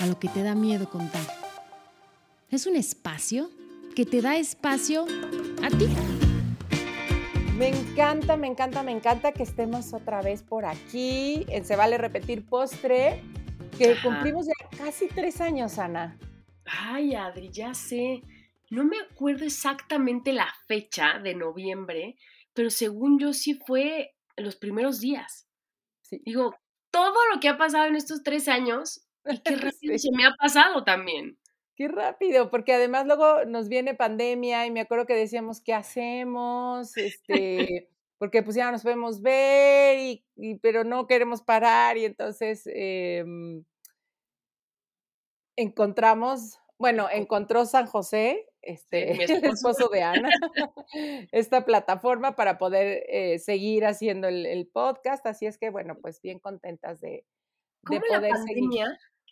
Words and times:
A 0.00 0.06
lo 0.06 0.18
que 0.18 0.28
te 0.28 0.42
da 0.42 0.54
miedo 0.54 0.88
contar. 0.88 1.20
Es 2.48 2.66
un 2.66 2.74
espacio 2.74 3.50
que 3.94 4.06
te 4.06 4.22
da 4.22 4.36
espacio 4.36 5.04
a 5.62 5.68
ti. 5.68 5.88
Me 7.58 7.68
encanta, 7.68 8.38
me 8.38 8.46
encanta, 8.46 8.82
me 8.82 8.92
encanta 8.92 9.32
que 9.32 9.42
estemos 9.42 9.92
otra 9.92 10.22
vez 10.22 10.42
por 10.42 10.64
aquí 10.64 11.44
en 11.48 11.66
Se 11.66 11.76
Vale 11.76 11.98
Repetir 11.98 12.46
Postre, 12.48 13.22
que 13.76 13.94
cumplimos 14.02 14.46
ya 14.46 14.78
casi 14.78 15.06
tres 15.06 15.42
años, 15.42 15.78
Ana. 15.78 16.18
Ay, 16.64 17.14
Adri, 17.14 17.50
ya 17.50 17.74
sé. 17.74 18.22
No 18.70 18.84
me 18.84 18.96
acuerdo 18.98 19.44
exactamente 19.44 20.32
la 20.32 20.48
fecha 20.66 21.18
de 21.18 21.34
noviembre, 21.34 22.16
pero 22.54 22.70
según 22.70 23.18
yo 23.18 23.34
sí 23.34 23.60
fue 23.66 24.14
en 24.36 24.44
los 24.46 24.56
primeros 24.56 24.98
días. 24.98 25.46
Sí. 26.00 26.22
Digo, 26.24 26.54
todo 26.90 27.18
lo 27.34 27.40
que 27.40 27.50
ha 27.50 27.58
pasado 27.58 27.84
en 27.84 27.96
estos 27.96 28.22
tres 28.22 28.48
años 28.48 29.06
y 29.28 29.38
qué 29.40 29.56
rápido 29.56 29.94
Sí. 29.94 29.98
se 29.98 30.10
me 30.12 30.24
ha 30.26 30.32
pasado 30.38 30.84
también. 30.84 31.38
Qué 31.76 31.88
rápido, 31.88 32.50
porque 32.50 32.74
además 32.74 33.06
luego 33.06 33.44
nos 33.46 33.68
viene 33.68 33.94
pandemia 33.94 34.66
y 34.66 34.70
me 34.70 34.80
acuerdo 34.82 35.06
que 35.06 35.14
decíamos, 35.14 35.60
¿qué 35.62 35.72
hacemos? 35.74 36.96
Este, 36.98 37.88
porque 38.18 38.42
pues 38.42 38.54
ya 38.56 38.66
no 38.66 38.72
nos 38.72 38.82
podemos 38.82 39.22
ver, 39.22 39.98
y, 39.98 40.24
y- 40.36 40.56
pero 40.58 40.84
no 40.84 41.06
queremos 41.06 41.40
parar 41.42 41.96
y 41.96 42.04
entonces 42.04 42.64
em, 42.66 43.64
encontramos, 45.56 46.58
bueno, 46.78 47.08
encontró 47.10 47.64
San 47.66 47.86
José, 47.86 48.46
este, 48.62 49.14
mi 49.14 49.24
el 49.24 49.44
esposo. 49.44 49.70
esposo 49.70 49.88
de 49.88 50.02
Ana, 50.02 50.28
esta 51.32 51.64
plataforma 51.64 52.36
para 52.36 52.58
poder 52.58 53.04
eh, 53.08 53.38
seguir 53.38 53.84
haciendo 53.86 54.28
el, 54.28 54.46
el 54.46 54.66
podcast, 54.68 55.24
así 55.26 55.46
es 55.46 55.58
que 55.58 55.70
bueno, 55.70 55.96
pues 56.00 56.20
bien 56.22 56.38
contentas 56.40 57.00
de, 57.00 57.24
de 57.82 58.00
¿Cómo 58.00 58.00
la 58.10 58.18
poder 58.18 58.32
seguir. 58.46 58.86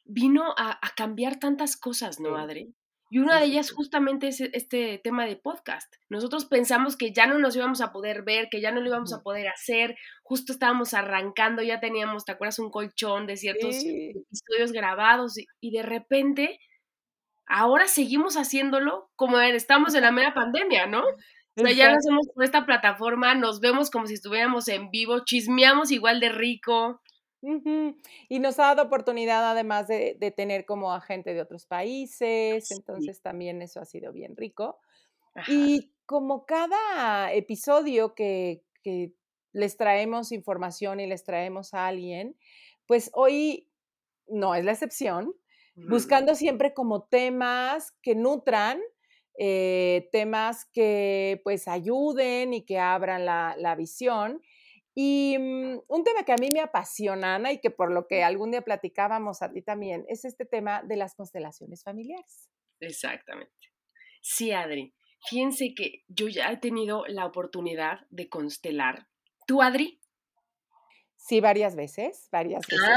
Vino 0.08 0.54
a, 0.56 0.72
a 0.84 0.94
cambiar 0.96 1.38
tantas 1.38 1.76
cosas, 1.76 2.18
no. 2.18 2.36
Adri? 2.36 2.74
Y 3.10 3.20
una 3.20 3.38
de 3.40 3.46
ellas 3.46 3.70
justamente 3.70 4.28
es 4.28 4.40
este 4.40 5.00
tema 5.02 5.24
de 5.24 5.36
podcast. 5.36 5.90
Nosotros 6.10 6.44
pensamos 6.44 6.94
que 6.94 7.12
ya 7.12 7.26
no 7.26 7.38
nos 7.38 7.56
íbamos 7.56 7.80
a 7.80 7.90
poder 7.90 8.22
ver, 8.22 8.48
que 8.50 8.60
ya 8.60 8.70
no 8.70 8.80
lo 8.82 8.88
íbamos 8.88 9.14
a 9.14 9.22
poder 9.22 9.48
hacer. 9.48 9.96
Justo 10.22 10.52
estábamos 10.52 10.92
arrancando, 10.92 11.62
ya 11.62 11.80
teníamos, 11.80 12.26
¿te 12.26 12.32
acuerdas? 12.32 12.58
Un 12.58 12.70
colchón 12.70 13.26
de 13.26 13.36
ciertos 13.38 13.76
Sí. 13.76 14.10
episodios 14.10 14.72
grabados 14.72 15.38
y, 15.38 15.46
y 15.60 15.70
de 15.70 15.82
repente 15.84 16.60
ahora 17.46 17.88
seguimos 17.88 18.36
haciéndolo 18.36 19.10
como 19.16 19.40
estamos 19.40 19.94
en 19.94 20.02
la 20.02 20.10
mera 20.12 20.34
pandemia, 20.34 20.86
¿no? 20.86 21.00
O 21.00 21.60
sea, 21.62 21.72
ya 21.72 21.90
lo 21.90 21.96
hacemos 21.96 22.28
por 22.34 22.44
esta 22.44 22.66
plataforma, 22.66 23.34
nos 23.34 23.60
vemos 23.60 23.90
como 23.90 24.06
si 24.06 24.14
estuviéramos 24.14 24.68
en 24.68 24.90
vivo, 24.90 25.24
chismeamos 25.24 25.90
igual 25.90 26.20
de 26.20 26.28
rico. 26.28 27.00
Y 28.28 28.40
nos 28.40 28.58
ha 28.58 28.64
dado 28.74 28.82
oportunidad 28.84 29.48
además 29.50 29.86
de, 29.88 30.16
de 30.18 30.30
tener 30.32 30.64
como 30.66 30.92
a 30.92 31.00
gente 31.00 31.34
de 31.34 31.40
otros 31.40 31.66
países, 31.66 32.70
Sí. 32.70 32.72
entonces 32.72 33.22
también 33.22 33.62
eso 33.62 33.80
ha 33.80 33.84
sido 33.84 34.12
bien 34.12 34.36
rico. 34.36 34.80
Ajá. 35.34 35.68
Y 35.70 35.94
como 36.06 36.46
cada 36.46 37.32
episodio 37.32 38.14
que, 38.14 38.64
que 38.82 39.14
les 39.52 39.76
traemos 39.76 40.32
información 40.32 41.00
y 41.00 41.06
les 41.06 41.24
traemos 41.24 41.74
a 41.74 41.86
alguien, 41.88 42.36
pues 42.86 43.10
hoy 43.14 43.70
no 44.28 44.54
es 44.54 44.64
la 44.64 44.72
excepción, 44.72 45.34
Ujú. 45.76 45.86
buscando 45.86 46.34
siempre 46.34 46.74
como 46.74 47.04
temas 47.04 47.92
que 48.02 48.14
nutran, 48.14 48.80
eh, 49.38 50.08
temas 50.12 50.66
que 50.66 51.40
pues 51.44 51.68
ayuden 51.68 52.54
y 52.54 52.64
que 52.66 52.78
abran 52.78 53.24
la, 53.26 53.54
la 53.58 53.74
visión. 53.76 54.42
Y 55.00 55.38
mm, 55.38 55.82
un 55.86 56.02
tema 56.02 56.24
que 56.24 56.32
a 56.32 56.38
mí 56.40 56.48
me 56.52 56.58
apasiona, 56.58 57.36
Ana, 57.36 57.52
y 57.52 57.60
que 57.60 57.70
por 57.70 57.92
lo 57.92 58.08
que 58.08 58.24
algún 58.24 58.50
día 58.50 58.62
platicábamos 58.62 59.42
a 59.42 59.52
ti 59.52 59.62
también, 59.62 60.04
es 60.08 60.24
este 60.24 60.44
tema 60.44 60.82
de 60.82 60.96
las 60.96 61.14
constelaciones 61.14 61.84
familiares. 61.84 62.50
Exactamente. 62.80 63.54
Sí, 64.22 64.50
Adri. 64.50 64.92
Fíjense 65.28 65.72
que 65.76 66.02
yo 66.08 66.26
ya 66.26 66.50
he 66.50 66.56
tenido 66.56 67.06
la 67.06 67.26
oportunidad 67.26 68.08
de 68.10 68.28
constelar. 68.28 69.06
¿Tú, 69.46 69.62
Adri? 69.62 70.00
Sí, 71.14 71.40
varias 71.40 71.76
veces, 71.76 72.28
varias 72.32 72.66
veces. 72.66 72.88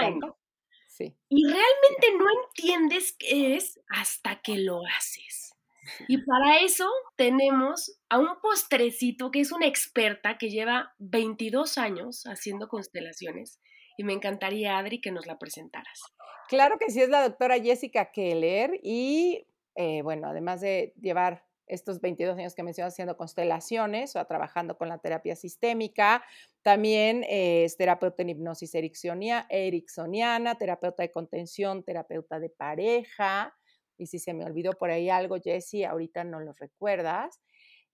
me 0.00 0.10
no. 0.16 0.36
Sí. 0.88 1.16
Y 1.28 1.44
realmente 1.44 2.18
no 2.18 2.24
entiendes 2.46 3.14
qué 3.16 3.54
es 3.54 3.78
hasta 3.90 4.42
que 4.42 4.58
lo 4.58 4.80
haces. 4.86 5.53
Y 6.08 6.18
para 6.24 6.58
eso 6.60 6.88
tenemos 7.16 7.98
a 8.08 8.18
un 8.18 8.40
postrecito 8.40 9.30
que 9.30 9.40
es 9.40 9.52
una 9.52 9.66
experta 9.66 10.38
que 10.38 10.50
lleva 10.50 10.94
22 10.98 11.78
años 11.78 12.24
haciendo 12.24 12.68
constelaciones. 12.68 13.60
Y 13.96 14.04
me 14.04 14.12
encantaría, 14.12 14.78
Adri, 14.78 15.00
que 15.00 15.12
nos 15.12 15.26
la 15.26 15.38
presentaras. 15.38 16.00
Claro 16.48 16.76
que 16.78 16.90
sí, 16.90 17.00
es 17.00 17.08
la 17.08 17.22
doctora 17.22 17.60
Jessica 17.60 18.10
Keller 18.12 18.78
y 18.82 19.46
eh, 19.76 20.02
bueno, 20.02 20.28
además 20.28 20.60
de 20.60 20.92
llevar 21.00 21.44
estos 21.66 22.00
22 22.00 22.36
años 22.38 22.54
que 22.54 22.62
mencionas 22.62 22.92
haciendo 22.92 23.16
constelaciones 23.16 24.16
o 24.16 24.24
trabajando 24.26 24.76
con 24.76 24.88
la 24.88 24.98
terapia 24.98 25.34
sistémica, 25.34 26.22
también 26.62 27.24
eh, 27.24 27.64
es 27.64 27.76
terapeuta 27.76 28.22
en 28.22 28.30
hipnosis 28.30 28.74
ericksonia- 28.74 29.46
ericksoniana, 29.48 30.56
terapeuta 30.56 31.02
de 31.02 31.10
contención, 31.10 31.82
terapeuta 31.82 32.38
de 32.38 32.50
pareja, 32.50 33.56
y 33.96 34.06
si 34.06 34.18
se 34.18 34.34
me 34.34 34.44
olvidó 34.44 34.72
por 34.72 34.90
ahí 34.90 35.10
algo, 35.10 35.36
Jessie, 35.42 35.84
ahorita 35.84 36.24
no 36.24 36.40
lo 36.40 36.52
recuerdas, 36.52 37.40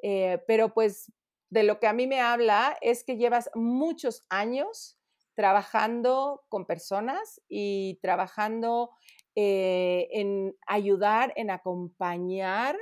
eh, 0.02 0.42
pero 0.46 0.72
pues 0.72 1.12
de 1.50 1.62
lo 1.62 1.80
que 1.80 1.86
a 1.86 1.92
mí 1.92 2.06
me 2.06 2.20
habla 2.20 2.76
es 2.80 3.04
que 3.04 3.16
llevas 3.16 3.50
muchos 3.54 4.22
años 4.28 4.98
trabajando 5.34 6.44
con 6.48 6.66
personas 6.66 7.40
y 7.48 7.98
trabajando 8.02 8.90
eh, 9.34 10.08
en 10.12 10.56
ayudar, 10.66 11.32
en 11.36 11.50
acompañar 11.50 12.76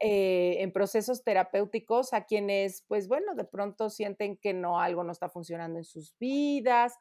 eh, 0.00 0.62
en 0.62 0.72
procesos 0.72 1.24
terapéuticos 1.24 2.12
a 2.12 2.24
quienes, 2.24 2.84
pues 2.86 3.08
bueno, 3.08 3.34
de 3.34 3.44
pronto 3.44 3.90
sienten 3.90 4.36
que 4.36 4.54
no, 4.54 4.80
algo 4.80 5.02
no 5.02 5.10
está 5.10 5.28
funcionando 5.28 5.78
en 5.78 5.84
sus 5.84 6.16
vidas 6.18 6.96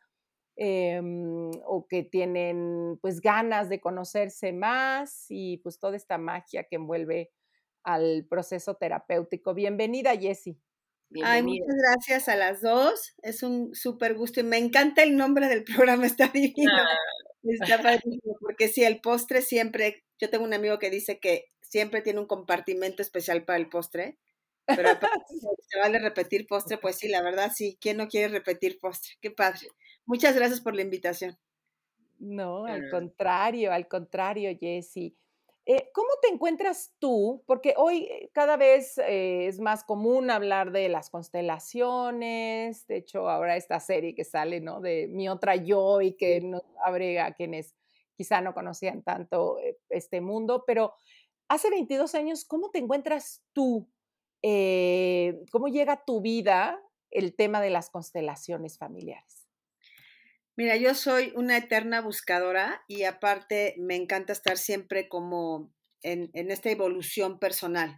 em, 0.57 1.51
o 1.65 1.87
que 1.87 2.03
tienen 2.03 2.97
pues 3.01 3.21
ganas 3.21 3.69
de 3.69 3.79
conocerse 3.79 4.51
más 4.51 5.25
y 5.29 5.57
pues 5.57 5.79
toda 5.79 5.95
esta 5.95 6.17
magia 6.17 6.65
que 6.65 6.75
envuelve 6.75 7.31
al 7.83 8.25
proceso 8.29 8.75
terapéutico. 8.75 9.53
Bienvenida, 9.53 10.17
Jessie. 10.17 10.57
Ay, 11.23 11.41
muchas 11.41 11.75
gracias 11.77 12.27
a 12.27 12.35
las 12.35 12.61
dos. 12.61 13.13
Es 13.21 13.43
un 13.43 13.73
súper 13.73 14.15
gusto 14.15 14.41
y 14.41 14.43
me 14.43 14.57
encanta 14.57 15.03
el 15.03 15.15
nombre 15.15 15.47
del 15.47 15.63
programa, 15.89 16.05
está 16.05 16.27
divino. 16.27 16.71
Ah, 16.75 16.97
Está 17.43 17.81
padrísimo, 18.01 18.37
porque 18.39 18.67
sí, 18.67 18.83
el 18.83 19.01
postre 19.01 19.41
siempre, 19.41 20.03
yo 20.19 20.29
tengo 20.29 20.43
un 20.43 20.53
amigo 20.53 20.79
que 20.79 20.89
dice 20.89 21.19
que 21.19 21.45
siempre 21.61 22.01
tiene 22.01 22.19
un 22.19 22.27
compartimento 22.27 23.01
especial 23.01 23.45
para 23.45 23.57
el 23.57 23.69
postre, 23.69 24.17
pero 24.65 24.89
se 25.69 25.79
vale 25.79 25.99
repetir 25.99 26.47
postre, 26.47 26.77
pues 26.77 26.97
sí, 26.97 27.07
la 27.07 27.21
verdad 27.21 27.51
sí, 27.55 27.77
¿quién 27.79 27.97
no 27.97 28.07
quiere 28.07 28.27
repetir 28.27 28.79
postre? 28.79 29.13
Qué 29.21 29.31
padre. 29.31 29.67
Muchas 30.07 30.35
gracias 30.35 30.59
por 30.59 30.75
la 30.75 30.81
invitación. 30.81 31.37
No, 32.17 32.65
al 32.65 32.89
contrario, 32.89 33.71
al 33.71 33.87
contrario, 33.87 34.49
Jessie. 34.59 35.15
Eh, 35.67 35.89
¿Cómo 35.93 36.07
te 36.21 36.29
encuentras 36.29 36.95
tú? 36.97 37.43
Porque 37.45 37.75
hoy 37.77 38.05
eh, 38.05 38.31
cada 38.33 38.57
vez 38.57 38.97
eh, 38.97 39.47
es 39.47 39.59
más 39.59 39.83
común 39.83 40.31
hablar 40.31 40.71
de 40.71 40.89
las 40.89 41.09
constelaciones. 41.09 42.87
De 42.87 42.97
hecho, 42.97 43.29
ahora 43.29 43.57
esta 43.57 43.79
serie 43.79 44.15
que 44.15 44.23
sale, 44.23 44.61
¿no? 44.61 44.79
De 44.79 45.07
Mi 45.09 45.29
otra 45.29 45.55
yo 45.55 46.01
y 46.01 46.13
que 46.13 46.41
nos 46.41 46.63
abre 46.83 47.19
a 47.19 47.33
quienes 47.33 47.75
quizá 48.15 48.41
no 48.41 48.53
conocían 48.53 49.03
tanto 49.03 49.57
este 49.89 50.21
mundo. 50.21 50.63
Pero 50.65 50.93
hace 51.47 51.69
22 51.69 52.15
años, 52.15 52.45
¿cómo 52.45 52.71
te 52.71 52.79
encuentras 52.79 53.43
tú? 53.53 53.87
Eh, 54.41 55.43
¿Cómo 55.51 55.67
llega 55.67 55.93
a 55.93 56.05
tu 56.05 56.21
vida 56.21 56.81
el 57.11 57.35
tema 57.35 57.61
de 57.61 57.69
las 57.69 57.89
constelaciones 57.89 58.77
familiares? 58.77 59.36
Mira, 60.57 60.75
yo 60.75 60.95
soy 60.95 61.31
una 61.35 61.55
eterna 61.55 62.01
buscadora 62.01 62.83
y 62.87 63.03
aparte 63.03 63.75
me 63.77 63.95
encanta 63.95 64.33
estar 64.33 64.57
siempre 64.57 65.07
como 65.07 65.71
en, 66.01 66.31
en 66.33 66.49
esta 66.49 66.71
evolución 66.71 67.37
personal. 67.37 67.95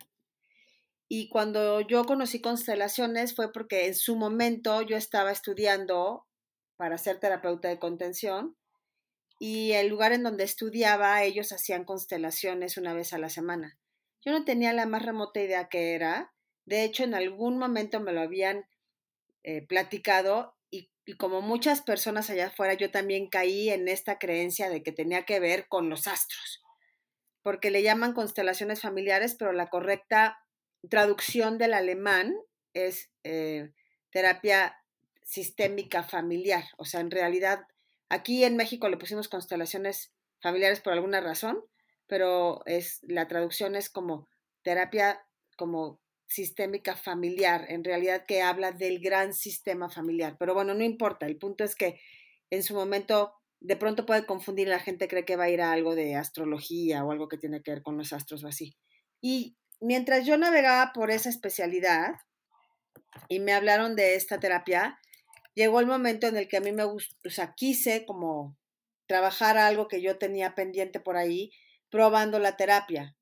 Y 1.07 1.29
cuando 1.29 1.79
yo 1.79 2.03
conocí 2.03 2.41
constelaciones 2.41 3.33
fue 3.33 3.53
porque 3.53 3.87
en 3.87 3.95
su 3.95 4.17
momento 4.17 4.81
yo 4.81 4.97
estaba 4.97 5.31
estudiando 5.31 6.27
para 6.75 6.97
ser 6.97 7.21
terapeuta 7.21 7.69
de 7.69 7.79
contención 7.79 8.57
y 9.39 9.71
el 9.71 9.87
lugar 9.87 10.11
en 10.11 10.23
donde 10.23 10.43
estudiaba, 10.43 11.23
ellos 11.23 11.53
hacían 11.53 11.85
constelaciones 11.85 12.75
una 12.75 12.93
vez 12.93 13.13
a 13.13 13.19
la 13.19 13.29
semana. 13.29 13.79
Yo 14.21 14.33
no 14.33 14.43
tenía 14.43 14.73
la 14.73 14.85
más 14.85 15.05
remota 15.05 15.39
idea 15.39 15.69
qué 15.69 15.93
era. 15.93 16.33
De 16.65 16.83
hecho, 16.83 17.05
en 17.05 17.15
algún 17.15 17.57
momento 17.57 18.01
me 18.01 18.11
lo 18.11 18.19
habían 18.19 18.65
eh, 19.43 19.65
platicado 19.65 20.58
y, 21.05 21.15
como 21.15 21.41
muchas 21.41 21.81
personas 21.81 22.29
allá 22.29 22.47
afuera, 22.47 22.73
yo 22.73 22.91
también 22.91 23.29
caí 23.29 23.69
en 23.69 23.87
esta 23.87 24.19
creencia 24.19 24.69
de 24.69 24.83
que 24.83 24.91
tenía 24.91 25.25
que 25.25 25.39
ver 25.39 25.67
con 25.67 25.89
los 25.89 26.07
astros, 26.07 26.61
porque 27.41 27.71
le 27.71 27.81
llaman 27.81 28.13
constelaciones 28.13 28.81
familiares, 28.81 29.35
pero 29.37 29.51
la 29.51 29.69
correcta 29.69 30.39
traducción 30.89 31.57
del 31.57 31.73
alemán 31.73 32.35
es 32.73 33.09
eh, 33.23 33.71
terapia 34.11 34.77
sistémica 35.23 36.03
familiar. 36.03 36.63
O 36.77 36.85
sea, 36.85 37.01
en 37.01 37.11
realidad, 37.11 37.65
aquí 38.09 38.43
en 38.43 38.55
México 38.55 38.89
le 38.89 38.97
pusimos 38.97 39.29
constelaciones 39.29 40.13
familiares 40.41 40.79
por 40.81 40.93
alguna 40.93 41.21
razón, 41.21 41.63
pero 42.07 42.61
es, 42.65 42.99
la 43.03 43.27
traducción 43.27 43.75
es 43.75 43.89
como 43.89 44.27
terapia 44.63 45.23
como 45.55 46.01
sistémica 46.29 46.95
familiar, 46.95 47.65
en 47.69 47.83
realidad 47.83 48.25
que 48.25 48.41
habla 48.41 48.71
del 48.71 48.99
gran 48.99 49.33
sistema 49.33 49.89
familiar. 49.89 50.37
Pero 50.39 50.53
bueno, 50.53 50.73
no 50.73 50.83
importa, 50.83 51.25
el 51.25 51.37
punto 51.37 51.63
es 51.63 51.75
que 51.75 51.99
en 52.49 52.63
su 52.63 52.73
momento 52.75 53.33
de 53.59 53.75
pronto 53.75 54.05
puede 54.05 54.25
confundir, 54.25 54.67
la 54.67 54.79
gente 54.79 55.07
cree 55.07 55.25
que 55.25 55.35
va 55.35 55.45
a 55.45 55.49
ir 55.49 55.61
a 55.61 55.71
algo 55.71 55.95
de 55.95 56.15
astrología 56.15 57.03
o 57.03 57.11
algo 57.11 57.27
que 57.27 57.37
tiene 57.37 57.61
que 57.61 57.71
ver 57.71 57.83
con 57.83 57.97
los 57.97 58.13
astros 58.13 58.43
o 58.43 58.47
así. 58.47 58.77
Y 59.21 59.57
mientras 59.81 60.25
yo 60.25 60.37
navegaba 60.37 60.93
por 60.93 61.11
esa 61.11 61.29
especialidad 61.29 62.15
y 63.27 63.39
me 63.39 63.53
hablaron 63.53 63.95
de 63.95 64.15
esta 64.15 64.39
terapia, 64.39 64.99
llegó 65.55 65.79
el 65.79 65.87
momento 65.87 66.27
en 66.27 66.37
el 66.37 66.47
que 66.47 66.57
a 66.57 66.61
mí 66.61 66.71
me 66.71 66.85
gustó, 66.85 67.15
o 67.25 67.31
sea, 67.31 67.53
quise 67.53 68.05
como 68.05 68.57
trabajar 69.07 69.57
algo 69.57 69.87
que 69.87 70.01
yo 70.01 70.17
tenía 70.17 70.55
pendiente 70.55 70.99
por 70.99 71.17
ahí, 71.17 71.51
probando 71.89 72.39
la 72.39 72.55
terapia 72.55 73.17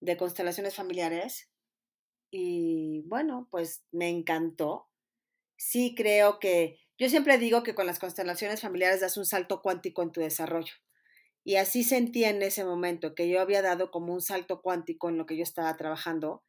de 0.00 0.16
constelaciones 0.16 0.74
familiares. 0.74 1.48
Y 2.36 3.02
bueno, 3.06 3.46
pues 3.48 3.84
me 3.92 4.08
encantó. 4.08 4.88
Sí 5.56 5.94
creo 5.96 6.40
que, 6.40 6.80
yo 6.98 7.08
siempre 7.08 7.38
digo 7.38 7.62
que 7.62 7.76
con 7.76 7.86
las 7.86 8.00
constelaciones 8.00 8.60
familiares 8.60 9.00
das 9.00 9.16
un 9.16 9.24
salto 9.24 9.62
cuántico 9.62 10.02
en 10.02 10.10
tu 10.10 10.20
desarrollo. 10.20 10.74
Y 11.44 11.56
así 11.56 11.84
sentí 11.84 12.24
en 12.24 12.42
ese 12.42 12.64
momento 12.64 13.14
que 13.14 13.28
yo 13.28 13.40
había 13.40 13.62
dado 13.62 13.92
como 13.92 14.12
un 14.12 14.20
salto 14.20 14.62
cuántico 14.62 15.08
en 15.08 15.16
lo 15.16 15.26
que 15.26 15.36
yo 15.36 15.44
estaba 15.44 15.76
trabajando. 15.76 16.42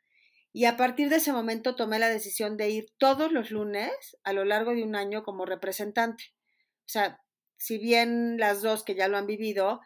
Y 0.52 0.66
a 0.66 0.76
partir 0.76 1.10
de 1.10 1.18
ese 1.18 1.32
momento 1.32 1.76
tomé 1.76 2.00
la 2.00 2.10
decisión 2.10 2.58
de 2.58 2.72
ir 2.72 2.88
todos 2.98 3.32
los 3.32 3.52
lunes 3.52 3.92
a 4.24 4.34
lo 4.34 4.44
largo 4.44 4.74
de 4.74 4.82
un 4.82 4.96
año 4.96 5.22
como 5.22 5.46
representante. 5.46 6.34
O 6.80 6.90
sea, 6.90 7.22
si 7.58 7.78
bien 7.78 8.40
las 8.40 8.64
dos 8.64 8.84
que 8.84 8.96
ya 8.96 9.08
lo 9.08 9.18
han 9.18 9.28
vivido, 9.28 9.82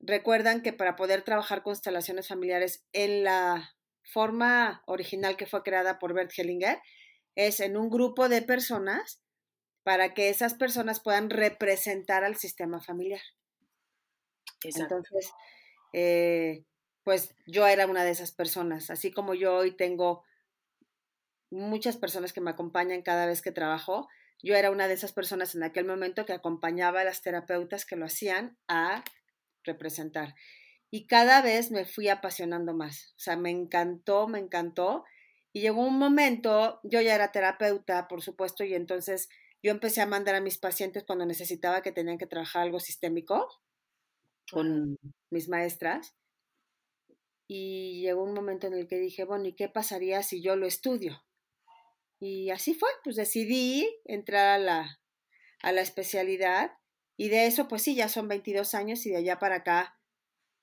recuerdan 0.00 0.62
que 0.62 0.72
para 0.72 0.96
poder 0.96 1.22
trabajar 1.22 1.62
constelaciones 1.62 2.26
familiares 2.26 2.88
en 2.92 3.22
la 3.22 3.77
forma 4.12 4.82
original 4.86 5.36
que 5.36 5.46
fue 5.46 5.62
creada 5.62 5.98
por 5.98 6.14
Bert 6.14 6.32
Hellinger, 6.36 6.80
es 7.34 7.60
en 7.60 7.76
un 7.76 7.90
grupo 7.90 8.28
de 8.28 8.42
personas 8.42 9.22
para 9.84 10.12
que 10.14 10.28
esas 10.28 10.54
personas 10.54 11.00
puedan 11.00 11.30
representar 11.30 12.24
al 12.24 12.36
sistema 12.36 12.80
familiar. 12.80 13.22
Entonces, 14.62 15.30
eh, 15.92 16.64
pues 17.04 17.34
yo 17.46 17.66
era 17.66 17.86
una 17.86 18.04
de 18.04 18.10
esas 18.10 18.32
personas, 18.32 18.90
así 18.90 19.12
como 19.12 19.34
yo 19.34 19.56
hoy 19.56 19.76
tengo 19.76 20.24
muchas 21.50 21.96
personas 21.96 22.32
que 22.32 22.40
me 22.40 22.50
acompañan 22.50 23.02
cada 23.02 23.26
vez 23.26 23.40
que 23.40 23.52
trabajo, 23.52 24.08
yo 24.42 24.54
era 24.54 24.70
una 24.70 24.88
de 24.88 24.94
esas 24.94 25.12
personas 25.12 25.54
en 25.54 25.62
aquel 25.62 25.86
momento 25.86 26.26
que 26.26 26.32
acompañaba 26.32 27.00
a 27.00 27.04
las 27.04 27.22
terapeutas 27.22 27.84
que 27.84 27.96
lo 27.96 28.06
hacían 28.06 28.58
a 28.68 29.04
representar. 29.64 30.34
Y 30.90 31.06
cada 31.06 31.42
vez 31.42 31.70
me 31.70 31.84
fui 31.84 32.08
apasionando 32.08 32.74
más, 32.74 33.12
o 33.16 33.20
sea, 33.20 33.36
me 33.36 33.50
encantó, 33.50 34.26
me 34.26 34.38
encantó. 34.38 35.04
Y 35.52 35.60
llegó 35.60 35.82
un 35.82 35.98
momento, 35.98 36.80
yo 36.82 37.00
ya 37.00 37.14
era 37.14 37.32
terapeuta, 37.32 38.08
por 38.08 38.22
supuesto, 38.22 38.64
y 38.64 38.74
entonces 38.74 39.28
yo 39.62 39.70
empecé 39.70 40.00
a 40.00 40.06
mandar 40.06 40.34
a 40.34 40.40
mis 40.40 40.58
pacientes 40.58 41.04
cuando 41.04 41.26
necesitaba 41.26 41.82
que 41.82 41.92
tenían 41.92 42.18
que 42.18 42.26
trabajar 42.26 42.62
algo 42.62 42.80
sistémico 42.80 43.48
con 44.50 44.96
mis 45.30 45.48
maestras. 45.48 46.14
Y 47.48 48.02
llegó 48.02 48.22
un 48.22 48.34
momento 48.34 48.66
en 48.66 48.74
el 48.74 48.86
que 48.86 48.98
dije, 48.98 49.24
bueno, 49.24 49.46
¿y 49.46 49.54
qué 49.54 49.68
pasaría 49.68 50.22
si 50.22 50.42
yo 50.42 50.54
lo 50.56 50.66
estudio? 50.66 51.24
Y 52.20 52.50
así 52.50 52.74
fue, 52.74 52.88
pues 53.04 53.16
decidí 53.16 53.88
entrar 54.04 54.48
a 54.48 54.58
la, 54.58 55.00
a 55.62 55.72
la 55.72 55.80
especialidad 55.80 56.72
y 57.16 57.28
de 57.30 57.46
eso, 57.46 57.68
pues 57.68 57.82
sí, 57.82 57.94
ya 57.94 58.08
son 58.08 58.28
22 58.28 58.74
años 58.74 59.04
y 59.06 59.10
de 59.10 59.16
allá 59.16 59.38
para 59.38 59.56
acá, 59.56 59.97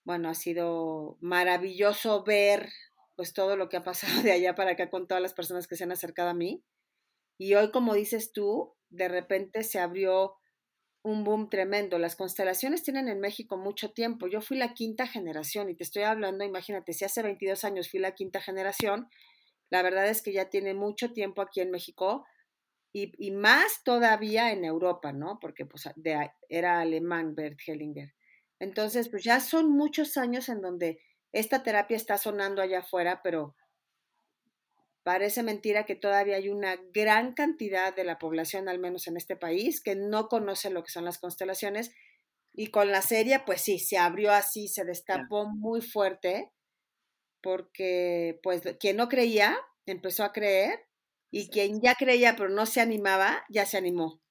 bueno, 0.06 0.30
ha 0.30 0.36
sido 0.36 1.18
maravilloso 1.20 2.24
ver 2.24 2.70
pues 3.16 3.34
todo 3.34 3.58
lo 3.58 3.70
que 3.70 3.78
ha 3.78 3.84
pasado 3.84 4.22
de 4.24 4.32
allá 4.32 4.56
para 4.56 4.72
acá 4.72 4.90
con 4.90 5.08
todas 5.08 5.22
las 5.22 5.34
personas 5.34 5.68
que 5.68 5.76
se 5.76 5.84
han 5.84 5.92
acercado 5.92 6.30
a 6.30 6.34
mí. 6.34 6.64
Y 7.38 7.56
hoy, 7.56 7.72
como 7.72 7.94
dices 7.94 8.32
tú, 8.32 8.76
de 8.90 9.10
repente 9.10 9.64
se 9.64 9.80
abrió 9.80 10.36
un 11.04 11.24
boom 11.24 11.50
tremendo. 11.50 12.00
Las 12.00 12.16
constelaciones 12.16 12.84
tienen 12.84 13.10
en 13.10 13.20
México 13.20 13.58
mucho 13.58 13.92
tiempo. 13.92 14.28
Yo 14.28 14.42
fui 14.42 14.58
la 14.58 14.74
quinta 14.74 15.06
generación 15.08 15.70
y 15.70 15.76
te 15.76 15.84
estoy 15.84 16.04
hablando, 16.04 16.46
imagínate, 16.46 16.94
si 16.94 17.06
hace 17.06 17.22
22 17.22 17.64
años 17.64 17.90
fui 17.90 18.00
la 18.00 18.16
quinta 18.16 18.42
generación, 18.42 19.10
la 19.70 19.84
verdad 19.84 20.08
es 20.08 20.22
que 20.22 20.34
ya 20.34 20.50
tiene 20.50 20.74
mucho 20.74 21.12
tiempo 21.14 21.42
aquí 21.42 21.62
en 21.62 21.72
México 21.72 22.26
y, 22.94 23.32
más 23.32 23.84
todavía 23.84 24.54
en 24.54 24.64
Europa, 24.64 25.12
¿no? 25.12 25.38
Porque 25.42 25.66
pues, 25.66 25.84
era 26.48 26.80
alemán 26.80 27.36
Bert 27.36 27.60
Hellinger. 27.68 28.15
Entonces, 28.60 29.10
pues 29.10 29.24
ya 29.24 29.40
son 29.40 29.72
muchos 29.72 30.18
años 30.18 30.50
en 30.50 30.62
donde 30.62 31.00
esta 31.32 31.64
terapia 31.64 31.98
está 31.98 32.18
sonando 32.18 32.62
allá 32.62 32.80
afuera, 32.80 33.22
pero 33.24 33.56
Parece 35.06 35.44
mentira 35.44 35.86
que 35.86 35.94
todavía 35.96 36.38
hay 36.38 36.50
una 36.50 36.78
gran 36.92 37.36
cantidad 37.36 37.96
de 37.96 38.04
la 38.04 38.18
población, 38.18 38.68
al 38.68 38.80
menos 38.80 39.06
en 39.06 39.18
este 39.18 39.36
país, 39.36 39.80
que 39.80 39.96
no 39.96 40.28
conoce 40.28 40.72
lo 40.72 40.84
que 40.84 40.90
son 40.90 41.06
las 41.06 41.20
constelaciones. 41.20 41.92
Y 42.54 42.72
con 42.72 42.90
la 42.92 43.04
serie, 43.04 43.40
pues 43.46 43.62
sí, 43.62 43.78
se 43.78 44.00
abrió 44.00 44.32
así, 44.32 44.68
se 44.68 44.84
destapó 44.84 45.46
muy 45.46 45.82
fuerte, 45.82 46.52
porque 47.40 48.40
pues 48.42 48.64
quien 48.80 48.98
no 48.98 49.08
creía, 49.08 49.56
empezó 49.86 50.24
a 50.24 50.34
creer, 50.34 50.80
y 51.30 51.50
quien 51.50 51.82
ya 51.82 51.94
creía 51.94 52.36
pero 52.36 52.50
no 52.50 52.66
se 52.66 52.82
animaba, 52.82 53.46
ya 53.50 53.68
se 53.68 53.78
animó. 53.78 54.24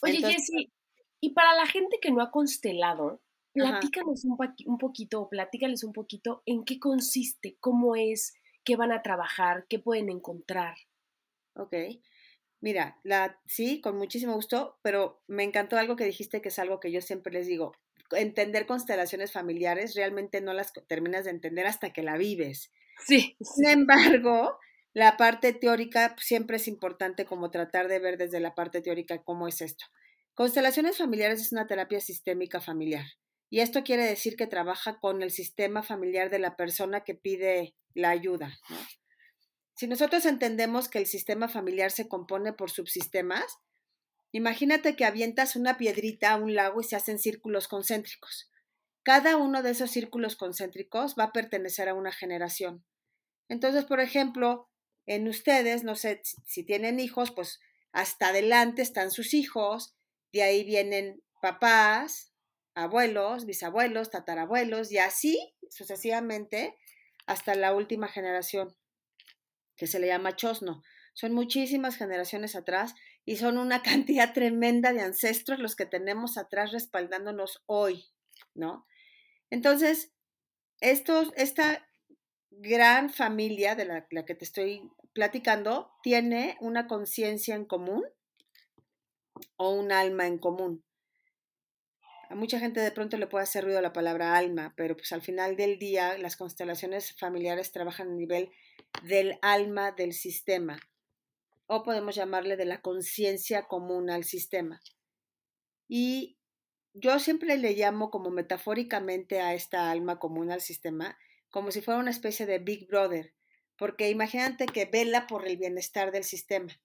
Oye, 0.00 0.16
Jessy, 0.22 0.72
y 1.20 1.30
para 1.34 1.54
la 1.54 1.66
gente 1.66 1.98
que 2.00 2.10
no 2.10 2.22
ha 2.22 2.30
constelado, 2.30 3.20
platícanos 3.52 4.24
un, 4.24 4.36
un, 4.66 4.78
poquito, 4.78 5.28
platícales 5.28 5.84
un 5.84 5.92
poquito 5.92 6.42
en 6.46 6.64
qué 6.64 6.78
consiste, 6.78 7.56
cómo 7.60 7.96
es, 7.96 8.34
qué 8.64 8.76
van 8.76 8.92
a 8.92 9.02
trabajar, 9.02 9.66
qué 9.68 9.78
pueden 9.78 10.10
encontrar. 10.10 10.76
Ok. 11.54 11.74
Mira, 12.60 12.98
la, 13.04 13.40
sí, 13.46 13.80
con 13.80 13.96
muchísimo 13.96 14.34
gusto, 14.34 14.78
pero 14.82 15.22
me 15.28 15.44
encantó 15.44 15.76
algo 15.76 15.96
que 15.96 16.04
dijiste 16.04 16.42
que 16.42 16.48
es 16.48 16.58
algo 16.58 16.80
que 16.80 16.90
yo 16.90 17.00
siempre 17.00 17.32
les 17.32 17.46
digo. 17.46 17.72
Entender 18.10 18.66
constelaciones 18.66 19.32
familiares 19.32 19.94
realmente 19.94 20.40
no 20.40 20.52
las 20.52 20.72
terminas 20.88 21.24
de 21.24 21.30
entender 21.30 21.66
hasta 21.66 21.92
que 21.92 22.02
la 22.02 22.16
vives. 22.16 22.72
Sí. 23.06 23.36
Sin 23.40 23.66
embargo, 23.66 24.58
la 24.92 25.16
parte 25.16 25.52
teórica 25.52 26.16
siempre 26.18 26.56
es 26.56 26.66
importante 26.66 27.24
como 27.24 27.50
tratar 27.50 27.86
de 27.86 28.00
ver 28.00 28.16
desde 28.18 28.40
la 28.40 28.54
parte 28.54 28.80
teórica 28.80 29.22
cómo 29.22 29.46
es 29.46 29.60
esto. 29.60 29.84
Constelaciones 30.38 30.98
familiares 30.98 31.40
es 31.40 31.50
una 31.50 31.66
terapia 31.66 32.00
sistémica 32.00 32.60
familiar. 32.60 33.04
Y 33.50 33.58
esto 33.58 33.82
quiere 33.82 34.04
decir 34.04 34.36
que 34.36 34.46
trabaja 34.46 35.00
con 35.00 35.20
el 35.24 35.32
sistema 35.32 35.82
familiar 35.82 36.30
de 36.30 36.38
la 36.38 36.54
persona 36.54 37.02
que 37.02 37.16
pide 37.16 37.74
la 37.92 38.10
ayuda. 38.10 38.56
Si 39.74 39.88
nosotros 39.88 40.24
entendemos 40.26 40.88
que 40.88 41.00
el 41.00 41.06
sistema 41.06 41.48
familiar 41.48 41.90
se 41.90 42.06
compone 42.06 42.52
por 42.52 42.70
subsistemas, 42.70 43.58
imagínate 44.30 44.94
que 44.94 45.04
avientas 45.04 45.56
una 45.56 45.76
piedrita 45.76 46.30
a 46.30 46.36
un 46.36 46.54
lago 46.54 46.82
y 46.82 46.84
se 46.84 46.94
hacen 46.94 47.18
círculos 47.18 47.66
concéntricos. 47.66 48.48
Cada 49.02 49.36
uno 49.36 49.64
de 49.64 49.72
esos 49.72 49.90
círculos 49.90 50.36
concéntricos 50.36 51.16
va 51.18 51.24
a 51.24 51.32
pertenecer 51.32 51.88
a 51.88 51.94
una 51.94 52.12
generación. 52.12 52.84
Entonces, 53.48 53.86
por 53.86 53.98
ejemplo, 53.98 54.70
en 55.04 55.26
ustedes, 55.26 55.82
no 55.82 55.96
sé 55.96 56.22
si 56.46 56.62
tienen 56.62 57.00
hijos, 57.00 57.32
pues 57.32 57.58
hasta 57.90 58.28
adelante 58.28 58.82
están 58.82 59.10
sus 59.10 59.34
hijos, 59.34 59.96
de 60.32 60.42
ahí 60.42 60.64
vienen 60.64 61.22
papás, 61.40 62.32
abuelos, 62.74 63.46
bisabuelos, 63.46 64.10
tatarabuelos 64.10 64.92
y 64.92 64.98
así 64.98 65.54
sucesivamente 65.70 66.76
hasta 67.26 67.54
la 67.54 67.74
última 67.74 68.08
generación, 68.08 68.76
que 69.76 69.86
se 69.86 69.98
le 70.00 70.06
llama 70.06 70.36
Chosno. 70.36 70.82
Son 71.12 71.32
muchísimas 71.32 71.96
generaciones 71.96 72.56
atrás 72.56 72.94
y 73.24 73.36
son 73.36 73.58
una 73.58 73.82
cantidad 73.82 74.32
tremenda 74.32 74.92
de 74.92 75.02
ancestros 75.02 75.58
los 75.58 75.76
que 75.76 75.86
tenemos 75.86 76.38
atrás 76.38 76.72
respaldándonos 76.72 77.62
hoy, 77.66 78.06
¿no? 78.54 78.86
Entonces, 79.50 80.12
esta 80.80 81.86
gran 82.50 83.10
familia 83.10 83.74
de 83.74 83.84
la, 83.84 84.06
la 84.10 84.24
que 84.24 84.34
te 84.34 84.44
estoy 84.44 84.90
platicando 85.12 85.90
tiene 86.02 86.56
una 86.60 86.86
conciencia 86.86 87.54
en 87.54 87.64
común 87.64 88.04
o 89.56 89.70
un 89.70 89.92
alma 89.92 90.26
en 90.26 90.38
común. 90.38 90.84
A 92.30 92.34
mucha 92.34 92.58
gente 92.58 92.80
de 92.80 92.90
pronto 92.90 93.16
le 93.16 93.26
puede 93.26 93.44
hacer 93.44 93.64
ruido 93.64 93.80
la 93.80 93.94
palabra 93.94 94.36
alma, 94.36 94.74
pero 94.76 94.96
pues 94.96 95.12
al 95.12 95.22
final 95.22 95.56
del 95.56 95.78
día 95.78 96.18
las 96.18 96.36
constelaciones 96.36 97.14
familiares 97.18 97.72
trabajan 97.72 98.10
a 98.10 98.14
nivel 98.14 98.50
del 99.02 99.38
alma 99.40 99.92
del 99.92 100.12
sistema, 100.12 100.78
o 101.66 101.82
podemos 101.82 102.14
llamarle 102.14 102.56
de 102.56 102.66
la 102.66 102.82
conciencia 102.82 103.66
común 103.66 104.10
al 104.10 104.24
sistema. 104.24 104.80
Y 105.88 106.38
yo 106.92 107.18
siempre 107.18 107.56
le 107.56 107.72
llamo 107.72 108.10
como 108.10 108.30
metafóricamente 108.30 109.40
a 109.40 109.54
esta 109.54 109.90
alma 109.90 110.18
común 110.18 110.50
al 110.50 110.60
sistema, 110.60 111.16
como 111.50 111.70
si 111.70 111.80
fuera 111.80 112.00
una 112.00 112.10
especie 112.10 112.44
de 112.44 112.58
Big 112.58 112.88
Brother, 112.88 113.32
porque 113.76 114.10
imagínate 114.10 114.66
que 114.66 114.84
vela 114.84 115.26
por 115.26 115.46
el 115.46 115.56
bienestar 115.56 116.12
del 116.12 116.24
sistema. 116.24 116.78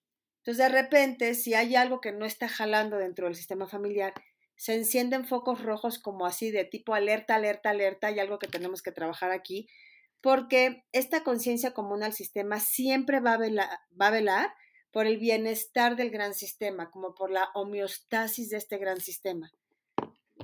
Entonces, 0.46 0.66
de 0.66 0.82
repente, 0.82 1.36
si 1.36 1.54
hay 1.54 1.78
algo 1.78 2.02
que 2.02 2.12
no 2.12 2.26
está 2.26 2.50
jalando 2.50 2.98
dentro 2.98 3.28
del 3.28 3.36
sistema 3.36 3.66
familiar, 3.66 4.14
se 4.58 4.76
encienden 4.76 5.26
focos 5.26 5.64
rojos 5.64 6.00
como 6.00 6.26
así 6.26 6.52
de 6.52 6.66
tipo 6.66 6.94
alerta, 6.94 7.36
alerta, 7.36 7.70
alerta, 7.70 8.08
hay 8.08 8.20
algo 8.20 8.40
que 8.40 8.50
tenemos 8.50 8.82
que 8.82 8.92
trabajar 8.92 9.32
aquí, 9.32 9.70
porque 10.20 10.84
esta 10.92 11.24
conciencia 11.24 11.74
común 11.74 12.04
al 12.04 12.12
sistema 12.12 12.60
siempre 12.60 13.22
va 13.22 13.36
a, 13.36 13.38
va 13.40 14.08
a 14.08 14.12
velar 14.12 14.54
por 14.92 15.08
el 15.08 15.18
bienestar 15.18 15.96
del 15.96 16.10
gran 16.10 16.34
sistema, 16.34 16.92
como 16.92 17.16
por 17.16 17.32
la 17.32 17.50
homeostasis 17.54 18.50
de 18.50 18.58
este 18.58 18.78
gran 18.78 19.00
sistema. 19.00 19.50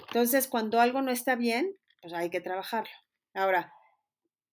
Entonces, 0.07 0.47
cuando 0.47 0.79
algo 0.79 1.01
no 1.01 1.11
está 1.11 1.35
bien, 1.35 1.75
pues 2.01 2.13
hay 2.13 2.29
que 2.29 2.39
trabajarlo. 2.39 2.95
Ahora, 3.33 3.73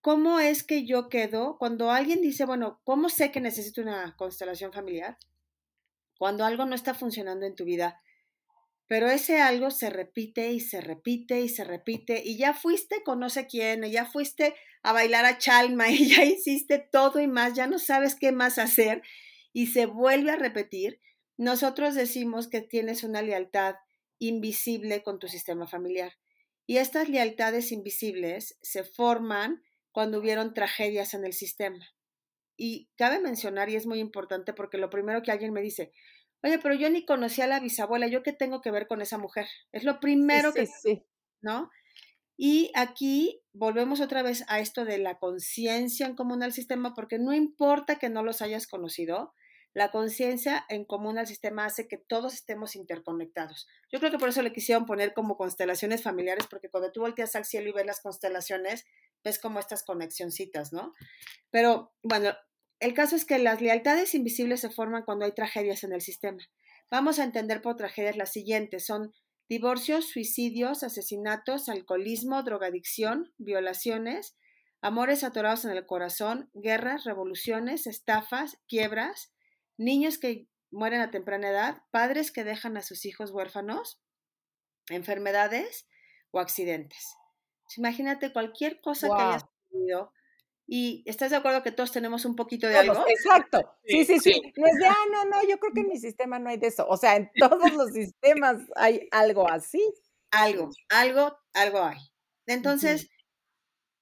¿cómo 0.01 0.41
es 0.41 0.65
que 0.65 0.85
yo 0.85 1.09
quedo? 1.09 1.57
Cuando 1.57 1.93
alguien 1.93 2.21
dice, 2.21 2.47
bueno, 2.47 2.81
¿cómo 2.83 3.09
sé 3.09 3.31
que 3.31 3.41
necesito 3.41 3.81
una 3.81 4.17
constelación 4.17 4.73
familiar? 4.73 5.17
Cuando 6.19 6.45
algo 6.45 6.65
no 6.65 6.75
está 6.75 6.95
funcionando 6.95 7.47
en 7.47 7.55
tu 7.55 7.65
vida, 7.65 8.01
pero 8.89 9.09
ese 9.09 9.41
algo 9.41 9.71
se 9.71 9.91
repite 9.91 10.53
y 10.53 10.61
se 10.61 10.81
repite 10.81 11.41
y 11.41 11.49
se 11.49 11.65
repite 11.65 12.23
y 12.25 12.37
ya 12.37 12.55
fuiste 12.55 13.03
con 13.03 13.19
no 13.19 13.29
sé 13.29 13.47
quién, 13.47 13.85
y 13.85 13.91
ya 13.91 14.05
fuiste 14.05 14.55
a 14.83 14.93
bailar 14.93 15.25
a 15.25 15.39
Chalma 15.39 15.89
y 15.91 16.09
ya 16.09 16.25
hiciste 16.25 16.79
todo 16.79 17.21
y 17.21 17.27
más, 17.27 17.55
ya 17.55 17.67
no 17.67 17.79
sabes 17.79 18.15
qué 18.15 18.33
más 18.33 18.59
hacer 18.59 19.03
y 19.53 19.69
se 19.69 19.87
vuelve 19.87 20.31
a 20.31 20.37
repetir, 20.37 21.01
nosotros 21.37 21.95
decimos 21.95 22.49
que 22.49 22.61
tienes 22.61 23.03
una 23.05 23.23
lealtad 23.23 23.77
invisible 24.19 25.03
con 25.03 25.19
tu 25.19 25.29
sistema 25.29 25.67
familiar. 25.67 26.13
Y 26.67 26.79
estas 26.79 27.09
lealtades 27.09 27.73
invisibles 27.73 28.59
se 28.63 28.85
forman 28.85 29.63
cuando 29.93 30.19
hubieron 30.19 30.53
tragedias 30.53 31.15
en 31.15 31.25
el 31.25 31.33
sistema. 31.33 31.96
Y 32.57 32.89
cabe 32.97 33.21
mencionar, 33.21 33.69
y 33.69 33.77
es 33.77 33.87
muy 33.87 33.99
importante, 34.01 34.53
porque 34.53 34.79
lo 34.79 34.91
primero 34.91 35.23
que 35.23 35.31
alguien 35.31 35.53
me 35.53 35.63
dice, 35.63 35.93
oye, 36.43 36.59
pero 36.59 36.75
yo 36.75 36.89
ni 36.91 37.05
conocí 37.05 37.43
a 37.43 37.47
la 37.47 37.61
bisabuela, 37.61 38.07
¿yo 38.07 38.23
qué 38.23 38.33
tengo 38.33 38.61
que 38.61 38.71
ver 38.71 38.87
con 38.87 39.03
esa 39.03 39.19
mujer? 39.19 39.47
Es 39.73 39.85
lo 39.85 40.01
primero 40.01 40.53
que, 40.53 40.67
sí. 40.67 41.03
¿no? 41.43 41.71
Y 42.37 42.71
aquí 42.75 43.43
volvemos 43.53 44.01
otra 44.01 44.23
vez 44.23 44.45
a 44.49 44.61
esto 44.61 44.85
de 44.85 44.99
la 44.99 45.19
conciencia 45.19 46.07
en 46.07 46.17
común 46.17 46.43
al 46.43 46.53
sistema, 46.53 46.95
porque 46.95 47.19
no 47.19 47.33
importa 47.33 47.99
que 47.99 48.11
no 48.11 48.23
los 48.23 48.43
hayas 48.43 48.67
conocido, 48.67 49.35
la 49.77 49.91
conciencia 49.91 50.65
en 50.71 50.87
común 50.87 51.19
al 51.19 51.27
sistema 51.27 51.67
hace 51.67 51.87
que 51.87 51.99
todos 51.99 52.33
estemos 52.33 52.77
interconectados. 52.77 53.69
Yo 53.93 53.99
creo 53.99 54.11
que 54.11 54.17
por 54.17 54.31
eso 54.31 54.41
le 54.41 54.55
quisieron 54.55 54.87
poner 54.87 55.13
como 55.13 55.37
constelaciones 55.37 56.03
familiares, 56.03 56.47
porque 56.49 56.71
cuando 56.71 56.93
tú 56.93 57.03
volteas 57.03 57.37
al 57.37 57.45
cielo 57.45 57.69
y 57.69 57.73
ves 57.73 57.85
las 57.85 58.01
constelaciones, 58.01 58.87
ves 59.23 59.39
como 59.39 59.61
estas 59.61 59.83
conexioncitas, 59.83 60.73
¿no? 60.73 60.95
Pero 61.51 61.93
bueno, 62.03 62.33
el 62.81 62.95
caso 62.95 63.17
es 63.17 63.27
que 63.27 63.39
las 63.39 63.61
lealtades 63.61 64.15
invisibles 64.15 64.63
se 64.63 64.71
forman 64.71 65.03
cuando 65.03 65.27
hay 65.27 65.33
tragedias 65.33 65.85
en 65.85 65.93
el 65.93 66.01
sistema. 66.01 66.43
Vamos 66.91 67.19
a 67.19 67.25
entender 67.25 67.61
por 67.61 67.77
tragedias 67.77 68.17
las 68.17 68.33
siguientes. 68.33 68.87
Son 68.87 69.13
divorcios, 69.47 70.09
suicidios, 70.09 70.85
asesinatos, 70.85 71.69
alcoholismo, 71.69 72.43
drogadicción, 72.45 73.31
violaciones, 73.37 74.39
amores 74.81 75.23
atorados 75.23 75.67
en 75.67 75.73
el 75.73 75.85
corazón, 75.85 76.49
guerras, 76.55 77.05
revoluciones, 77.05 77.87
estafas, 77.87 78.57
quiebras, 78.67 79.36
niños 79.77 80.19
que 80.19 80.49
mueren 80.71 81.01
a 81.01 81.11
temprana 81.11 81.49
edad, 81.49 81.83
padres 81.91 82.33
que 82.33 82.45
dejan 82.45 82.77
a 82.77 82.83
sus 82.83 83.05
hijos 83.05 83.31
huérfanos, 83.31 84.01
enfermedades 84.89 85.89
o 86.31 86.41
accidentes. 86.41 87.15
Imagínate 87.77 88.33
cualquier 88.33 88.81
cosa 88.81 89.09
que 89.09 89.23
hayas 89.23 89.45
tenido 89.71 90.13
y 90.69 91.05
estás 91.07 91.31
de 91.31 91.37
acuerdo 91.37 91.63
que 91.63 91.71
todos 91.71 91.93
tenemos 91.93 92.25
un 92.25 92.35
poquito 92.35 92.67
de 92.67 92.77
algo. 92.77 93.05
Exacto. 93.09 93.79
Sí, 93.85 94.05
sí, 94.05 94.19
sí. 94.19 94.53
No 94.57 94.67
es 94.67 94.79
de, 94.79 94.87
ah, 94.87 94.95
no, 95.13 95.25
no, 95.27 95.49
yo 95.49 95.59
creo 95.59 95.73
que 95.73 95.81
en 95.81 95.89
mi 95.89 95.99
sistema 95.99 96.41
no 96.41 96.51
hay 96.51 96.57
de 96.57 96.67
eso. 96.67 96.87
O 96.89 96.97
sea, 96.97 97.17
en 97.17 97.31
todos 97.39 97.73
los 97.73 97.93
sistemas 97.93 98.63
hay 98.75 99.09
algo 99.13 99.49
así. 99.49 99.81
Algo, 100.33 100.71
algo, 100.89 101.39
algo 101.55 101.83
hay. 101.83 101.99
Entonces, 102.47 103.09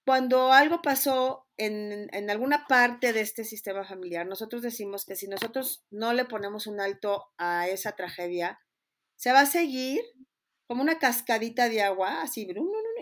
cuando 0.06 0.52
algo 0.52 0.80
pasó 0.80 1.43
en, 1.56 2.30
alguna 2.30 2.66
parte 2.66 3.12
de 3.12 3.20
este 3.20 3.44
sistema 3.44 3.84
familiar, 3.84 4.26
nosotros 4.26 4.62
decimos 4.62 5.04
que 5.04 5.16
si 5.16 5.28
nosotros 5.28 5.84
no 5.90 6.12
le 6.12 6.24
ponemos 6.24 6.66
un 6.66 6.80
alto 6.80 7.26
a 7.38 7.68
esa 7.68 7.92
tragedia, 7.92 8.58
se 9.16 9.32
va 9.32 9.40
a 9.40 9.46
seguir 9.46 10.00
como 10.66 10.82
una 10.82 10.98
cascadita 10.98 11.68
de 11.68 11.82
agua, 11.82 12.22
así, 12.22 12.48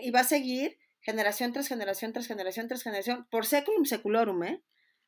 y 0.01 0.11
va 0.11 0.19
a 0.21 0.25
seguir 0.25 0.77
generación 1.01 1.51
tras 1.53 1.67
generación 1.67 2.13
tras 2.13 2.27
generación 2.27 2.67
tras 2.67 2.83
generación, 2.83 3.27
por 3.31 3.45
seculum 3.45 3.85
seculorum, 3.85 4.43
¿eh? 4.43 4.63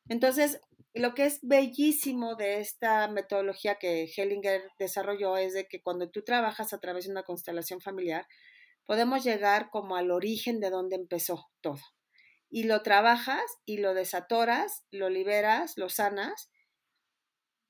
Entonces, 0.08 0.60
lo 0.94 1.14
que 1.14 1.26
es 1.26 1.40
bellísimo 1.42 2.36
de 2.36 2.60
esta 2.60 3.08
metodología 3.08 3.76
que 3.76 4.04
Hellinger 4.04 4.62
desarrolló 4.78 5.36
es 5.36 5.52
de 5.52 5.66
que 5.66 5.82
cuando 5.82 6.10
tú 6.10 6.22
trabajas 6.22 6.72
a 6.72 6.78
través 6.78 7.04
de 7.06 7.10
una 7.10 7.24
constelación 7.24 7.80
familiar, 7.80 8.26
podemos 8.86 9.24
llegar 9.24 9.68
como 9.70 9.96
al 9.96 10.10
origen 10.10 10.60
de 10.60 10.70
donde 10.70 10.96
empezó 10.96 11.48
todo 11.60 11.80
y 12.50 12.64
lo 12.64 12.82
trabajas 12.82 13.44
y 13.64 13.78
lo 13.78 13.94
desatoras, 13.94 14.84
lo 14.90 15.08
liberas, 15.08 15.76
lo 15.76 15.88
sanas. 15.88 16.50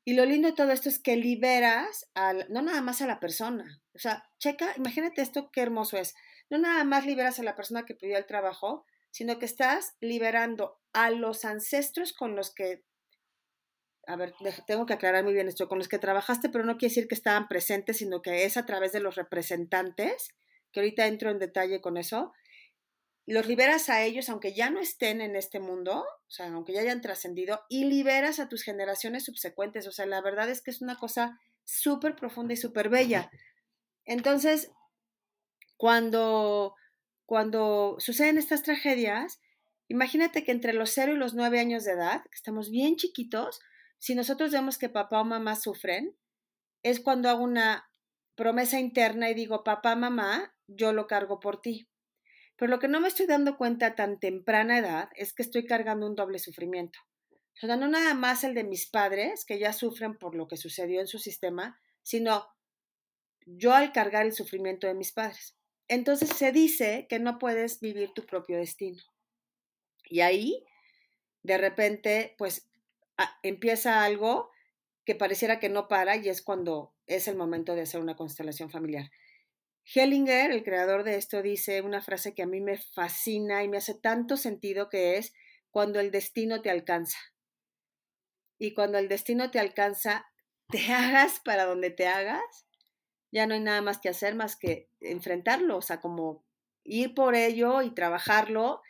Y 0.04 0.14
lo 0.14 0.24
lindo 0.24 0.48
de 0.48 0.54
todo 0.54 0.70
esto 0.70 0.88
es 0.88 1.00
que 1.00 1.16
liberas 1.16 2.08
al, 2.14 2.46
no 2.48 2.62
nada 2.62 2.80
más 2.80 3.02
a 3.02 3.06
la 3.06 3.18
persona. 3.18 3.82
O 3.94 3.98
sea, 3.98 4.28
checa, 4.38 4.72
imagínate 4.76 5.22
esto 5.22 5.50
qué 5.50 5.62
hermoso 5.62 5.96
es. 5.96 6.14
No 6.48 6.58
nada 6.58 6.84
más 6.84 7.06
liberas 7.06 7.40
a 7.40 7.42
la 7.42 7.56
persona 7.56 7.84
que 7.84 7.94
pidió 7.94 8.16
el 8.16 8.26
trabajo, 8.26 8.84
sino 9.10 9.38
que 9.38 9.46
estás 9.46 9.96
liberando 10.00 10.78
a 10.92 11.10
los 11.10 11.44
ancestros 11.44 12.12
con 12.12 12.36
los 12.36 12.54
que, 12.54 12.84
a 14.06 14.14
ver, 14.16 14.34
tengo 14.66 14.86
que 14.86 14.92
aclarar 14.92 15.24
muy 15.24 15.32
bien 15.32 15.48
esto, 15.48 15.68
con 15.68 15.78
los 15.78 15.88
que 15.88 15.98
trabajaste, 15.98 16.50
pero 16.50 16.64
no 16.64 16.76
quiere 16.76 16.90
decir 16.90 17.08
que 17.08 17.14
estaban 17.14 17.48
presentes, 17.48 17.96
sino 17.96 18.22
que 18.22 18.44
es 18.44 18.56
a 18.56 18.66
través 18.66 18.92
de 18.92 19.00
los 19.00 19.16
representantes, 19.16 20.28
que 20.70 20.80
ahorita 20.80 21.06
entro 21.06 21.30
en 21.30 21.38
detalle 21.38 21.80
con 21.80 21.96
eso, 21.96 22.32
los 23.26 23.46
liberas 23.46 23.88
a 23.88 24.02
ellos, 24.04 24.28
aunque 24.28 24.54
ya 24.54 24.70
no 24.70 24.80
estén 24.80 25.20
en 25.20 25.34
este 25.34 25.58
mundo, 25.58 26.00
o 26.00 26.30
sea, 26.30 26.46
aunque 26.46 26.72
ya 26.72 26.80
hayan 26.80 27.00
trascendido, 27.00 27.60
y 27.68 27.84
liberas 27.84 28.38
a 28.38 28.48
tus 28.48 28.62
generaciones 28.62 29.24
subsecuentes. 29.24 29.86
O 29.88 29.92
sea, 29.92 30.06
la 30.06 30.20
verdad 30.20 30.48
es 30.48 30.62
que 30.62 30.70
es 30.70 30.80
una 30.80 30.96
cosa 30.96 31.40
súper 31.64 32.14
profunda 32.14 32.54
y 32.54 32.56
súper 32.56 32.88
bella. 32.88 33.30
Entonces, 34.04 34.70
cuando, 35.76 36.76
cuando 37.26 37.96
suceden 37.98 38.38
estas 38.38 38.62
tragedias, 38.62 39.40
imagínate 39.88 40.44
que 40.44 40.52
entre 40.52 40.72
los 40.72 40.90
0 40.90 41.14
y 41.14 41.16
los 41.16 41.34
9 41.34 41.58
años 41.58 41.84
de 41.84 41.92
edad, 41.92 42.22
que 42.22 42.36
estamos 42.36 42.70
bien 42.70 42.94
chiquitos, 42.94 43.60
si 43.98 44.14
nosotros 44.14 44.52
vemos 44.52 44.78
que 44.78 44.88
papá 44.88 45.20
o 45.20 45.24
mamá 45.24 45.56
sufren, 45.56 46.14
es 46.84 47.00
cuando 47.00 47.28
hago 47.28 47.42
una 47.42 47.90
promesa 48.36 48.78
interna 48.78 49.30
y 49.30 49.34
digo, 49.34 49.64
papá, 49.64 49.96
mamá, 49.96 50.54
yo 50.68 50.92
lo 50.92 51.08
cargo 51.08 51.40
por 51.40 51.60
ti. 51.60 51.88
Pero 52.56 52.70
lo 52.70 52.78
que 52.78 52.88
no 52.88 53.00
me 53.00 53.08
estoy 53.08 53.26
dando 53.26 53.56
cuenta 53.56 53.94
tan 53.94 54.18
temprana 54.18 54.78
edad 54.78 55.10
es 55.16 55.32
que 55.32 55.42
estoy 55.42 55.66
cargando 55.66 56.06
un 56.06 56.14
doble 56.14 56.38
sufrimiento. 56.38 56.98
O 57.62 57.66
sea, 57.66 57.76
no 57.76 57.88
nada 57.88 58.14
más 58.14 58.44
el 58.44 58.54
de 58.54 58.64
mis 58.64 58.86
padres, 58.86 59.44
que 59.44 59.58
ya 59.58 59.72
sufren 59.72 60.18
por 60.18 60.34
lo 60.34 60.46
que 60.46 60.56
sucedió 60.56 61.00
en 61.00 61.06
su 61.06 61.18
sistema, 61.18 61.80
sino 62.02 62.46
yo 63.46 63.74
al 63.74 63.92
cargar 63.92 64.26
el 64.26 64.32
sufrimiento 64.32 64.86
de 64.86 64.94
mis 64.94 65.12
padres. 65.12 65.56
Entonces 65.88 66.30
se 66.30 66.52
dice 66.52 67.06
que 67.08 67.18
no 67.18 67.38
puedes 67.38 67.80
vivir 67.80 68.12
tu 68.12 68.26
propio 68.26 68.58
destino. 68.58 69.02
Y 70.04 70.20
ahí, 70.20 70.64
de 71.42 71.58
repente, 71.58 72.34
pues 72.38 72.68
empieza 73.42 74.04
algo 74.04 74.50
que 75.04 75.14
pareciera 75.14 75.58
que 75.58 75.68
no 75.68 75.88
para 75.88 76.16
y 76.16 76.28
es 76.28 76.42
cuando 76.42 76.92
es 77.06 77.28
el 77.28 77.36
momento 77.36 77.74
de 77.74 77.82
hacer 77.82 78.00
una 78.00 78.16
constelación 78.16 78.70
familiar. 78.70 79.10
Hellinger, 79.94 80.50
el 80.50 80.64
creador 80.64 81.04
de 81.04 81.16
esto, 81.16 81.42
dice 81.42 81.80
una 81.80 82.02
frase 82.02 82.34
que 82.34 82.42
a 82.42 82.46
mí 82.46 82.60
me 82.60 82.76
fascina 82.76 83.62
y 83.62 83.68
me 83.68 83.76
hace 83.76 83.94
tanto 83.94 84.36
sentido 84.36 84.88
que 84.88 85.16
es 85.16 85.32
cuando 85.70 86.00
el 86.00 86.10
destino 86.10 86.60
te 86.60 86.70
alcanza. 86.70 87.18
Y 88.58 88.74
cuando 88.74 88.98
el 88.98 89.08
destino 89.08 89.50
te 89.50 89.60
alcanza, 89.60 90.26
te 90.68 90.92
hagas 90.92 91.40
para 91.44 91.64
donde 91.64 91.90
te 91.90 92.08
hagas, 92.08 92.66
ya 93.30 93.46
no 93.46 93.54
hay 93.54 93.60
nada 93.60 93.82
más 93.82 93.98
que 93.98 94.08
hacer 94.08 94.34
más 94.34 94.56
que 94.56 94.88
enfrentarlo, 95.00 95.76
o 95.76 95.82
sea, 95.82 96.00
como 96.00 96.44
ir 96.84 97.14
por 97.14 97.34
ello 97.34 97.82
y 97.82 97.94
trabajarlo. 97.94 98.82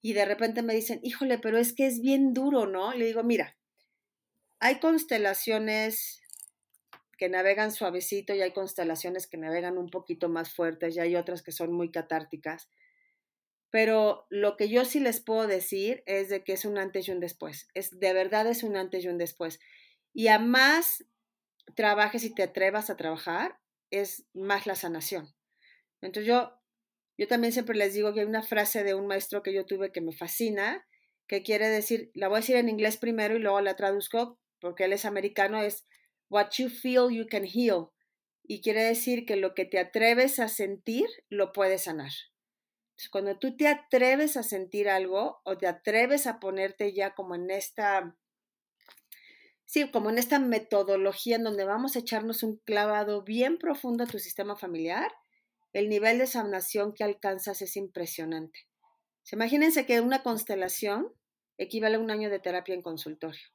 Y 0.00 0.14
de 0.14 0.24
repente 0.24 0.62
me 0.62 0.74
dicen, 0.74 1.00
híjole, 1.02 1.38
pero 1.38 1.58
es 1.58 1.74
que 1.74 1.86
es 1.86 2.00
bien 2.00 2.32
duro, 2.32 2.66
¿no? 2.66 2.92
le 2.94 3.06
digo, 3.06 3.22
mira, 3.22 3.56
hay 4.60 4.78
constelaciones 4.80 6.21
navegan 7.28 7.72
suavecito 7.72 8.34
y 8.34 8.42
hay 8.42 8.52
constelaciones 8.52 9.26
que 9.26 9.36
navegan 9.36 9.78
un 9.78 9.88
poquito 9.88 10.28
más 10.28 10.52
fuertes 10.54 10.96
y 10.96 11.00
hay 11.00 11.16
otras 11.16 11.42
que 11.42 11.52
son 11.52 11.72
muy 11.72 11.90
catárticas. 11.90 12.68
Pero 13.70 14.26
lo 14.28 14.56
que 14.56 14.68
yo 14.68 14.84
sí 14.84 15.00
les 15.00 15.20
puedo 15.20 15.46
decir 15.46 16.02
es 16.06 16.28
de 16.28 16.44
que 16.44 16.52
es 16.52 16.64
un 16.64 16.78
antes 16.78 17.08
y 17.08 17.10
un 17.10 17.20
después. 17.20 17.68
Es, 17.74 17.98
de 17.98 18.12
verdad 18.12 18.46
es 18.46 18.62
un 18.62 18.76
antes 18.76 19.04
y 19.04 19.08
un 19.08 19.18
después. 19.18 19.60
Y 20.12 20.28
a 20.28 20.38
más 20.38 21.04
trabajes 21.74 22.24
y 22.24 22.34
te 22.34 22.42
atrevas 22.42 22.90
a 22.90 22.96
trabajar, 22.96 23.58
es 23.90 24.26
más 24.34 24.66
la 24.66 24.74
sanación. 24.74 25.34
Entonces 26.00 26.28
yo, 26.28 26.52
yo 27.16 27.28
también 27.28 27.52
siempre 27.52 27.76
les 27.76 27.94
digo 27.94 28.12
que 28.12 28.20
hay 28.20 28.26
una 28.26 28.42
frase 28.42 28.84
de 28.84 28.94
un 28.94 29.06
maestro 29.06 29.42
que 29.42 29.54
yo 29.54 29.64
tuve 29.64 29.92
que 29.92 30.00
me 30.00 30.12
fascina, 30.12 30.86
que 31.26 31.42
quiere 31.42 31.68
decir, 31.68 32.10
la 32.14 32.28
voy 32.28 32.36
a 32.36 32.40
decir 32.40 32.56
en 32.56 32.68
inglés 32.68 32.96
primero 32.96 33.36
y 33.36 33.38
luego 33.38 33.60
la 33.60 33.76
traduzco 33.76 34.38
porque 34.60 34.84
él 34.84 34.92
es 34.92 35.04
americano, 35.04 35.60
es 35.60 35.86
What 36.32 36.52
you 36.58 36.70
feel, 36.70 37.10
you 37.10 37.26
can 37.26 37.44
heal. 37.44 37.90
Y 38.42 38.62
quiere 38.62 38.82
decir 38.82 39.26
que 39.26 39.36
lo 39.36 39.52
que 39.52 39.66
te 39.66 39.78
atreves 39.78 40.38
a 40.38 40.48
sentir, 40.48 41.06
lo 41.28 41.52
puedes 41.52 41.82
sanar. 41.82 42.10
cuando 43.10 43.38
tú 43.38 43.54
te 43.54 43.68
atreves 43.68 44.38
a 44.38 44.42
sentir 44.42 44.88
algo 44.88 45.42
o 45.44 45.58
te 45.58 45.66
atreves 45.66 46.26
a 46.26 46.40
ponerte 46.40 46.94
ya 46.94 47.14
como 47.14 47.34
en 47.34 47.50
esta, 47.50 48.16
sí, 49.66 49.90
como 49.90 50.08
en 50.08 50.16
esta 50.16 50.38
metodología 50.38 51.36
en 51.36 51.44
donde 51.44 51.64
vamos 51.64 51.96
a 51.96 51.98
echarnos 51.98 52.42
un 52.42 52.56
clavado 52.64 53.22
bien 53.24 53.58
profundo 53.58 54.04
a 54.04 54.06
tu 54.06 54.18
sistema 54.18 54.56
familiar, 54.56 55.12
el 55.74 55.90
nivel 55.90 56.16
de 56.16 56.26
sanación 56.26 56.94
que 56.94 57.04
alcanzas 57.04 57.60
es 57.60 57.76
impresionante. 57.76 58.60
Imagínense 59.30 59.84
que 59.84 60.00
una 60.00 60.22
constelación 60.22 61.12
equivale 61.58 61.96
a 61.96 62.00
un 62.00 62.10
año 62.10 62.30
de 62.30 62.38
terapia 62.38 62.74
en 62.74 62.80
consultorio. 62.80 63.52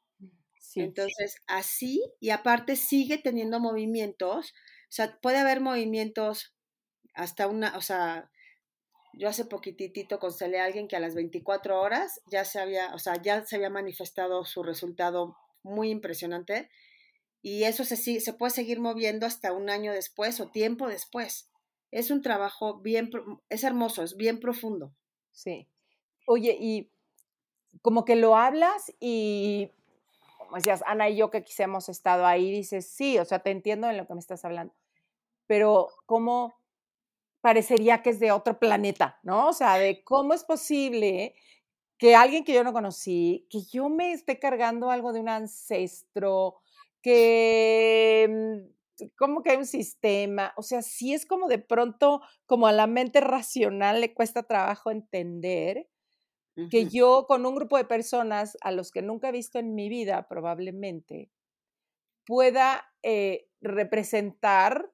Entonces, 0.75 1.37
así, 1.47 2.03
y 2.19 2.29
aparte 2.29 2.75
sigue 2.75 3.17
teniendo 3.17 3.59
movimientos, 3.59 4.51
o 4.51 4.91
sea, 4.91 5.17
puede 5.21 5.37
haber 5.37 5.61
movimientos 5.61 6.53
hasta 7.13 7.47
una, 7.47 7.75
o 7.77 7.81
sea, 7.81 8.29
yo 9.13 9.29
hace 9.29 9.45
poquitito 9.45 10.19
constelé 10.19 10.59
a 10.59 10.65
alguien 10.65 10.87
que 10.87 10.95
a 10.95 10.99
las 10.99 11.15
24 11.15 11.81
horas 11.81 12.21
ya 12.31 12.45
se 12.45 12.59
había, 12.59 12.93
o 12.93 12.99
sea, 12.99 13.21
ya 13.21 13.45
se 13.45 13.55
había 13.55 13.69
manifestado 13.69 14.45
su 14.45 14.63
resultado 14.63 15.35
muy 15.63 15.89
impresionante 15.89 16.69
y 17.41 17.63
eso 17.63 17.83
se, 17.83 17.97
se 17.97 18.33
puede 18.33 18.51
seguir 18.51 18.79
moviendo 18.79 19.25
hasta 19.25 19.53
un 19.53 19.69
año 19.69 19.93
después 19.93 20.39
o 20.39 20.49
tiempo 20.49 20.87
después. 20.87 21.49
Es 21.91 22.11
un 22.11 22.21
trabajo 22.21 22.79
bien, 22.81 23.09
es 23.49 23.63
hermoso, 23.63 24.03
es 24.03 24.17
bien 24.17 24.39
profundo. 24.39 24.93
Sí. 25.31 25.67
Oye, 26.25 26.57
y 26.59 26.91
como 27.81 28.05
que 28.05 28.15
lo 28.15 28.35
hablas 28.35 28.93
y, 28.99 29.71
como 30.47 30.57
decías, 30.57 30.83
Ana 30.87 31.09
y 31.09 31.17
yo 31.17 31.29
que 31.29 31.43
quizá 31.43 31.63
hemos 31.63 31.89
estado 31.89 32.25
ahí, 32.25 32.51
dices, 32.51 32.89
sí, 32.89 33.19
o 33.19 33.25
sea, 33.25 33.39
te 33.39 33.51
entiendo 33.51 33.89
en 33.89 33.97
lo 33.97 34.07
que 34.07 34.13
me 34.13 34.19
estás 34.19 34.43
hablando, 34.45 34.73
pero 35.47 35.89
¿cómo 36.05 36.55
parecería 37.41 38.01
que 38.01 38.09
es 38.11 38.19
de 38.19 38.31
otro 38.31 38.59
planeta, 38.59 39.19
¿no? 39.23 39.47
O 39.49 39.53
sea, 39.53 39.77
de 39.77 40.03
cómo 40.03 40.33
es 40.33 40.43
posible 40.43 41.35
que 41.97 42.15
alguien 42.15 42.43
que 42.43 42.53
yo 42.53 42.63
no 42.63 42.73
conocí, 42.73 43.47
que 43.49 43.61
yo 43.63 43.89
me 43.89 44.13
esté 44.13 44.39
cargando 44.39 44.91
algo 44.91 45.13
de 45.13 45.19
un 45.19 45.29
ancestro, 45.29 46.57
que 47.01 48.27
mm, 48.29 49.05
como 49.17 49.43
que 49.43 49.51
hay 49.51 49.57
un 49.57 49.65
sistema, 49.65 50.53
o 50.57 50.63
sea, 50.63 50.81
sí 50.81 51.13
es 51.13 51.25
como 51.25 51.47
de 51.47 51.59
pronto, 51.59 52.21
como 52.45 52.67
a 52.67 52.71
la 52.71 52.87
mente 52.87 53.21
racional 53.21 54.01
le 54.01 54.13
cuesta 54.13 54.43
trabajo 54.43 54.91
entender 54.91 55.87
que 56.69 56.87
yo 56.87 57.25
con 57.27 57.45
un 57.45 57.55
grupo 57.55 57.77
de 57.77 57.85
personas 57.85 58.57
a 58.61 58.71
los 58.71 58.91
que 58.91 59.01
nunca 59.01 59.29
he 59.29 59.31
visto 59.31 59.59
en 59.59 59.75
mi 59.75 59.89
vida 59.89 60.27
probablemente 60.27 61.29
pueda 62.25 62.91
eh, 63.03 63.47
representar 63.61 64.91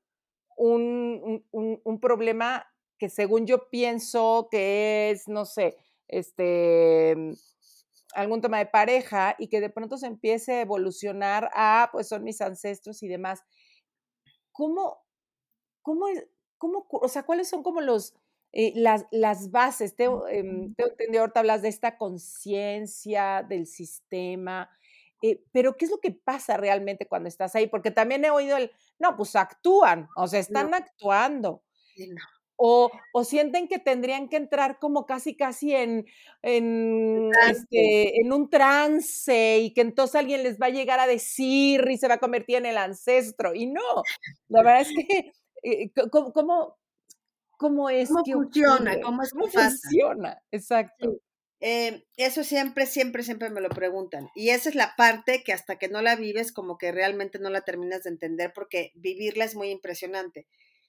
un, 0.56 1.46
un, 1.52 2.00
problema 2.00 2.66
que 3.00 3.10
según 3.10 3.48
yo 3.48 3.70
pienso 3.70 4.48
que 4.52 5.10
es, 5.10 5.28
no 5.28 5.46
sé, 5.46 5.78
este, 6.08 7.16
algún 8.14 8.42
tema 8.42 8.60
de 8.60 8.68
pareja 8.68 9.36
y 9.40 9.48
que 9.48 9.62
de 9.62 9.70
pronto 9.70 9.98
se 9.98 10.08
empiece 10.08 10.54
a 10.54 10.62
evolucionar 10.62 11.50
a, 11.54 11.90
pues 11.92 12.08
son 12.08 12.24
mis 12.24 12.40
ancestros 12.42 13.02
y 13.04 13.08
demás. 13.08 13.42
¿Cómo, 14.52 15.04
cómo, 15.82 16.06
cómo, 16.58 16.88
o 16.90 17.08
sea, 17.08 17.24
cuáles 17.24 17.50
son 17.50 17.64
como 17.64 17.82
los, 17.82 18.16
eh, 18.56 18.72
las, 18.76 19.08
las, 19.10 19.50
bases, 19.50 19.96
te, 19.96 20.06
eh, 20.06 20.70
te 20.78 21.18
ahorita 21.18 21.40
hablas 21.40 21.64
de 21.64 21.70
esta 21.70 21.98
conciencia 21.98 23.44
del 23.50 23.66
sistema, 23.66 24.70
eh, 25.24 25.42
pero 25.52 25.76
¿qué 25.76 25.86
es 25.86 25.92
lo 25.92 26.00
que 26.00 26.12
pasa 26.12 26.56
realmente 26.56 27.08
cuando 27.08 27.30
estás 27.30 27.56
ahí? 27.56 27.66
Porque 27.66 27.90
también 27.90 28.24
he 28.26 28.30
oído 28.30 28.58
el, 28.58 28.70
no, 29.00 29.16
pues 29.18 29.36
actúan, 29.36 30.08
o 30.16 30.28
sea, 30.28 30.40
están 30.40 30.72
actuando. 30.76 31.64
O, 32.56 32.92
o, 33.12 33.24
sienten 33.24 33.68
que 33.68 33.80
tendrían 33.80 34.30
que 34.30 34.38
entrar 34.38 34.78
como 34.78 35.08
casi, 35.08 35.36
casi 35.36 35.74
en, 35.74 36.06
en, 36.44 37.32
este, 37.50 38.22
en 38.22 38.32
un 38.32 38.50
trance 38.50 39.58
y 39.58 39.74
que 39.74 39.82
entonces 39.82 40.16
alguien 40.16 40.44
les 40.44 40.62
va 40.62 40.68
a 40.68 40.70
llegar 40.70 41.00
a 41.00 41.08
decir 41.08 41.84
y 41.90 41.98
se 41.98 42.08
va 42.08 42.16
a 42.16 42.20
convertir 42.20 42.58
en 42.58 42.68
el 42.68 42.78
ancestro. 42.78 43.56
Y 43.56 43.66
no, 43.66 43.82
la 44.48 44.62
verdad 44.62 44.82
es 44.82 44.90
que, 45.64 45.92
¿cómo, 46.12 46.32
cómo 46.32 46.78
es 47.90 48.10
¿Cómo 48.10 48.24
que 48.24 48.34
funciona? 48.34 49.00
¿Cómo, 49.02 49.24
es 49.24 49.32
¿Cómo 49.32 49.48
funciona? 49.48 50.42
Exacto. 50.52 51.20
Eh, 51.66 52.04
eso 52.18 52.44
siempre, 52.44 52.86
siempre, 52.86 53.24
siempre 53.24 53.50
me 53.50 53.62
lo 53.62 53.70
preguntan. 53.70 54.30
Y 54.36 54.50
esa 54.50 54.68
es 54.68 54.76
la 54.76 54.96
parte 54.98 55.44
que 55.46 55.54
hasta 55.54 55.78
que 55.78 55.88
no 55.88 56.02
la 56.02 56.18
vives, 56.18 56.52
como 56.52 56.78
que 56.78 56.92
realmente 56.92 57.40
no 57.40 57.50
la 57.50 57.62
terminas 57.62 58.04
de 58.04 58.10
entender, 58.10 58.52
porque 58.54 58.92
vivirla 58.96 59.46
es 59.46 59.56
muy 59.56 59.70
impresionante. 59.70 60.46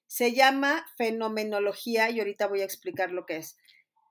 Se 0.09 0.33
llama 0.33 0.85
fenomenología 0.97 2.11
y 2.11 2.19
ahorita 2.19 2.49
voy 2.49 2.63
a 2.63 2.65
explicar 2.65 3.13
lo 3.13 3.25
que 3.25 3.37
es. 3.37 3.57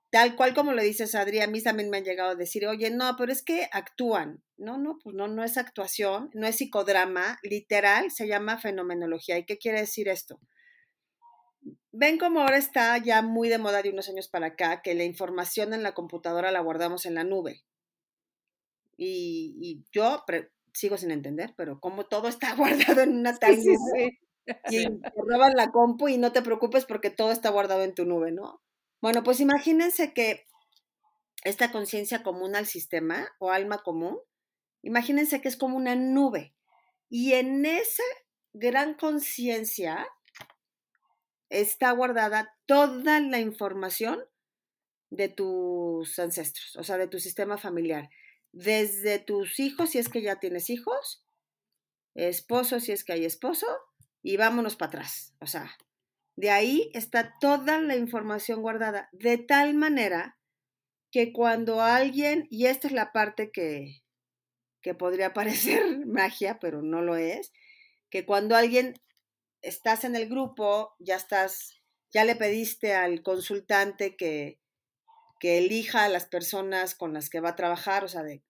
Tal 0.10 0.36
cual 0.36 0.54
como 0.54 0.74
lo 0.74 0.82
dices, 0.82 1.16
Adri, 1.16 1.42
a 1.42 1.48
mí 1.48 1.62
también 1.62 1.90
me 1.90 1.98
han 1.98 2.06
llegado 2.06 2.30
a 2.30 2.36
decir, 2.36 2.66
oye, 2.68 2.92
no, 2.92 3.16
pero 3.18 3.32
es 3.32 3.42
que 3.42 3.68
actúan. 3.72 4.44
No, 4.58 4.78
no, 4.78 5.00
pues 5.04 5.16
no, 5.16 5.28
no 5.28 5.44
es 5.44 5.58
actuación, 5.58 6.30
no 6.34 6.48
es 6.48 6.56
psicodrama, 6.58 7.40
literal, 7.42 8.12
se 8.12 8.28
llama 8.28 8.60
fenomenología. 8.60 9.38
¿Y 9.38 9.46
qué 9.46 9.58
quiere 9.58 9.82
decir 9.82 10.08
esto? 10.08 10.40
Ven 11.94 12.18
como 12.18 12.42
ahora 12.42 12.58
está 12.58 12.98
ya 12.98 13.22
muy 13.22 13.48
de 13.48 13.60
moda 13.60 13.82
de 13.82 13.92
unos 13.92 14.10
años 14.10 14.28
para 14.28 14.48
acá, 14.48 14.82
que 14.82 14.96
la 14.96 15.04
información 15.06 15.74
en 15.74 15.84
la 15.84 15.94
computadora 15.94 16.52
la 16.52 16.60
guardamos 16.60 17.06
en 17.06 17.16
la 17.16 17.24
nube. 17.24 17.64
Y, 18.98 19.84
yo 19.92 20.24
sigo 20.74 20.98
sin 20.98 21.12
entender, 21.12 21.54
pero 21.56 21.80
como 21.80 22.06
todo 22.06 22.28
está 22.28 22.54
guardado 22.56 23.02
en 23.02 23.18
una 23.18 23.38
tal 23.38 23.56
nube, 23.58 24.20
y 24.70 24.86
te 24.86 25.12
roban 25.16 25.54
la 25.56 25.72
compu 25.72 26.10
y 26.10 26.18
no 26.18 26.34
te 26.34 26.42
preocupes 26.42 26.86
porque 26.86 27.10
todo 27.10 27.32
está 27.32 27.50
guardado 27.50 27.84
en 27.84 27.96
tu 27.96 28.06
nube, 28.06 28.32
¿no? 28.32 28.62
Bueno, 29.02 29.24
pues 29.24 29.40
imagínense 29.40 30.14
que 30.14 30.46
esta 31.44 31.72
conciencia 31.72 32.24
común 32.24 32.56
al 32.56 32.66
sistema 32.66 33.28
o 33.40 33.52
alma 33.52 33.84
común, 33.84 34.18
imagínense 34.82 35.42
que 35.42 35.48
es 35.48 35.58
como 35.58 35.78
una 35.78 35.96
nube. 35.96 36.54
Y 37.10 37.34
en 37.34 37.66
esa 37.66 38.04
gran 38.54 38.96
conciencia 38.96 40.08
está 41.50 41.92
guardada 41.92 42.56
toda 42.66 43.20
la 43.20 43.40
información 43.40 44.24
de 45.10 45.30
tus 45.30 46.18
ancestros, 46.20 46.76
o 46.76 46.84
sea, 46.84 46.98
de 46.98 47.08
tu 47.08 47.20
sistema 47.20 47.58
familiar, 47.58 48.10
desde 48.52 49.20
tus 49.20 49.60
hijos, 49.60 49.92
si 49.92 50.00
es 50.00 50.10
que 50.10 50.22
ya 50.22 50.40
tienes 50.40 50.70
hijos, 50.70 51.24
esposo, 52.16 52.80
si 52.80 52.92
es 52.92 53.04
que 53.04 53.14
hay 53.14 53.26
esposo, 53.26 53.68
y 54.22 54.38
vámonos 54.38 54.76
para 54.76 54.90
atrás. 54.90 55.36
O 55.40 55.48
sea, 55.48 55.76
de 56.36 56.50
ahí 56.50 56.90
está 56.94 57.36
toda 57.40 57.80
la 57.80 57.96
información 57.96 58.62
guardada, 58.62 59.10
de 59.12 59.38
tal 59.38 59.76
manera 59.76 60.38
que 61.12 61.32
cuando 61.32 61.82
alguien, 61.82 62.48
y 62.50 62.66
esta 62.66 62.88
es 62.88 62.94
la 62.94 63.12
parte 63.12 63.52
que, 63.52 64.02
que 64.82 64.96
podría 64.96 65.34
parecer 65.34 66.06
magia, 66.08 66.58
pero 66.60 66.82
no 66.82 67.02
lo 67.02 67.16
es, 67.16 67.52
que 68.10 68.26
cuando 68.26 68.56
alguien 68.56 68.96
estás 69.64 70.04
en 70.04 70.16
el 70.16 70.30
grupo, 70.30 70.94
ya 71.00 71.16
estás, 71.16 71.82
ya 72.12 72.26
le 72.26 72.36
pediste 72.36 72.94
al 72.94 73.24
consultante 73.24 74.16
que, 74.16 74.60
que 75.40 75.58
elija 75.58 76.04
a 76.04 76.10
las 76.10 76.26
personas 76.26 76.94
con 76.94 77.14
las 77.14 77.30
que 77.30 77.40
va 77.40 77.50
a 77.50 77.56
trabajar, 77.56 78.04
o 78.04 78.08
sea, 78.08 78.24
de, 78.24 78.44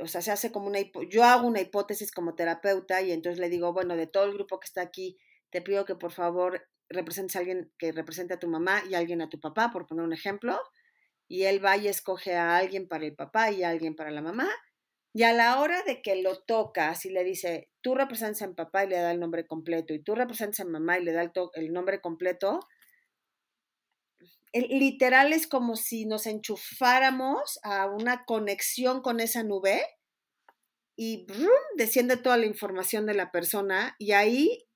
o 0.00 0.06
sea, 0.06 0.20
se 0.20 0.30
hace 0.30 0.52
como 0.52 0.66
una, 0.66 0.80
yo 1.08 1.24
hago 1.24 1.46
una 1.46 1.60
hipótesis 1.60 2.12
como 2.12 2.34
terapeuta 2.34 3.00
y 3.00 3.12
entonces 3.12 3.38
le 3.38 3.48
digo, 3.48 3.72
bueno, 3.72 3.96
de 3.96 4.06
todo 4.06 4.24
el 4.24 4.34
grupo 4.34 4.60
que 4.60 4.66
está 4.66 4.82
aquí, 4.82 5.18
te 5.50 5.62
pido 5.62 5.84
que 5.84 5.94
por 5.94 6.12
favor 6.12 6.68
representes 6.88 7.36
a 7.36 7.40
alguien 7.40 7.72
que 7.78 7.92
represente 7.92 8.34
a 8.34 8.38
tu 8.38 8.48
mamá 8.48 8.82
y 8.88 8.94
a 8.94 8.98
alguien 8.98 9.22
a 9.22 9.28
tu 9.28 9.40
papá, 9.40 9.70
por 9.70 9.86
poner 9.86 10.04
un 10.04 10.12
ejemplo, 10.12 10.60
y 11.28 11.44
él 11.44 11.64
va 11.64 11.76
y 11.76 11.88
escoge 11.88 12.34
a 12.34 12.56
alguien 12.56 12.88
para 12.88 13.04
el 13.04 13.14
papá 13.14 13.50
y 13.50 13.62
a 13.62 13.70
alguien 13.70 13.94
para 13.94 14.10
la 14.10 14.22
mamá, 14.22 14.48
y 15.12 15.22
a 15.22 15.32
la 15.32 15.60
hora 15.60 15.82
de 15.82 16.02
que 16.02 16.22
lo 16.22 16.38
tocas 16.42 17.04
y 17.04 17.10
le 17.10 17.24
dice, 17.24 17.70
tú 17.80 17.94
representas 17.94 18.42
a 18.42 18.46
mi 18.46 18.54
papá 18.54 18.84
y 18.84 18.88
le 18.88 18.96
da 18.96 19.10
el 19.10 19.20
nombre 19.20 19.46
completo, 19.46 19.94
y 19.94 20.02
tú 20.02 20.14
representas 20.14 20.60
a 20.60 20.64
mi 20.64 20.72
mamá 20.72 20.98
y 20.98 21.04
le 21.04 21.12
da 21.12 21.30
el, 21.54 21.72
nombre 21.72 22.00
completo, 22.00 22.60
literal 24.52 25.32
es 25.32 25.46
como 25.46 25.76
si 25.76 26.04
nos 26.06 26.26
enchufáramos 26.26 27.58
a 27.62 27.86
una 27.86 28.24
conexión 28.24 29.02
con 29.02 29.20
esa 29.20 29.42
nube 29.42 29.82
y 30.96 31.26
desciende 31.76 32.16
toda 32.16 32.36
la 32.36 32.46
información 32.46 33.06
de 33.06 33.14
la 33.14 33.30
persona 33.30 33.94
y 33.98 34.12
ahí 34.12 34.66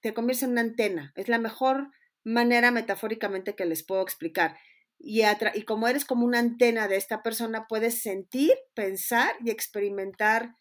te 0.00 0.12
conviertes 0.12 0.42
en 0.42 0.50
una 0.50 0.60
antena. 0.60 1.12
Es 1.16 1.28
la 1.28 1.38
mejor 1.38 1.90
manera 2.24 2.70
metafóricamente 2.70 3.54
que 3.54 3.64
les 3.64 3.84
puedo 3.84 4.02
explicar. 4.02 4.56
Y, 5.04 5.22
y 5.54 5.62
como 5.64 5.88
eres 5.88 6.04
como 6.04 6.24
una 6.24 6.38
antena 6.38 6.86
de 6.86 6.96
esta 6.96 7.22
persona, 7.22 7.66
puedes 7.68 8.02
sentir, 8.02 8.52
pensar 8.74 9.34
y 9.44 9.50
experimentar 9.50 10.54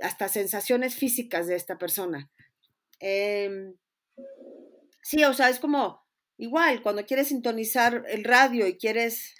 hasta 0.00 0.28
sensaciones 0.28 0.96
físicas 0.96 1.46
de 1.46 1.54
esta 1.54 1.78
persona. 1.78 2.30
Em, 2.98 3.76
sí, 5.02 5.22
o 5.24 5.32
sea, 5.32 5.48
es 5.48 5.60
como 5.60 6.02
igual, 6.38 6.82
cuando 6.82 7.06
quieres 7.06 7.28
sintonizar 7.28 8.04
el 8.08 8.24
radio 8.24 8.66
y 8.66 8.76
quieres 8.76 9.34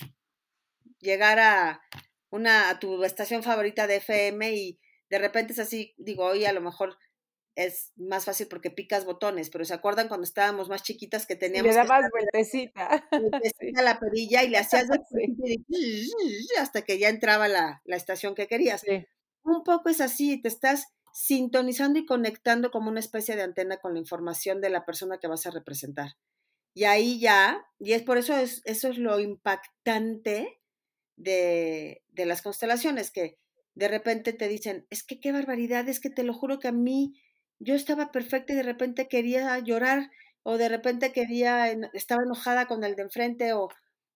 llegar 1.01 1.41
a, 1.41 1.83
una, 2.31 2.71
a 2.71 2.79
tu 2.79 3.03
estación 3.05 3.43
favorita 3.43 3.87
de 3.87 3.97
FM 3.97 4.53
y 4.55 4.81
de 5.11 5.19
repente 5.19 5.53
es 5.53 5.59
así, 5.59 5.95
digo, 5.99 6.25
hoy 6.25 6.45
a 6.45 6.53
lo 6.53 6.61
mejor 6.61 6.97
es 7.55 7.93
más 7.97 8.25
fácil 8.25 8.47
porque 8.49 8.71
picas 8.71 9.05
botones, 9.05 9.51
pero 9.51 9.65
¿se 9.65 9.75
acuerdan 9.75 10.09
cuando 10.09 10.25
estábamos 10.25 10.69
más 10.69 10.83
chiquitas 10.83 11.27
que 11.27 11.37
teníamos... 11.37 11.71
le 11.71 11.77
dabas 11.77 12.11
vueltecita. 12.11 13.09
Vueltecita 13.31 13.83
la 13.83 13.99
perilla 13.99 14.43
y 14.43 14.49
le 14.49 14.59
hacías 14.59 14.87
hasta 16.61 16.83
que 16.83 16.99
ya 16.99 17.09
entraba 17.09 17.49
la, 17.49 17.83
la 17.85 17.97
estación 17.97 18.35
que 18.35 18.47
querías. 18.47 18.83
Un 19.45 19.65
poco 19.65 19.89
es 19.89 20.01
así, 20.01 20.41
te 20.41 20.49
estás 20.49 20.87
sintonizando 21.13 21.99
y 21.99 22.07
conectando 22.07 22.71
como 22.71 22.89
una 22.89 23.01
especie 23.01 23.37
de 23.37 23.43
antena 23.43 23.77
con 23.77 23.93
la 23.93 24.01
información 24.01 24.61
de 24.61 24.71
la 24.71 24.87
persona 24.87 25.19
que 25.19 25.29
vas 25.29 25.47
a 25.47 25.51
representar. 25.51 26.13
Y 26.75 26.85
ahí 26.85 27.21
ya, 27.21 27.67
y 27.79 27.93
es 27.93 28.03
por 28.03 28.17
eso 28.17 28.35
es, 28.35 28.63
eso 28.65 28.89
es 28.89 28.97
lo 28.97 29.21
impactante 29.21 30.59
de, 31.17 32.03
de 32.09 32.25
las 32.25 32.41
constelaciones, 32.41 33.11
que 33.11 33.39
de 33.75 33.89
repente 33.89 34.33
te 34.33 34.49
dicen, 34.49 34.87
es 34.89 35.03
que 35.03 35.21
qué 35.21 35.33
barbaridad, 35.33 35.87
es 35.89 36.01
que 36.01 36.09
te 36.09 36.25
lo 36.25 36.33
juro 36.33 36.59
que 36.59 36.69
a 36.69 36.73
mí 36.73 37.15
yo 37.65 37.75
estaba 37.75 38.11
perfecta 38.11 38.53
y 38.53 38.57
de 38.57 38.63
repente 38.63 39.09
quería 39.09 39.59
llorar 39.61 40.11
o 40.43 40.59
de 40.59 40.69
repente 40.69 41.13
quería, 41.13 41.71
estaba 41.93 42.23
enojada 42.25 42.67
con 42.67 42.83
el 42.85 42.97
de 42.97 43.03
enfrente 43.03 43.53
o, 43.53 43.69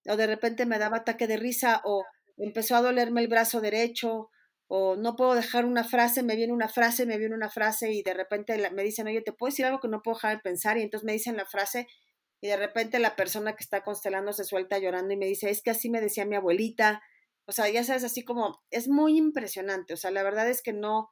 o 0.09 0.17
de 0.17 0.27
repente 0.27 0.67
me 0.67 0.79
daba 0.79 0.99
ataque 0.99 1.27
de 1.27 1.37
risa 1.37 1.81
o 1.85 2.05
empezó 2.37 2.77
a 2.77 2.83
dolerme 2.83 3.21
el 3.21 3.29
brazo 3.29 3.61
derecho 3.61 4.31
o 4.69 4.97
no 4.97 5.15
puedo 5.15 5.35
dejar 5.35 5.65
una 5.65 5.85
frase, 5.85 6.25
me 6.25 6.35
viene 6.35 6.53
una 6.53 6.69
frase, 6.69 7.07
me 7.07 7.19
viene 7.19 7.37
una 7.37 7.49
frase 7.49 7.93
y 7.93 8.03
de 8.03 8.15
repente 8.15 8.71
me 8.73 8.83
dicen, 8.83 9.07
oye, 9.07 9.23
¿te 9.23 9.33
puedo 9.33 9.51
decir 9.51 9.65
algo 9.65 9.79
que 9.79 9.89
no 9.89 10.03
puedo 10.03 10.17
dejar 10.17 10.37
de 10.37 10.43
pensar? 10.43 10.77
Y 10.77 10.83
entonces 10.83 11.05
me 11.05 11.13
dicen 11.13 11.37
la 11.37 11.47
frase 11.47 11.87
y 12.41 12.49
de 12.49 12.57
repente 12.57 12.99
la 12.99 13.15
persona 13.15 13.55
que 13.55 13.63
está 13.63 13.83
constelando 13.83 14.33
se 14.33 14.45
suelta 14.45 14.79
llorando 14.79 15.15
y 15.15 15.17
me 15.17 15.27
dice, 15.27 15.51
es 15.51 15.63
que 15.63 15.71
así 15.71 15.89
me 15.89 16.01
decía 16.01 16.27
mi 16.27 16.35
abuelita. 16.35 17.01
O 17.47 17.53
sea, 17.53 17.69
ya 17.69 17.85
sabes, 17.85 18.03
así 18.03 18.25
como, 18.25 18.61
es 18.71 18.89
muy 18.89 19.17
impresionante. 19.17 19.95
O 19.95 19.97
sea, 19.97 20.11
la 20.11 20.25
verdad 20.25 20.51
es 20.51 20.63
que 20.63 20.73
no, 20.73 21.11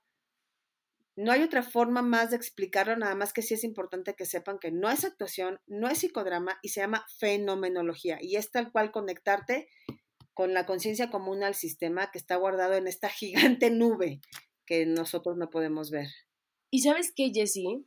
no 1.16 1.30
hay 1.30 1.42
otra 1.42 1.62
forma 1.62 2.02
más 2.02 2.30
de 2.30 2.36
explicarlo, 2.36 2.96
nada 2.96 3.14
más 3.14 3.32
que 3.32 3.42
sí 3.42 3.54
es 3.54 3.64
importante 3.64 4.14
que 4.14 4.26
sepan 4.26 4.58
que 4.58 4.72
no 4.72 4.90
es 4.90 5.04
actuación, 5.04 5.60
no 5.66 5.88
es 5.88 5.98
psicodrama 5.98 6.58
y 6.62 6.70
se 6.70 6.80
llama 6.80 7.06
fenomenología. 7.18 8.18
Y 8.20 8.36
es 8.36 8.50
tal 8.50 8.72
cual 8.72 8.90
conectarte 8.90 9.68
con 10.34 10.52
la 10.52 10.66
conciencia 10.66 11.10
común 11.10 11.44
al 11.44 11.54
sistema 11.54 12.10
que 12.10 12.18
está 12.18 12.36
guardado 12.36 12.74
en 12.74 12.88
esta 12.88 13.08
gigante 13.10 13.70
nube 13.70 14.20
que 14.66 14.86
nosotros 14.86 15.36
no 15.36 15.50
podemos 15.50 15.90
ver. 15.90 16.08
Y 16.70 16.80
sabes 16.80 17.12
qué, 17.14 17.30
Jessie, 17.32 17.84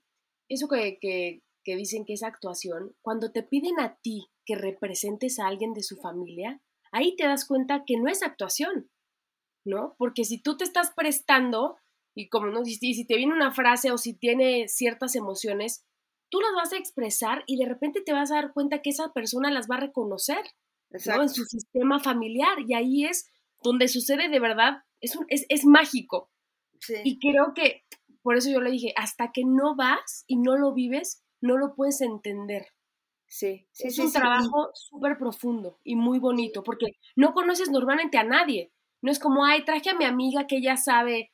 eso 0.48 0.70
que, 0.70 0.98
que, 1.02 1.44
que 1.66 1.76
dicen 1.76 2.06
que 2.06 2.14
es 2.14 2.24
actuación, 2.24 2.96
cuando 3.02 3.32
te 3.34 3.44
piden 3.44 3.80
a 3.80 3.98
ti 4.02 4.30
que 4.46 4.56
representes 4.56 5.40
a 5.40 5.48
alguien 5.48 5.74
de 5.74 5.84
su 5.84 5.98
familia, 5.98 6.62
ahí 6.94 7.16
te 7.18 7.26
das 7.26 7.46
cuenta 7.46 7.84
que 7.86 7.98
no 7.98 8.10
es 8.10 8.24
actuación, 8.24 8.90
¿no? 9.66 9.96
Porque 9.98 10.24
si 10.24 10.42
tú 10.42 10.56
te 10.56 10.64
estás 10.64 10.94
prestando 10.96 11.78
y 12.18 12.30
como 12.30 12.48
no, 12.48 12.66
si, 12.66 12.76
si 12.76 13.06
te 13.06 13.16
viene 13.16 13.34
una 13.34 13.52
frase 13.52 13.92
o 13.92 13.98
si 13.98 14.14
tiene 14.14 14.68
ciertas 14.68 15.16
emociones, 15.16 15.86
tú 16.30 16.40
las 16.42 16.52
vas 16.56 16.74
a 16.74 16.78
expresar 16.78 17.44
y 17.46 17.58
de 17.58 17.68
repente 17.68 18.02
te 18.02 18.12
vas 18.12 18.32
a 18.32 18.36
dar 18.36 18.54
cuenta 18.54 18.82
que 18.82 18.90
esa 18.90 19.14
persona 19.14 19.52
las 19.52 19.70
va 19.70 19.76
a 19.76 19.82
reconocer, 19.82 20.44
¿no? 21.06 21.22
En 21.22 21.30
su 21.30 21.46
sistema 21.46 22.00
familiar 22.00 22.58
y 22.66 22.74
ahí 22.74 23.06
es 23.06 23.32
donde 23.62 23.88
sucede 23.88 24.30
de 24.30 24.40
verdad, 24.40 24.84
es, 25.00 25.16
un, 25.16 25.26
es, 25.30 25.46
es 25.50 25.66
mágico. 25.66 26.32
Y 27.04 27.20
creo 27.20 27.54
que, 27.54 27.84
por 28.24 28.36
eso 28.36 28.50
yo 28.50 28.62
le 28.62 28.72
dije, 28.72 28.94
hasta 28.96 29.32
que 29.32 29.44
no 29.46 29.76
vas 29.76 30.24
y 30.28 30.38
no 30.38 30.58
lo 30.58 30.74
vives, 30.74 31.24
no 31.40 31.58
lo 31.58 31.76
puedes 31.76 32.02
entender. 32.02 32.68
Sí, 33.28 33.68
sí, 33.72 33.88
es 33.90 34.00
un 34.00 34.12
trabajo 34.12 34.72
súper 34.74 35.18
profundo 35.18 35.80
y 35.84 35.96
muy 35.96 36.18
bonito, 36.18 36.64
porque 36.64 36.88
no 37.16 37.34
conoces 37.34 37.70
normalmente 37.70 38.18
a 38.18 38.24
nadie. 38.24 38.72
No 39.02 39.12
es 39.12 39.20
como, 39.20 39.46
ay, 39.46 39.66
traje 39.66 39.92
a 39.92 39.96
mi 39.96 40.06
amiga 40.06 40.48
que 40.48 40.62
ya 40.62 40.78
sabe, 40.78 41.32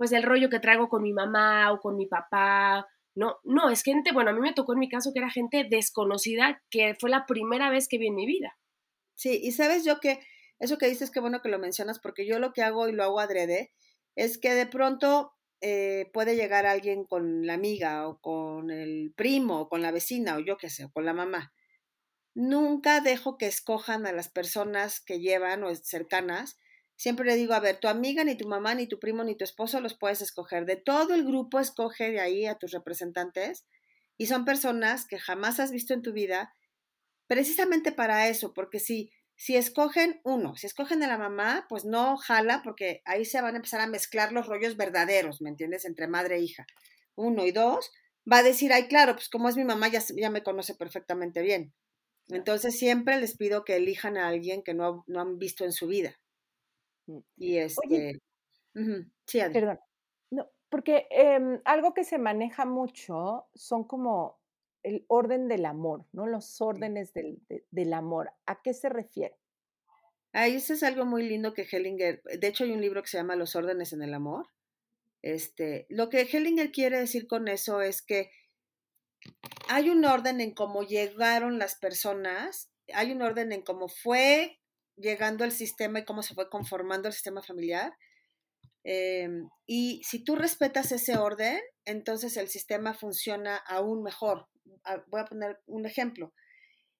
pues, 0.00 0.12
el 0.12 0.22
rollo 0.22 0.48
que 0.48 0.60
traigo 0.60 0.88
con 0.88 1.02
mi 1.02 1.12
mamá 1.12 1.70
o 1.74 1.78
con 1.78 1.94
mi 1.94 2.06
papá. 2.06 2.88
No, 3.14 3.36
no, 3.44 3.68
es 3.68 3.82
gente, 3.82 4.12
bueno, 4.12 4.30
a 4.30 4.32
mí 4.32 4.40
me 4.40 4.54
tocó 4.54 4.72
en 4.72 4.78
mi 4.78 4.88
caso 4.88 5.12
que 5.12 5.18
era 5.18 5.28
gente 5.28 5.66
desconocida, 5.68 6.62
que 6.70 6.96
fue 6.98 7.10
la 7.10 7.26
primera 7.26 7.68
vez 7.68 7.86
que 7.86 7.98
vi 7.98 8.06
en 8.06 8.14
mi 8.14 8.24
vida. 8.24 8.56
Sí, 9.14 9.38
y 9.42 9.52
sabes 9.52 9.84
yo 9.84 10.00
que 10.00 10.20
eso 10.58 10.78
que 10.78 10.88
dices, 10.88 11.10
qué 11.10 11.20
bueno 11.20 11.42
que 11.42 11.50
lo 11.50 11.58
mencionas, 11.58 11.98
porque 11.98 12.26
yo 12.26 12.38
lo 12.38 12.54
que 12.54 12.62
hago 12.62 12.88
y 12.88 12.92
lo 12.92 13.04
hago 13.04 13.20
adrede, 13.20 13.74
es 14.16 14.38
que 14.38 14.54
de 14.54 14.64
pronto 14.64 15.34
eh, 15.60 16.08
puede 16.14 16.34
llegar 16.34 16.64
alguien 16.64 17.04
con 17.04 17.46
la 17.46 17.52
amiga 17.52 18.08
o 18.08 18.18
con 18.20 18.70
el 18.70 19.12
primo 19.14 19.60
o 19.60 19.68
con 19.68 19.82
la 19.82 19.90
vecina 19.90 20.36
o 20.36 20.40
yo 20.40 20.56
qué 20.56 20.70
sé, 20.70 20.86
o 20.86 20.90
con 20.90 21.04
la 21.04 21.12
mamá. 21.12 21.52
Nunca 22.34 23.02
dejo 23.02 23.36
que 23.36 23.48
escojan 23.48 24.06
a 24.06 24.12
las 24.12 24.30
personas 24.30 25.02
que 25.02 25.20
llevan 25.20 25.62
o 25.62 25.74
cercanas. 25.74 26.58
Siempre 27.00 27.24
le 27.24 27.36
digo, 27.36 27.54
a 27.54 27.60
ver, 27.60 27.80
tu 27.80 27.88
amiga, 27.88 28.24
ni 28.24 28.36
tu 28.36 28.46
mamá, 28.46 28.74
ni 28.74 28.86
tu 28.86 29.00
primo, 29.00 29.24
ni 29.24 29.34
tu 29.34 29.42
esposo 29.42 29.80
los 29.80 29.96
puedes 29.96 30.20
escoger. 30.20 30.66
De 30.66 30.76
todo 30.76 31.14
el 31.14 31.24
grupo 31.24 31.58
escoge 31.58 32.10
de 32.10 32.20
ahí 32.20 32.44
a 32.44 32.56
tus 32.56 32.72
representantes 32.72 33.64
y 34.18 34.26
son 34.26 34.44
personas 34.44 35.06
que 35.06 35.18
jamás 35.18 35.60
has 35.60 35.70
visto 35.70 35.94
en 35.94 36.02
tu 36.02 36.12
vida, 36.12 36.52
precisamente 37.26 37.90
para 37.90 38.28
eso, 38.28 38.52
porque 38.52 38.80
si 38.80 39.10
si 39.34 39.56
escogen 39.56 40.20
uno, 40.24 40.56
si 40.56 40.66
escogen 40.66 41.02
a 41.02 41.06
la 41.06 41.16
mamá, 41.16 41.64
pues 41.70 41.86
no 41.86 42.18
jala, 42.18 42.60
porque 42.62 43.00
ahí 43.06 43.24
se 43.24 43.40
van 43.40 43.54
a 43.54 43.56
empezar 43.56 43.80
a 43.80 43.86
mezclar 43.86 44.32
los 44.32 44.46
rollos 44.46 44.76
verdaderos, 44.76 45.40
¿me 45.40 45.48
entiendes? 45.48 45.86
Entre 45.86 46.06
madre 46.06 46.36
e 46.36 46.40
hija. 46.40 46.66
Uno 47.14 47.46
y 47.46 47.50
dos, 47.50 47.90
va 48.30 48.40
a 48.40 48.42
decir, 48.42 48.74
ay, 48.74 48.88
claro, 48.88 49.14
pues 49.14 49.30
como 49.30 49.48
es 49.48 49.56
mi 49.56 49.64
mamá, 49.64 49.88
ya, 49.88 50.02
ya 50.14 50.28
me 50.28 50.42
conoce 50.42 50.74
perfectamente 50.74 51.40
bien. 51.40 51.72
Entonces 52.28 52.78
siempre 52.78 53.18
les 53.18 53.38
pido 53.38 53.64
que 53.64 53.76
elijan 53.76 54.18
a 54.18 54.28
alguien 54.28 54.62
que 54.62 54.74
no, 54.74 55.04
no 55.06 55.22
han 55.22 55.38
visto 55.38 55.64
en 55.64 55.72
su 55.72 55.86
vida. 55.86 56.19
Mm. 57.06 57.18
Y 57.36 57.56
este. 57.58 58.20
Sí, 59.26 59.40
Perdón. 59.52 59.80
No, 60.30 60.48
porque 60.68 61.06
em, 61.10 61.60
algo 61.64 61.92
que 61.92 62.04
se 62.04 62.18
maneja 62.18 62.64
mucho 62.64 63.46
son 63.54 63.84
como 63.84 64.38
el 64.82 65.04
orden 65.08 65.48
del 65.48 65.66
amor, 65.66 66.06
¿no? 66.12 66.26
Los 66.26 66.60
órdenes 66.60 67.12
del, 67.12 67.40
del 67.70 67.92
amor. 67.92 68.32
¿A 68.46 68.62
qué 68.62 68.72
se 68.72 68.88
refiere? 68.88 69.36
Ah, 70.32 70.46
eso 70.46 70.74
es 70.74 70.82
algo 70.84 71.04
muy 71.04 71.28
lindo 71.28 71.54
que 71.54 71.66
Hellinger, 71.70 72.22
de 72.22 72.46
hecho 72.46 72.64
hay 72.64 72.70
un 72.70 72.80
libro 72.80 73.02
que 73.02 73.08
se 73.08 73.18
llama 73.18 73.34
Los 73.34 73.56
órdenes 73.56 73.92
en 73.92 74.02
el 74.02 74.14
amor. 74.14 74.46
Este, 75.22 75.86
lo 75.88 76.08
que 76.08 76.20
Hellinger 76.20 76.70
quiere 76.70 76.98
decir 76.98 77.26
con 77.26 77.48
eso 77.48 77.82
es 77.82 78.00
que 78.00 78.30
hay 79.68 79.90
un 79.90 80.04
orden 80.04 80.40
en 80.40 80.52
cómo 80.54 80.82
llegaron 80.82 81.58
las 81.58 81.74
personas, 81.74 82.70
hay 82.94 83.12
un 83.12 83.22
orden 83.22 83.52
en 83.52 83.62
cómo 83.62 83.88
fue 83.88 84.59
llegando 84.96 85.44
el 85.44 85.52
sistema 85.52 86.00
y 86.00 86.04
cómo 86.04 86.22
se 86.22 86.34
fue 86.34 86.48
conformando 86.50 87.08
el 87.08 87.14
sistema 87.14 87.42
familiar. 87.42 87.92
Em, 88.84 89.48
y 89.66 90.02
si 90.04 90.24
tú 90.24 90.36
respetas 90.36 90.92
ese 90.92 91.16
orden, 91.16 91.60
entonces 91.84 92.36
el 92.36 92.48
sistema 92.48 92.94
funciona 92.94 93.56
aún 93.56 94.02
mejor, 94.02 94.48
voy 95.08 95.20
a 95.20 95.26
poner 95.26 95.58
un 95.66 95.86
ejemplo. 95.86 96.32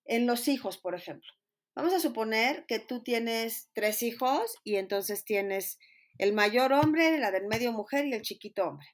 En 0.04 0.26
los 0.26 0.48
hijos, 0.48 0.78
por 0.78 0.94
ejemplo. 0.94 1.30
Vamos 1.74 1.94
a 1.94 2.00
suponer 2.00 2.64
que 2.66 2.80
tú 2.80 3.02
tienes 3.02 3.70
tres 3.74 4.02
hijos 4.02 4.56
y 4.64 4.76
entonces 4.76 5.24
tienes 5.24 5.78
el 6.18 6.32
mayor 6.32 6.72
hombre, 6.72 7.18
la 7.18 7.30
del 7.30 7.46
medio 7.46 7.72
mujer 7.72 8.06
y 8.06 8.12
el 8.12 8.22
chiquito 8.22 8.64
hombre. 8.64 8.88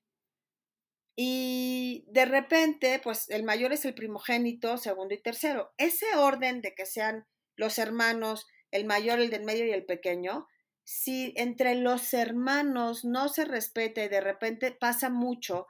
Y 1.17 2.05
de 2.09 2.27
repente, 2.27 3.01
pues 3.03 3.31
el 3.31 3.43
mayor 3.43 3.73
es 3.73 3.87
el 3.87 3.95
primogénito, 3.95 4.77
segundo 4.77 5.15
y 5.15 5.23
tercero. 5.23 5.73
Ese 5.79 6.15
orden 6.15 6.61
de 6.61 6.75
que 6.75 6.85
sean 6.85 7.27
los 7.57 7.79
hermanos, 7.79 8.47
el 8.71 8.85
mayor, 8.85 9.21
el 9.21 9.31
del 9.31 9.45
medio 9.45 9.67
y 9.67 9.73
el 9.73 9.85
pequeño, 9.85 10.47
si 10.85 11.33
entre 11.37 11.75
los 11.75 12.15
hermanos 12.15 13.05
no 13.05 13.29
se 13.29 13.45
respete, 13.45 14.09
de 14.09 14.21
repente 14.21 14.73
pasa 14.73 15.11
mucho 15.11 15.67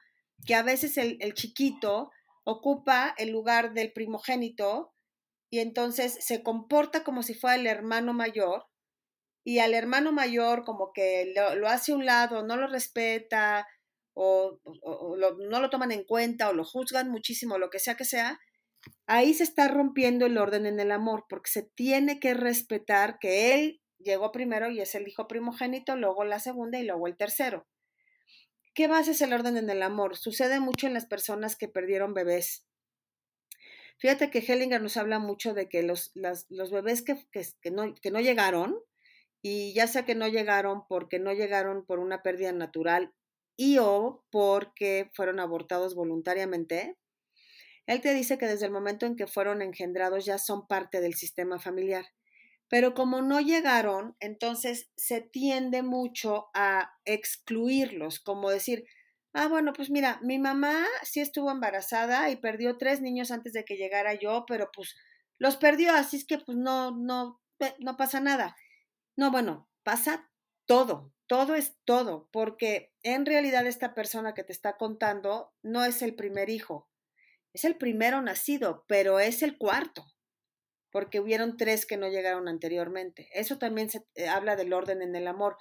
que 0.46 0.54
a 0.54 0.62
veces 0.62 0.98
el, 0.98 1.16
el 1.20 1.34
chiquito 1.34 2.10
ocupa 2.44 3.14
el 3.18 3.30
lugar 3.30 3.72
del 3.72 3.92
primogénito 3.92 4.92
y 5.50 5.60
entonces 5.60 6.18
se 6.20 6.42
comporta 6.42 7.02
como 7.02 7.22
si 7.22 7.34
fuera 7.34 7.56
el 7.56 7.66
hermano 7.66 8.12
mayor 8.12 8.66
y 9.46 9.60
al 9.60 9.74
hermano 9.74 10.10
mayor 10.10 10.64
como 10.64 10.92
que 10.92 11.32
lo, 11.34 11.68
hace 11.68 11.92
a 11.92 11.94
un 11.94 12.04
lado, 12.04 12.42
no 12.44 12.56
lo 12.56 12.66
respeta 12.66 13.66
o, 14.12 14.58
no 15.48 15.60
lo 15.60 15.70
toman 15.70 15.92
en 15.92 16.02
cuenta 16.02 16.48
o 16.48 16.52
lo 16.52 16.64
juzgan 16.64 17.10
muchísimo, 17.10 17.56
lo 17.56 17.70
que 17.70 17.78
sea 17.78 17.94
que 17.94 18.04
sea, 18.04 18.40
ahí 19.06 19.34
se 19.34 19.44
está 19.44 19.68
rompiendo 19.68 20.26
el 20.26 20.38
orden 20.38 20.66
en 20.66 20.80
el 20.80 20.92
amor 20.92 21.26
porque 21.28 21.50
se 21.50 21.62
tiene 21.62 22.20
que 22.20 22.34
respetar 22.34 23.18
que 23.18 23.54
él 23.54 23.80
llegó 23.98 24.32
primero 24.32 24.70
y 24.70 24.80
es 24.80 24.94
el 24.94 25.08
hijo 25.08 25.28
primogénito, 25.28 25.96
luego 25.96 26.24
la 26.24 26.40
segunda 26.40 26.78
y 26.78 26.84
luego 26.84 27.06
el 27.06 27.16
tercero. 27.16 27.66
¿qué 28.76 28.88
base 28.88 29.12
es 29.12 29.22
el 29.22 29.32
orden 29.32 29.56
en 29.56 29.70
el 29.70 29.82
amor? 29.82 30.16
Sucede 30.16 30.60
mucho 30.60 30.86
en 30.86 30.92
las 30.92 31.06
personas 31.06 31.56
que 31.56 31.66
perdieron 31.66 32.12
bebés. 32.12 32.66
Fíjate 33.98 34.30
que 34.30 34.40
Hellinger 34.40 34.82
nos 34.82 34.98
habla 34.98 35.18
mucho 35.18 35.54
de 35.54 35.66
que 35.68 35.82
los, 35.82 36.12
los 36.14 36.70
bebés 36.70 37.02
que, 37.02 37.16
que, 37.32 37.70
no, 37.70 37.94
que 37.94 38.10
no 38.10 38.20
llegaron, 38.20 38.78
y 39.40 39.72
ya 39.72 39.86
sea 39.86 40.04
que 40.04 40.14
no 40.14 40.28
llegaron 40.28 40.86
porque 40.86 41.18
no 41.18 41.32
llegaron 41.32 41.86
por 41.86 42.00
una 42.00 42.22
pérdida 42.22 42.52
natural 42.52 43.14
y 43.56 43.78
o 43.78 44.24
porque 44.30 45.10
fueron 45.14 45.40
abortados 45.40 45.94
voluntariamente, 45.94 46.98
él 47.86 48.00
te 48.00 48.14
dice 48.14 48.38
que 48.38 48.46
desde 48.46 48.66
el 48.66 48.72
momento 48.72 49.06
en 49.06 49.16
que 49.16 49.26
fueron 49.26 49.62
engendrados 49.62 50.24
ya 50.24 50.38
son 50.38 50.66
parte 50.66 51.00
del 51.00 51.14
sistema 51.14 51.58
familiar. 51.58 52.06
Pero 52.68 52.94
como 52.94 53.22
no 53.22 53.40
llegaron, 53.40 54.16
entonces 54.18 54.90
se 54.96 55.20
tiende 55.20 55.82
mucho 55.82 56.48
a 56.52 56.90
excluirlos, 57.04 58.18
como 58.18 58.50
decir, 58.50 58.84
ah, 59.32 59.46
bueno, 59.46 59.72
pues 59.72 59.90
mira, 59.90 60.18
mi 60.22 60.38
mamá 60.38 60.84
sí 61.02 61.20
estuvo 61.20 61.50
embarazada 61.50 62.28
y 62.30 62.36
perdió 62.36 62.76
tres 62.76 63.00
niños 63.00 63.30
antes 63.30 63.52
de 63.52 63.64
que 63.64 63.76
llegara 63.76 64.14
yo, 64.14 64.44
pero 64.48 64.70
pues 64.74 64.96
los 65.38 65.56
perdió, 65.56 65.92
así 65.92 66.16
es 66.16 66.24
que 66.24 66.38
pues 66.38 66.58
no, 66.58 66.90
no, 66.90 67.40
no 67.78 67.96
pasa 67.96 68.18
nada. 68.18 68.56
No, 69.16 69.30
bueno, 69.30 69.68
pasa 69.84 70.28
todo, 70.66 71.12
todo 71.28 71.54
es 71.54 71.76
todo, 71.84 72.28
porque 72.32 72.92
en 73.02 73.26
realidad 73.26 73.66
esta 73.66 73.94
persona 73.94 74.34
que 74.34 74.42
te 74.42 74.52
está 74.52 74.76
contando 74.76 75.52
no 75.62 75.84
es 75.84 76.02
el 76.02 76.16
primer 76.16 76.50
hijo, 76.50 76.88
es 77.56 77.64
el 77.64 77.76
primero 77.76 78.20
nacido, 78.20 78.84
pero 78.86 79.18
es 79.18 79.42
el 79.42 79.56
cuarto, 79.56 80.04
porque 80.92 81.20
hubieron 81.20 81.56
tres 81.56 81.86
que 81.86 81.96
no 81.96 82.06
llegaron 82.06 82.48
anteriormente. 82.48 83.30
Eso 83.32 83.56
también 83.56 83.88
se 83.88 84.04
eh, 84.14 84.28
habla 84.28 84.56
del 84.56 84.74
orden 84.74 85.00
en 85.00 85.16
el 85.16 85.26
amor. 85.26 85.56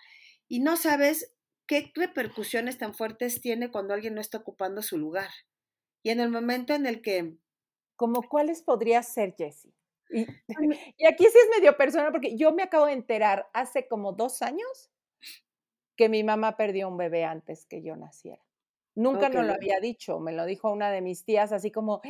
Y 0.49 0.59
no 0.59 0.75
sabes 0.75 1.33
qué 1.65 1.93
repercusiones 1.95 2.77
tan 2.77 2.93
fuertes 2.93 3.39
tiene 3.39 3.71
cuando 3.71 3.93
alguien 3.93 4.13
no 4.13 4.19
está 4.19 4.39
ocupando 4.39 4.81
su 4.81 4.97
lugar. 4.97 5.29
Y 6.03 6.09
en 6.09 6.19
el 6.19 6.29
momento 6.29 6.73
en 6.73 6.85
el 6.85 7.01
que... 7.01 7.37
¿Como 7.95 8.23
cuáles 8.23 8.61
podría 8.61 9.01
ser, 9.01 9.33
Jessie? 9.37 9.73
Y, 10.09 10.25
y, 10.97 11.05
aquí 11.05 11.23
sí 11.23 11.37
es 11.37 11.57
medio 11.57 11.77
personal, 11.77 12.11
porque 12.11 12.35
yo 12.35 12.51
me 12.51 12.63
acabo 12.63 12.87
de 12.87 12.91
enterar 12.91 13.49
hace 13.53 13.87
como 13.87 14.11
dos 14.11 14.41
años 14.41 14.91
que 15.95 16.09
mi 16.09 16.25
mamá 16.25 16.57
perdió 16.57 16.89
un 16.89 16.97
bebé 16.97 17.23
antes 17.23 17.65
que 17.65 17.81
yo 17.81 17.95
naciera. 17.95 18.44
Nunca 18.95 19.27
nos 19.27 19.45
lo 19.45 19.53
había 19.53 19.81
dicho, 19.81 20.19
me 20.21 20.31
lo 20.31 20.45
dijo 20.45 20.71
una 20.71 20.89
de 20.89 21.01
mis 21.01 21.25
tías, 21.25 21.51
así 21.51 21.69
como, 21.69 22.01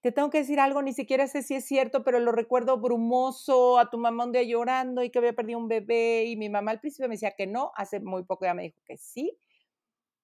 te 0.00 0.10
tengo 0.10 0.28
que 0.28 0.38
decir 0.38 0.58
algo, 0.58 0.82
ni 0.82 0.92
siquiera 0.92 1.28
sé 1.28 1.42
si 1.42 1.54
es 1.54 1.64
cierto, 1.64 2.02
pero 2.02 2.18
lo 2.18 2.32
recuerdo 2.32 2.78
brumoso, 2.78 3.78
a 3.78 3.90
tu 3.90 3.96
mamá 3.98 4.24
un 4.24 4.32
día 4.32 4.42
llorando 4.42 5.04
y 5.04 5.10
que 5.10 5.20
había 5.20 5.34
perdido 5.34 5.60
un 5.60 5.68
bebé, 5.68 6.24
y 6.24 6.36
mi 6.36 6.48
mamá 6.48 6.72
al 6.72 6.80
principio 6.80 7.08
me 7.08 7.14
decía 7.14 7.34
que 7.36 7.46
no, 7.46 7.70
hace 7.76 8.00
muy 8.00 8.24
poco 8.24 8.44
ya 8.44 8.54
me 8.54 8.64
dijo 8.64 8.80
que 8.84 8.96
sí. 8.96 9.38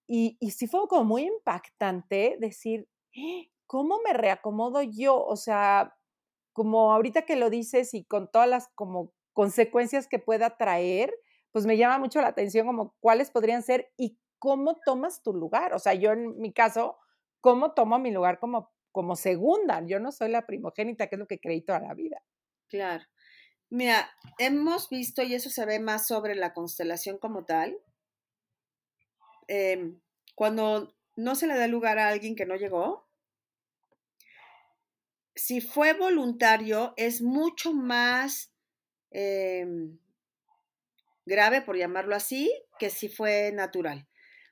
Y, 0.08 0.36
y 0.40 0.52
sí 0.52 0.66
fue 0.66 0.88
como 0.88 1.04
muy 1.04 1.24
impactante 1.24 2.36
decir, 2.40 2.88
¿cómo 3.66 4.00
me 4.04 4.12
reacomodo 4.14 4.82
yo? 4.82 5.24
O 5.24 5.36
sea, 5.36 5.96
como 6.52 6.92
ahorita 6.92 7.22
que 7.22 7.36
lo 7.36 7.50
dices 7.50 7.94
y 7.94 8.04
con 8.04 8.30
todas 8.30 8.48
las 8.48 8.68
como 8.74 9.12
consecuencias 9.34 10.08
que 10.08 10.18
pueda 10.18 10.56
traer, 10.56 11.14
pues 11.52 11.66
me 11.66 11.76
llama 11.76 11.98
mucho 11.98 12.20
la 12.20 12.28
atención 12.28 12.66
como 12.66 12.94
cuáles 13.00 13.30
podrían 13.30 13.62
ser 13.62 13.92
y 13.96 14.18
cómo 14.38 14.80
tomas 14.84 15.22
tu 15.22 15.32
lugar. 15.32 15.74
O 15.74 15.78
sea, 15.78 15.94
yo 15.94 16.12
en 16.12 16.38
mi 16.38 16.52
caso, 16.52 16.98
¿cómo 17.40 17.72
tomo 17.72 17.98
mi 17.98 18.10
lugar 18.10 18.38
como, 18.38 18.72
como 18.92 19.16
segunda? 19.16 19.82
Yo 19.86 20.00
no 20.00 20.12
soy 20.12 20.30
la 20.30 20.46
primogénita, 20.46 21.08
que 21.08 21.16
es 21.16 21.18
lo 21.18 21.26
que 21.26 21.40
creí 21.40 21.62
toda 21.62 21.80
la 21.80 21.94
vida. 21.94 22.22
Claro. 22.68 23.04
Mira, 23.70 24.10
hemos 24.38 24.88
visto, 24.88 25.22
y 25.22 25.34
eso 25.34 25.50
se 25.50 25.66
ve 25.66 25.78
más 25.78 26.06
sobre 26.06 26.34
la 26.34 26.54
constelación 26.54 27.18
como 27.18 27.44
tal, 27.44 27.78
em, 29.46 30.00
cuando 30.34 30.94
no 31.16 31.34
se 31.34 31.46
le 31.46 31.56
da 31.56 31.66
lugar 31.66 31.98
a 31.98 32.08
alguien 32.08 32.34
que 32.34 32.46
no 32.46 32.56
llegó, 32.56 33.08
si 35.34 35.60
fue 35.60 35.92
voluntario, 35.92 36.94
es 36.96 37.22
mucho 37.22 37.72
más 37.72 38.52
em, 39.10 39.98
grave, 41.24 41.62
por 41.62 41.76
llamarlo 41.76 42.16
así, 42.16 42.52
que 42.78 42.90
si 42.90 43.08
fue 43.08 43.52
natural. 43.52 44.07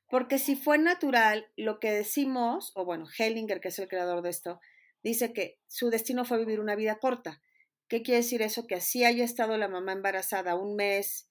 Porque 0.08 0.38
si 0.38 0.56
fue 0.56 0.78
natural, 0.78 1.50
lo 1.56 1.80
que 1.80 1.90
decimos, 1.90 2.72
o 2.74 2.84
bueno, 2.84 3.06
Hellinger, 3.18 3.60
que 3.60 3.68
es 3.68 3.78
el 3.78 3.88
creador 3.88 4.22
de 4.22 4.30
esto, 4.30 4.60
dice 5.02 5.32
que 5.32 5.58
su 5.66 5.90
destino 5.90 6.24
fue 6.24 6.38
vivir 6.38 6.60
una 6.60 6.76
vida 6.76 6.98
corta. 6.98 7.40
¿Qué 7.88 8.02
quiere 8.02 8.18
decir 8.18 8.42
eso? 8.42 8.66
Que 8.66 8.76
así 8.76 9.04
haya 9.04 9.24
estado 9.24 9.56
la 9.56 9.68
mamá 9.68 9.92
embarazada 9.92 10.56
un 10.56 10.76
mes, 10.76 11.28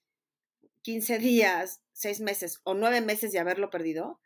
15 0.84 1.20
días, 1.20 1.82
6 1.94 2.22
meses 2.22 2.62
o 2.64 2.74
9 2.74 3.02
meses 3.02 3.32
de 3.32 3.40
haberlo 3.40 3.70
perdido, 3.70 4.20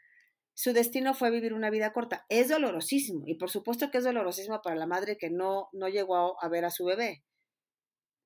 su 0.53 0.73
destino 0.73 1.13
fue 1.13 1.31
vivir 1.31 1.53
una 1.53 1.69
vida 1.69 1.93
corta. 1.93 2.25
Es 2.27 2.49
dolorosísimo 2.49 3.23
y 3.25 3.35
por 3.35 3.49
supuesto 3.49 3.89
que 3.89 3.99
es 3.99 4.03
dolorosísimo 4.03 4.61
para 4.61 4.75
la 4.75 4.87
madre 4.87 5.17
que 5.17 5.29
no, 5.29 5.69
no 5.71 5.87
llegó 5.87 6.35
a 6.43 6.49
ver 6.49 6.65
a 6.65 6.69
su 6.69 6.83
bebé. 6.83 7.23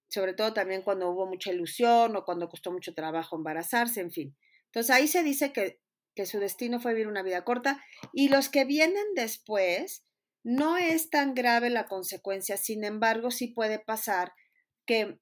Sobre 0.08 0.34
todo 0.34 0.52
también 0.52 0.82
cuando 0.82 1.12
hubo 1.12 1.28
mucha 1.28 1.52
ilusión 1.52 2.16
o 2.16 2.26
cuando 2.26 2.50
costó 2.50 2.72
mucho 2.72 2.96
trabajo 2.96 3.36
embarazarse, 3.36 4.02
en 4.02 4.10
fin. 4.10 4.36
Entonces 4.66 4.90
ahí 4.96 5.08
se 5.08 5.22
dice 5.22 5.54
que 5.54 5.80
que 6.16 6.26
su 6.26 6.40
destino 6.40 6.80
fue 6.80 6.94
vivir 6.94 7.08
una 7.08 7.24
vida 7.24 7.44
corta, 7.44 7.84
y 8.14 8.30
los 8.30 8.50
que 8.50 8.66
vienen 8.66 9.06
después, 9.16 10.04
no 10.44 10.78
es 10.78 11.10
tan 11.10 11.34
grave 11.34 11.70
la 11.70 11.88
consecuencia, 11.88 12.58
sin 12.58 12.84
embargo, 12.84 13.32
sí 13.32 13.48
puede 13.48 13.80
pasar 13.80 14.34
que 14.86 15.20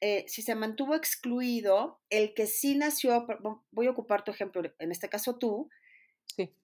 eh, 0.00 0.24
si 0.28 0.42
se 0.42 0.54
mantuvo 0.54 0.94
excluido, 0.94 2.00
el 2.08 2.32
que 2.32 2.46
sí 2.46 2.74
nació, 2.74 3.26
voy 3.70 3.86
a 3.86 3.90
ocupar 3.90 4.24
tu 4.24 4.30
ejemplo, 4.30 4.62
en 4.78 4.92
este 4.92 5.10
caso 5.10 5.36
tú, 5.36 5.68
sí. 6.36 6.54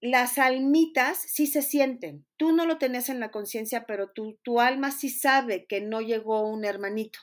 las 0.00 0.38
almitas 0.38 1.18
sí 1.18 1.46
se 1.46 1.62
sienten. 1.62 2.26
Tú 2.36 2.52
no 2.52 2.66
lo 2.66 2.78
tenés 2.78 3.08
en 3.08 3.20
la 3.20 3.30
conciencia, 3.30 3.86
pero 3.86 4.10
tu, 4.10 4.38
tu 4.42 4.60
alma 4.60 4.90
sí 4.90 5.08
sabe 5.08 5.66
que 5.66 5.80
no 5.80 6.00
llegó 6.00 6.48
un 6.48 6.64
hermanito. 6.64 7.20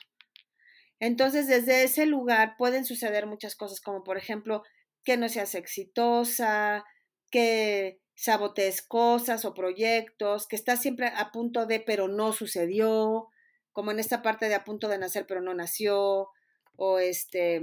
Entonces, 1.00 1.46
desde 1.46 1.84
ese 1.84 2.06
lugar 2.06 2.56
pueden 2.56 2.84
suceder 2.84 3.26
muchas 3.26 3.54
cosas, 3.54 3.80
como 3.80 4.02
por 4.04 4.16
ejemplo, 4.16 4.62
que 5.04 5.16
no 5.16 5.28
seas 5.28 5.54
exitosa, 5.54 6.84
que 7.30 8.00
sabotees 8.14 8.82
cosas 8.82 9.44
o 9.44 9.54
proyectos, 9.54 10.46
que 10.48 10.56
estás 10.56 10.82
siempre 10.82 11.06
a 11.06 11.30
punto 11.30 11.66
de, 11.66 11.80
pero 11.80 12.08
no 12.08 12.32
sucedió, 12.32 13.28
como 13.72 13.92
en 13.92 14.00
esta 14.00 14.22
parte 14.22 14.48
de 14.48 14.56
a 14.56 14.64
punto 14.64 14.88
de 14.88 14.98
nacer, 14.98 15.26
pero 15.26 15.40
no 15.40 15.54
nació, 15.54 16.30
o 16.76 16.98
este, 16.98 17.62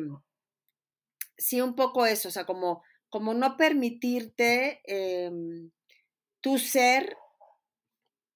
sí, 1.38 1.62
un 1.62 1.76
poco 1.76 2.06
eso, 2.06 2.30
o 2.30 2.32
sea, 2.32 2.46
como, 2.46 2.84
como 3.10 3.34
no 3.34 3.58
permitirte 3.58 4.82
eh, 4.86 5.32
tu 6.42 6.58
ser 6.58 7.18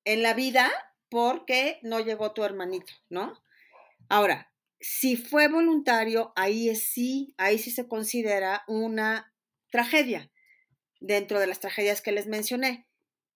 en 0.03 0.23
la 0.23 0.33
vida 0.33 0.69
porque 1.09 1.79
no 1.83 1.99
llegó 1.99 2.33
tu 2.33 2.43
hermanito, 2.43 2.91
¿no? 3.09 3.41
Ahora, 4.09 4.48
si 4.79 5.17
fue 5.17 5.47
voluntario, 5.47 6.31
ahí 6.35 6.73
sí, 6.75 7.33
ahí 7.37 7.57
sí 7.57 7.71
se 7.71 7.87
considera 7.87 8.63
una 8.67 9.33
tragedia 9.71 10.31
dentro 10.99 11.39
de 11.39 11.47
las 11.47 11.59
tragedias 11.59 12.01
que 12.01 12.11
les 12.11 12.27
mencioné. 12.27 12.87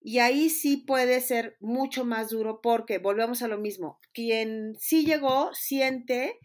Y 0.02 0.20
ahí 0.20 0.50
sí 0.50 0.78
puede 0.78 1.22
ser 1.22 1.56
mucho 1.62 2.04
más 2.04 2.30
duro 2.30 2.60
porque 2.62 2.98
volvemos 2.98 3.42
a 3.42 3.48
lo 3.48 3.58
mismo. 3.58 4.00
Quien 4.14 4.76
sí 4.78 5.06
llegó 5.06 5.54
siente 5.54 6.40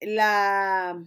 la, 0.00 1.02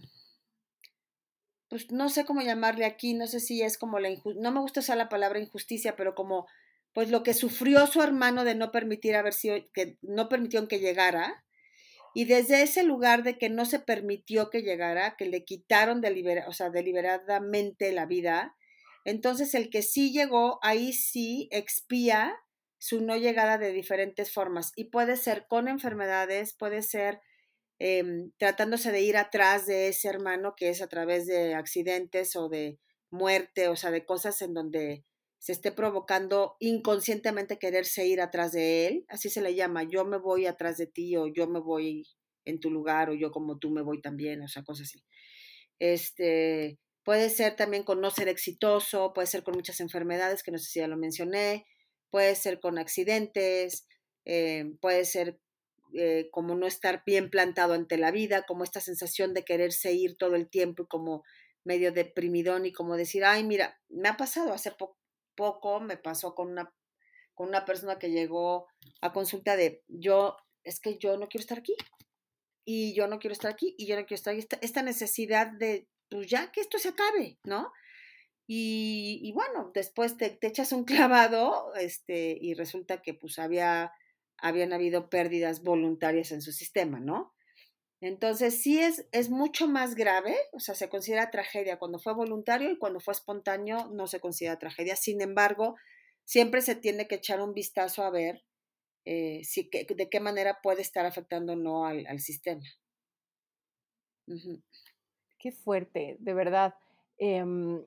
pues 1.68 1.92
no 1.92 2.08
sé 2.08 2.24
cómo 2.24 2.42
llamarle 2.42 2.84
aquí, 2.84 3.14
no 3.14 3.28
sé 3.28 3.38
si 3.38 3.62
es 3.62 3.78
como 3.78 4.00
la 4.00 4.10
no 4.36 4.50
me 4.50 4.60
gusta 4.60 4.80
usar 4.80 4.96
la 4.96 5.08
palabra 5.08 5.38
injusticia, 5.38 5.94
pero 5.94 6.16
como 6.16 6.48
pues 6.92 7.10
lo 7.10 7.22
que 7.22 7.34
sufrió 7.34 7.86
su 7.86 8.02
hermano 8.02 8.42
de 8.44 8.56
no 8.56 8.72
permitir 8.72 9.14
haber 9.14 9.32
sido, 9.32 9.56
que 9.72 9.98
no 10.02 10.28
permitió 10.28 10.66
que 10.66 10.80
llegara, 10.80 11.44
y 12.14 12.24
desde 12.24 12.62
ese 12.62 12.82
lugar 12.82 13.22
de 13.22 13.38
que 13.38 13.48
no 13.48 13.64
se 13.64 13.78
permitió 13.78 14.50
que 14.50 14.62
llegara, 14.62 15.16
que 15.16 15.26
le 15.26 15.44
quitaron 15.44 16.02
o 16.46 16.52
sea, 16.52 16.70
deliberadamente 16.70 17.92
la 17.92 18.06
vida, 18.06 18.56
entonces 19.04 19.54
el 19.54 19.70
que 19.70 19.82
sí 19.82 20.12
llegó, 20.12 20.58
ahí 20.62 20.92
sí 20.92 21.48
expía 21.52 22.36
su 22.78 23.00
no 23.00 23.16
llegada 23.16 23.58
de 23.58 23.72
diferentes 23.72 24.32
formas. 24.32 24.72
Y 24.76 24.84
puede 24.84 25.16
ser 25.16 25.46
con 25.48 25.68
enfermedades, 25.68 26.54
puede 26.54 26.82
ser 26.82 27.20
em, 27.78 28.32
tratándose 28.38 28.92
de 28.92 29.02
ir 29.02 29.16
atrás 29.16 29.66
de 29.66 29.88
ese 29.88 30.08
hermano, 30.08 30.54
que 30.56 30.70
es 30.70 30.82
a 30.82 30.88
través 30.88 31.26
de 31.26 31.54
accidentes 31.54 32.36
o 32.36 32.48
de 32.48 32.78
muerte, 33.10 33.68
o 33.68 33.76
sea, 33.76 33.90
de 33.90 34.04
cosas 34.04 34.42
en 34.42 34.54
donde 34.54 35.04
se 35.40 35.52
esté 35.52 35.72
provocando 35.72 36.56
inconscientemente 36.60 37.58
quererse 37.58 38.06
ir 38.06 38.20
atrás 38.20 38.52
de 38.52 38.86
él, 38.86 39.04
así 39.08 39.30
se 39.30 39.40
le 39.40 39.54
llama, 39.54 39.84
yo 39.84 40.04
me 40.04 40.18
voy 40.18 40.44
atrás 40.44 40.76
de 40.76 40.86
ti 40.86 41.16
o 41.16 41.26
yo 41.26 41.48
me 41.48 41.60
voy 41.60 42.06
en 42.44 42.60
tu 42.60 42.70
lugar 42.70 43.08
o 43.08 43.14
yo 43.14 43.32
como 43.32 43.58
tú 43.58 43.70
me 43.70 43.80
voy 43.80 44.02
también, 44.02 44.42
o 44.42 44.48
sea, 44.48 44.62
cosas 44.62 44.88
así. 44.88 45.02
Este, 45.78 46.78
puede 47.04 47.30
ser 47.30 47.56
también 47.56 47.84
con 47.84 48.02
no 48.02 48.10
ser 48.10 48.28
exitoso, 48.28 49.14
puede 49.14 49.26
ser 49.26 49.42
con 49.42 49.54
muchas 49.54 49.80
enfermedades, 49.80 50.42
que 50.42 50.50
no 50.50 50.58
sé 50.58 50.70
si 50.70 50.80
ya 50.80 50.88
lo 50.88 50.98
mencioné, 50.98 51.64
puede 52.10 52.34
ser 52.34 52.60
con 52.60 52.76
accidentes, 52.76 53.86
eh, 54.26 54.66
puede 54.82 55.06
ser 55.06 55.40
eh, 55.94 56.28
como 56.32 56.54
no 56.54 56.66
estar 56.66 57.02
bien 57.06 57.30
plantado 57.30 57.72
ante 57.72 57.96
la 57.96 58.10
vida, 58.10 58.44
como 58.46 58.62
esta 58.62 58.80
sensación 58.80 59.32
de 59.32 59.44
quererse 59.44 59.94
ir 59.94 60.18
todo 60.18 60.36
el 60.36 60.50
tiempo 60.50 60.82
y 60.82 60.86
como 60.86 61.24
medio 61.64 61.92
deprimidón 61.92 62.66
y 62.66 62.72
como 62.72 62.96
decir, 62.96 63.24
ay, 63.24 63.42
mira, 63.42 63.80
me 63.88 64.10
ha 64.10 64.18
pasado 64.18 64.52
hace 64.52 64.70
poco, 64.70 64.99
me 65.80 65.96
pasó 65.96 66.34
con 66.34 66.50
una, 66.50 66.72
con 67.34 67.48
una 67.48 67.64
persona 67.64 67.98
que 67.98 68.10
llegó 68.10 68.66
a 69.00 69.12
consulta 69.12 69.56
de, 69.56 69.82
yo, 69.88 70.36
es 70.64 70.80
que 70.80 70.98
yo 70.98 71.16
no 71.16 71.28
quiero 71.28 71.42
estar 71.42 71.58
aquí, 71.58 71.74
y 72.64 72.94
yo 72.94 73.08
no 73.08 73.18
quiero 73.18 73.32
estar 73.32 73.50
aquí, 73.50 73.74
y 73.78 73.86
yo 73.86 73.96
no 73.96 74.06
quiero 74.06 74.16
estar 74.16 74.34
aquí, 74.34 74.46
esta, 74.60 74.82
necesidad 74.82 75.52
de, 75.52 75.88
pues 76.08 76.28
ya 76.28 76.50
que 76.52 76.60
esto 76.60 76.78
se 76.78 76.90
acabe, 76.90 77.38
¿no? 77.44 77.72
Y, 78.52 79.30
bueno, 79.32 79.70
después 79.72 80.16
te, 80.16 80.30
te, 80.30 80.48
echas 80.48 80.72
un 80.72 80.84
clavado 80.84 81.72
este, 81.76 82.36
y 82.40 82.54
resulta 82.54 83.00
que 83.00 83.14
pues 83.14 83.38
había, 83.38 83.92
habían 84.38 84.72
habido 84.72 85.08
pérdidas 85.08 85.62
voluntarias 85.62 86.32
en 86.32 86.42
su 86.42 86.52
sistema, 86.52 86.98
¿no? 87.00 87.32
Entonces, 88.00 88.62
sí 88.62 88.80
es, 88.80 89.06
es 89.12 89.28
mucho 89.28 89.68
más 89.68 89.94
grave, 89.94 90.34
o 90.52 90.60
sea, 90.60 90.74
se 90.74 90.88
considera 90.88 91.30
tragedia 91.30 91.78
cuando 91.78 91.98
fue 91.98 92.14
voluntario 92.14 92.70
y 92.70 92.78
cuando 92.78 93.00
fue 93.00 93.12
espontáneo 93.12 93.88
no 93.92 94.06
se 94.06 94.20
considera 94.20 94.58
tragedia. 94.58 94.96
Sin 94.96 95.20
embargo, 95.20 95.76
siempre 96.24 96.62
se 96.62 96.76
tiene 96.76 97.06
que 97.06 97.16
echar 97.16 97.42
un 97.42 97.52
vistazo 97.52 98.02
a 98.02 98.10
ver 98.10 98.42
eh, 99.04 99.42
si, 99.44 99.68
de 99.70 100.08
qué 100.08 100.20
manera 100.20 100.60
puede 100.62 100.82
estar 100.82 101.04
afectando 101.04 101.54
o 101.54 101.56
no 101.56 101.86
al, 101.86 102.20
sistema. 102.20 102.62
Qué 105.38 105.52
fuerte, 105.52 106.16
de 106.20 106.34
verdad. 106.34 106.74
Em, 107.18 107.84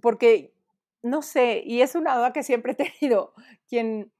porque, 0.00 0.54
no 1.02 1.22
sé, 1.22 1.62
y 1.66 1.82
es 1.82 1.94
una 1.94 2.16
duda 2.16 2.32
que 2.32 2.42
siempre 2.42 2.72
he 2.72 2.90
tenido, 2.90 3.34
quien 3.68 4.12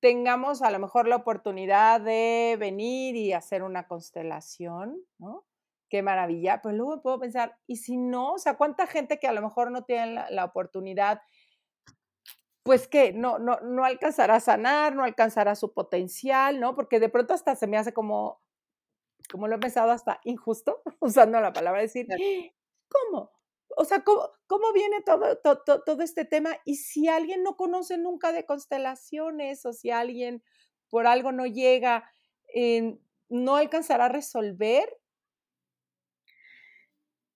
tengamos 0.00 0.62
a 0.62 0.70
lo 0.70 0.78
mejor 0.78 1.06
la 1.06 1.16
oportunidad 1.16 2.00
de 2.00 2.56
venir 2.58 3.16
y 3.16 3.32
hacer 3.32 3.62
una 3.62 3.86
constelación, 3.86 4.98
¿no? 5.18 5.44
Qué 5.88 6.02
maravilla. 6.02 6.60
Pero 6.62 6.74
luego 6.74 7.02
puedo 7.02 7.20
pensar, 7.20 7.58
¿y 7.66 7.76
si 7.76 7.96
no? 7.96 8.34
O 8.34 8.38
sea, 8.38 8.56
¿cuánta 8.56 8.86
gente 8.86 9.18
que 9.18 9.26
a 9.26 9.32
lo 9.32 9.42
mejor 9.42 9.70
no 9.70 9.84
tiene 9.84 10.24
la, 10.30 10.44
oportunidad, 10.44 11.20
pues 12.62 12.88
que 12.88 13.12
no, 13.12 13.38
no, 13.38 13.60
no 13.60 13.84
alcanzará 13.84 14.36
a 14.36 14.40
sanar, 14.40 14.94
no 14.94 15.04
alcanzará 15.04 15.54
su 15.54 15.72
potencial, 15.72 16.60
¿no? 16.60 16.74
Porque 16.74 17.00
de 17.00 17.08
pronto 17.08 17.34
hasta 17.34 17.56
se 17.56 17.66
me 17.66 17.76
hace 17.76 17.92
como, 17.92 18.40
como 19.30 19.48
lo 19.48 19.56
he 19.56 19.58
pensado, 19.58 19.90
hasta 19.90 20.20
injusto, 20.24 20.82
usando 21.00 21.40
la 21.40 21.52
palabra, 21.52 21.82
decir, 21.82 22.06
¿cómo? 22.88 23.32
O 23.76 23.84
sea, 23.84 24.02
¿cómo, 24.04 24.72
viene 24.72 25.02
todo, 25.02 25.38
todo, 25.38 26.02
este 26.02 26.24
tema? 26.24 26.56
Y 26.64 26.76
si 26.76 27.08
alguien 27.08 27.42
no 27.42 27.56
conoce 27.56 27.98
nunca 27.98 28.32
de 28.32 28.44
constelaciones 28.44 29.64
o 29.66 29.72
si 29.72 29.90
alguien 29.90 30.42
por 30.88 31.06
algo 31.06 31.32
no 31.32 31.46
llega, 31.46 32.10
eh, 32.54 32.98
¿no 33.28 33.56
alcanzará 33.56 34.06
a 34.06 34.08
resolver? 34.08 34.88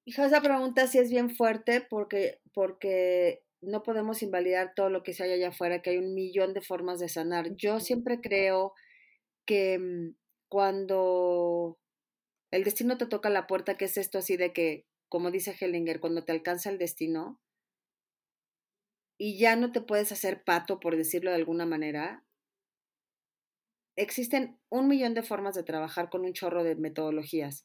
Hija, 0.05 0.27
esa 0.27 0.41
pregunta 0.41 0.87
sí 0.87 0.99
es 0.99 1.11
bien 1.11 1.31
fuerte 1.35 1.81
porque, 1.81 2.41
porque 2.53 3.45
no 3.63 3.83
podemos 3.83 4.23
invalidar 4.23 4.75
todo 4.75 4.91
lo 4.91 5.03
que 5.03 5.15
se 5.15 5.25
hay 5.25 5.33
allá 5.33 5.49
afuera, 5.49 5.81
que 5.81 5.91
hay 5.91 5.99
un 5.99 6.15
millón 6.15 6.53
de 6.53 6.61
formas 6.61 7.01
de 7.01 7.09
sanar. 7.09 7.55
Yo 7.57 7.81
siempre 7.81 8.21
creo 8.21 8.75
que 9.47 9.79
mm, 9.79 10.17
cuando 10.49 11.79
el 12.51 12.65
destino 12.65 12.99
te 12.99 13.07
toca 13.07 13.31
la 13.31 13.47
puerta, 13.47 13.77
que 13.77 13.87
es 13.87 13.97
esto 13.97 14.19
así 14.19 14.37
de 14.37 14.53
que 14.53 14.87
como 15.09 15.31
dice 15.31 15.57
Hellinger, 15.59 16.01
cuando 16.01 16.25
te 16.25 16.33
alcanza 16.33 16.71
el 16.71 16.79
destino 16.79 17.41
y 19.19 19.39
ya 19.39 19.57
no 19.57 19.73
te 19.73 19.81
puedes 19.81 20.13
hacer 20.13 20.45
pato, 20.45 20.81
por 20.81 20.97
decirlo 20.97 21.31
de 21.31 21.37
alguna 21.37 21.67
manera, 21.67 22.25
existen 23.97 24.59
un 24.71 24.89
millón 24.89 25.15
de 25.15 25.23
formas 25.23 25.55
de 25.55 25.63
trabajar 25.63 26.11
con 26.11 26.25
un 26.25 26.33
chorro 26.33 26.65
de 26.65 26.75
metodologías 26.75 27.65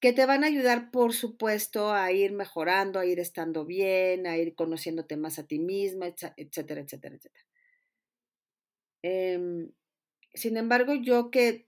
que 0.00 0.12
te 0.12 0.26
van 0.26 0.44
a 0.44 0.46
ayudar, 0.46 0.90
por 0.90 1.12
supuesto, 1.12 1.92
a 1.92 2.12
ir 2.12 2.32
mejorando, 2.32 3.00
a 3.00 3.06
ir 3.06 3.18
estando 3.18 3.64
bien, 3.64 4.26
a 4.26 4.36
ir 4.36 4.54
conociéndote 4.54 5.16
más 5.16 5.38
a 5.38 5.46
ti 5.46 5.58
misma, 5.58 6.06
etcétera, 6.06 6.80
etcétera, 6.82 7.16
etcétera. 7.16 7.44
Em, 9.02 9.72
sin 10.34 10.56
embargo, 10.56 10.94
yo 10.94 11.30
que 11.30 11.67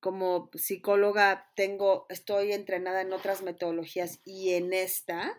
como 0.00 0.50
psicóloga 0.54 1.52
tengo, 1.56 2.06
estoy 2.08 2.52
entrenada 2.52 3.00
en 3.00 3.12
otras 3.12 3.42
metodologías 3.42 4.20
y 4.24 4.54
en 4.54 4.72
esta, 4.72 5.36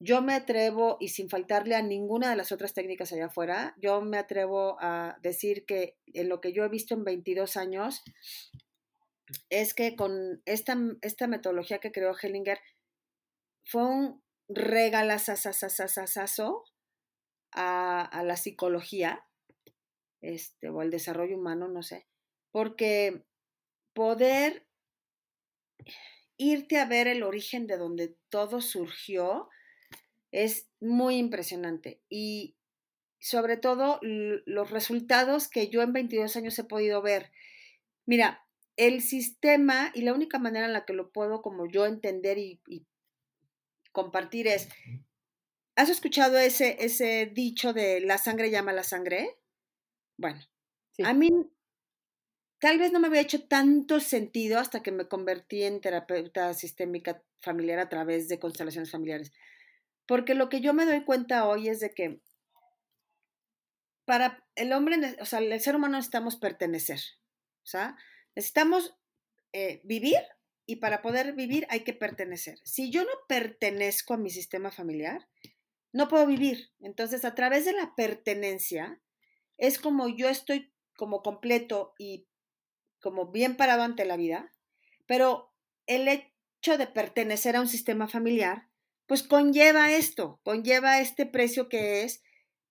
yo 0.00 0.20
me 0.20 0.34
atrevo, 0.34 0.98
y 1.00 1.08
sin 1.08 1.30
faltarle 1.30 1.76
a 1.76 1.82
ninguna 1.82 2.28
de 2.30 2.36
las 2.36 2.52
otras 2.52 2.74
técnicas 2.74 3.12
allá 3.12 3.26
afuera, 3.26 3.74
yo 3.78 4.00
me 4.02 4.18
atrevo 4.18 4.76
a 4.80 5.16
decir 5.22 5.64
que 5.64 5.96
en 6.06 6.28
lo 6.28 6.40
que 6.40 6.52
yo 6.52 6.64
he 6.64 6.68
visto 6.68 6.94
en 6.94 7.04
22 7.04 7.56
años, 7.56 8.02
es 9.48 9.72
que 9.72 9.96
con 9.96 10.42
esta, 10.44 10.76
esta 11.00 11.26
metodología 11.26 11.78
que 11.78 11.92
creó 11.92 12.14
Hellinger, 12.20 12.60
fue 13.64 13.86
un 13.86 14.22
regalazazazazazazo 14.48 16.64
a, 17.52 18.02
a 18.02 18.22
la 18.22 18.36
psicología, 18.36 19.24
este, 20.20 20.68
o 20.68 20.80
al 20.80 20.90
desarrollo 20.90 21.38
humano, 21.38 21.68
no 21.68 21.82
sé 21.82 22.06
porque 22.54 23.24
poder 23.94 24.64
irte 26.36 26.78
a 26.78 26.84
ver 26.84 27.08
el 27.08 27.24
origen 27.24 27.66
de 27.66 27.76
donde 27.76 28.16
todo 28.28 28.60
surgió 28.60 29.48
es 30.30 30.68
muy 30.78 31.16
impresionante 31.16 32.00
y 32.08 32.56
sobre 33.18 33.56
todo 33.56 33.98
los 34.02 34.70
resultados 34.70 35.48
que 35.48 35.68
yo 35.68 35.82
en 35.82 35.92
22 35.92 36.36
años 36.36 36.56
he 36.56 36.62
podido 36.62 37.02
ver. 37.02 37.32
Mira, 38.06 38.46
el 38.76 39.02
sistema 39.02 39.90
y 39.92 40.02
la 40.02 40.14
única 40.14 40.38
manera 40.38 40.66
en 40.66 40.74
la 40.74 40.84
que 40.84 40.92
lo 40.92 41.10
puedo 41.10 41.42
como 41.42 41.66
yo 41.66 41.86
entender 41.86 42.38
y, 42.38 42.60
compartir 43.90 44.46
es, 44.46 44.68
¿has 45.74 45.88
escuchado 45.88 46.38
ese, 46.38 46.76
ese 46.84 47.26
dicho 47.26 47.72
de 47.72 48.00
la 48.00 48.18
sangre 48.18 48.52
llama 48.52 48.70
a 48.70 48.74
la 48.74 48.84
sangre? 48.84 49.40
Bueno, 50.16 50.40
a 51.02 51.14
mí 51.14 51.30
Tal 52.64 52.78
vez 52.78 52.92
no 52.92 52.98
me 52.98 53.08
había 53.08 53.20
hecho 53.20 53.46
tanto 53.46 54.00
sentido 54.00 54.58
hasta 54.58 54.82
que 54.82 54.90
me 54.90 55.06
convertí 55.06 55.64
en 55.64 55.82
terapeuta 55.82 56.54
sistémica 56.54 57.22
familiar 57.42 57.78
a 57.78 57.90
través 57.90 58.26
de 58.26 58.38
constelaciones 58.38 58.90
familiares. 58.90 59.34
Porque 60.06 60.34
lo 60.34 60.48
que 60.48 60.62
yo 60.62 60.72
me 60.72 60.86
doy 60.86 61.04
cuenta 61.04 61.46
hoy 61.46 61.68
es 61.68 61.80
de 61.80 61.92
que 61.92 62.22
para 64.06 64.46
el 64.54 64.72
hombre, 64.72 64.96
o 65.20 65.26
sea, 65.26 65.40
el 65.40 65.60
ser 65.60 65.76
humano 65.76 65.98
necesitamos 65.98 66.36
pertenecer. 66.36 67.00
O 67.64 67.66
sea, 67.66 67.98
necesitamos 68.34 68.96
eh, 69.52 69.82
vivir 69.84 70.20
y 70.64 70.76
para 70.76 71.02
poder 71.02 71.34
vivir 71.34 71.66
hay 71.68 71.80
que 71.80 71.92
pertenecer. 71.92 72.60
Si 72.64 72.90
yo 72.90 73.04
no 73.04 73.12
pertenezco 73.28 74.14
a 74.14 74.16
mi 74.16 74.30
sistema 74.30 74.70
familiar, 74.70 75.28
no 75.92 76.08
puedo 76.08 76.26
vivir. 76.26 76.70
Entonces, 76.80 77.26
a 77.26 77.34
través 77.34 77.66
de 77.66 77.74
la 77.74 77.94
pertenencia, 77.94 79.02
es 79.58 79.78
como 79.78 80.08
yo 80.08 80.30
estoy 80.30 80.72
como 80.96 81.22
completo 81.22 81.92
y 81.98 82.26
como 83.04 83.26
bien 83.26 83.54
parado 83.58 83.82
ante 83.82 84.06
la 84.06 84.16
vida, 84.16 84.50
pero 85.04 85.52
el 85.86 86.08
hecho 86.08 86.78
de 86.78 86.86
pertenecer 86.86 87.54
a 87.54 87.60
un 87.60 87.68
sistema 87.68 88.08
familiar, 88.08 88.70
pues 89.04 89.22
conlleva 89.22 89.92
esto, 89.92 90.40
conlleva 90.42 91.00
este 91.00 91.26
precio 91.26 91.68
que 91.68 92.02
es, 92.02 92.22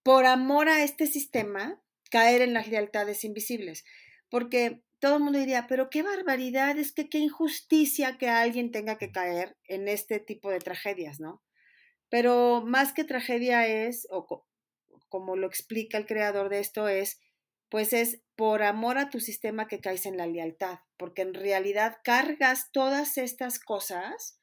por 0.01 0.25
amor 0.25 0.69
a 0.69 0.83
este 0.83 1.05
sistema, 1.05 1.79
caer 2.09 2.41
en 2.41 2.55
las 2.55 2.67
lealtades 2.67 3.23
invisibles. 3.23 3.85
Porque 4.27 4.81
todo 4.97 5.17
el 5.17 5.23
mundo 5.23 5.37
diría, 5.37 5.67
pero 5.67 5.91
qué 5.91 6.01
barbaridad, 6.01 6.79
es 6.79 6.93
que 6.93 7.09
qué 7.09 7.19
injusticia 7.19 8.17
que 8.17 8.27
alguien 8.27 8.71
tenga 8.71 8.97
que 8.97 9.11
caer 9.11 9.55
en 9.65 9.87
este 9.87 10.19
tipo 10.19 10.49
de 10.49 10.57
tragedias, 10.57 11.19
¿no? 11.19 11.43
Pero 12.09 12.63
más 12.65 12.91
que 12.91 13.03
tragedia 13.03 13.67
es, 13.67 14.07
o 14.09 14.47
como 15.09 15.35
lo 15.35 15.45
explica 15.45 15.99
el 15.99 16.07
creador 16.07 16.49
de 16.49 16.57
esto, 16.57 16.87
es 16.87 17.19
pues 17.73 17.91
es 17.91 18.21
por 18.35 18.61
amor 18.61 18.99
a 18.99 19.09
tu 19.09 19.19
sistema 19.19 19.67
que 19.67 19.81
caes 19.81 20.05
en 20.05 20.15
la 20.15 20.27
lealtad, 20.27 20.81
porque 20.95 21.23
en 21.23 21.33
realidad 21.33 21.97
cargas 22.03 22.69
todas 22.71 23.17
estas 23.17 23.57
cosas 23.57 24.39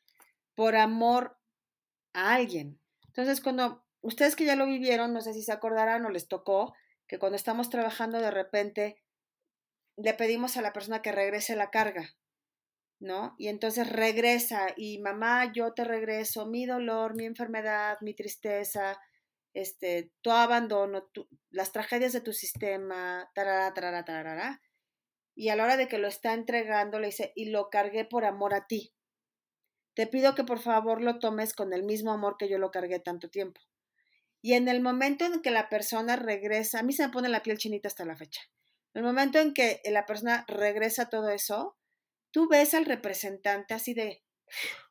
por 0.57 0.75
amor 0.75 1.39
a 2.13 2.35
alguien. 2.35 2.81
Entonces, 3.07 3.41
cuando 3.41 3.85
ustedes 4.01 4.35
que 4.35 4.47
ya 4.47 4.57
lo 4.57 4.67
vivieron, 4.67 5.13
no 5.13 5.21
sé 5.21 5.33
si 5.33 5.45
se 5.45 5.53
acordarán 5.53 6.05
o 6.05 6.11
les 6.11 6.27
tocó, 6.27 6.75
que 7.07 7.21
cuando 7.21 7.37
estamos 7.37 7.71
trabajando 7.71 8.19
de 8.19 8.33
repente 8.33 9.01
le 9.97 10.13
pedimos 10.15 10.57
a 10.57 10.63
la 10.63 10.73
persona 10.73 11.01
que 11.01 11.13
regrese 11.13 11.55
la 11.55 11.71
carga, 11.71 12.17
¿no? 12.99 13.37
Y 13.39 13.47
entonces 13.47 13.89
regresa 13.89 14.75
y 14.77 14.99
mamá, 14.99 15.53
yo 15.53 15.73
te 15.73 15.85
regreso 15.85 16.47
mi 16.47 16.67
dolor, 16.67 17.15
mi 17.15 17.27
enfermedad, 17.27 17.97
mi 18.01 18.13
tristeza, 18.13 18.99
este, 19.55 20.13
tu 20.21 20.31
abandono, 20.31 21.11
las 21.51 21.73
tragedias 21.73 22.13
de 22.13 22.21
tu 22.21 22.33
sistema, 22.33 23.31
tarara, 23.35 23.73
tarara, 23.75 24.05
tarara. 24.05 24.63
Y 25.35 25.49
a 25.49 25.57
la 25.57 25.65
hora 25.65 25.77
de 25.77 25.89
que 25.89 25.99
lo 25.99 26.09
está 26.09 26.35
entregando, 26.35 26.99
le 26.99 27.09
dice, 27.09 27.33
y 27.35 27.47
lo 27.47 27.71
cargué 27.71 28.05
por 28.05 28.25
amor 28.25 28.55
a 28.55 28.67
ti. 28.67 28.95
Te 29.95 30.07
pido 30.07 30.35
que 30.35 30.45
por 30.45 30.61
favor 30.61 31.03
lo 31.03 31.19
tomes 31.19 31.55
con 31.55 31.73
el 31.73 31.83
mismo 31.83 32.13
amor 32.13 32.37
que 32.39 32.49
yo 32.49 32.59
lo 32.59 32.71
cargué 32.71 33.01
tanto 33.01 33.29
tiempo. 33.29 33.61
Y 34.43 34.55
en 34.55 34.69
el 34.69 34.81
momento 34.81 35.25
en 35.25 35.43
que 35.43 35.51
la 35.51 35.69
persona 35.69 36.17
regresa, 36.17 36.81
a 36.81 36.83
mí 36.83 36.93
se 36.93 37.07
me 37.07 37.13
pone 37.13 37.29
la 37.29 37.43
piel 37.43 37.59
chinita 37.59 37.89
hasta 37.89 38.05
la 38.05 38.17
fecha. 38.17 38.41
En 38.95 39.01
el 39.01 39.07
momento 39.07 39.39
en 39.39 39.53
que 39.53 39.81
la 39.85 40.07
persona 40.07 40.45
regresa 40.49 41.11
todo 41.11 41.29
eso, 41.29 41.77
tú 42.31 42.49
ves 42.49 42.75
al 42.75 42.87
representante 42.87 43.75
así 43.75 43.95
de, 43.95 44.25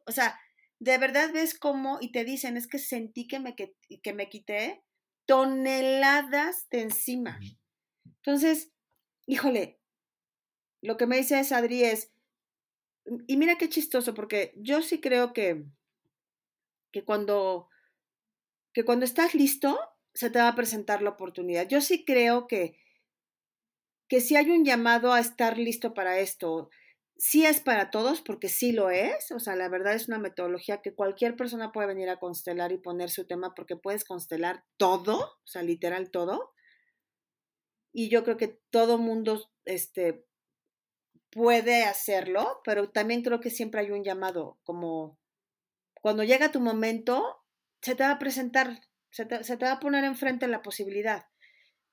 o 0.05 0.12
sea, 0.12 0.39
de 0.80 0.97
verdad 0.97 1.32
ves 1.34 1.57
cómo, 1.57 1.97
y 2.01 2.11
te 2.11 2.23
dicen, 2.23 2.57
es 2.57 2.67
que 2.67 2.80
sentí 2.80 3.27
que 3.27 3.39
me, 3.39 3.55
que, 3.55 3.75
que 4.01 4.13
me 4.13 4.30
quité 4.30 4.84
toneladas 5.25 6.67
de 6.69 6.82
encima. 6.82 7.39
Entonces, 8.05 8.71
híjole, 9.27 9.80
lo 10.82 10.97
que 10.97 11.05
me 11.05 11.17
dice 11.17 11.39
es 11.39 11.51
Adri 11.51 11.84
es, 11.84 12.11
y 13.27 13.38
mira 13.38 13.57
qué 13.57 13.69
chistoso, 13.69 14.13
porque 14.13 14.53
yo 14.55 14.82
sí 14.82 15.01
creo 15.01 15.34
que, 15.34 15.65
que 16.91 17.03
cuando, 17.03 17.69
que 18.73 18.86
cuando 18.86 19.05
estás 19.05 19.36
listo, 19.36 19.80
se 20.13 20.30
te 20.30 20.39
va 20.39 20.47
a 20.47 20.55
presentar 20.55 21.01
la 21.01 21.11
oportunidad. 21.11 21.67
Yo 21.67 21.82
sí 21.82 22.05
creo 22.05 22.47
que, 22.47 22.77
que 24.07 24.21
si 24.21 24.36
hay 24.36 24.49
un 24.49 24.65
llamado 24.65 25.13
a 25.13 25.19
estar 25.19 25.57
listo 25.57 25.93
para 25.93 26.19
esto, 26.19 26.69
sí 27.20 27.45
es 27.45 27.59
para 27.59 27.91
todos, 27.91 28.22
porque 28.22 28.47
sí 28.47 28.72
lo 28.72 28.89
es, 28.89 29.32
o 29.32 29.39
sea, 29.39 29.57
la 29.57 29.67
verdad 29.67 29.93
es 29.93 30.07
una 30.07 30.20
metodología 30.20 30.82
que 30.82 30.95
cualquier 30.95 31.36
persona 31.36 31.74
puede 31.74 31.88
venir 31.88 32.09
a 32.09 32.17
constelar 32.17 32.72
y 32.72 32.78
poner 32.78 33.09
su 33.09 33.28
tema, 33.28 33.53
porque 33.53 33.76
puedes 33.76 34.05
constelar 34.05 34.63
todo, 34.78 35.20
o 35.20 35.47
sea, 35.47 35.61
literal 35.61 36.11
todo. 36.11 36.53
Y 37.91 38.09
yo 38.09 38.24
creo 38.24 38.38
que 38.38 38.61
todo 38.70 38.97
mundo 38.97 39.51
este, 39.65 40.26
puede 41.30 41.84
hacerlo, 41.84 42.61
pero 42.63 42.89
también 42.89 43.22
creo 43.22 43.41
que 43.41 43.49
siempre 43.49 43.82
hay 43.82 43.91
un 43.91 44.03
llamado, 44.05 44.57
como 44.63 45.20
cuando 46.01 46.24
llega 46.24 46.53
tu 46.53 46.61
momento, 46.61 47.43
se 47.82 47.95
te 47.95 48.03
va 48.03 48.11
a 48.11 48.20
presentar, 48.20 48.80
se 49.11 49.26
te, 49.26 49.43
se 49.43 49.57
te 49.57 49.65
va 49.65 49.74
a 49.74 49.80
poner 49.82 50.05
enfrente 50.05 50.47
la 50.47 50.61
posibilidad. 50.61 51.26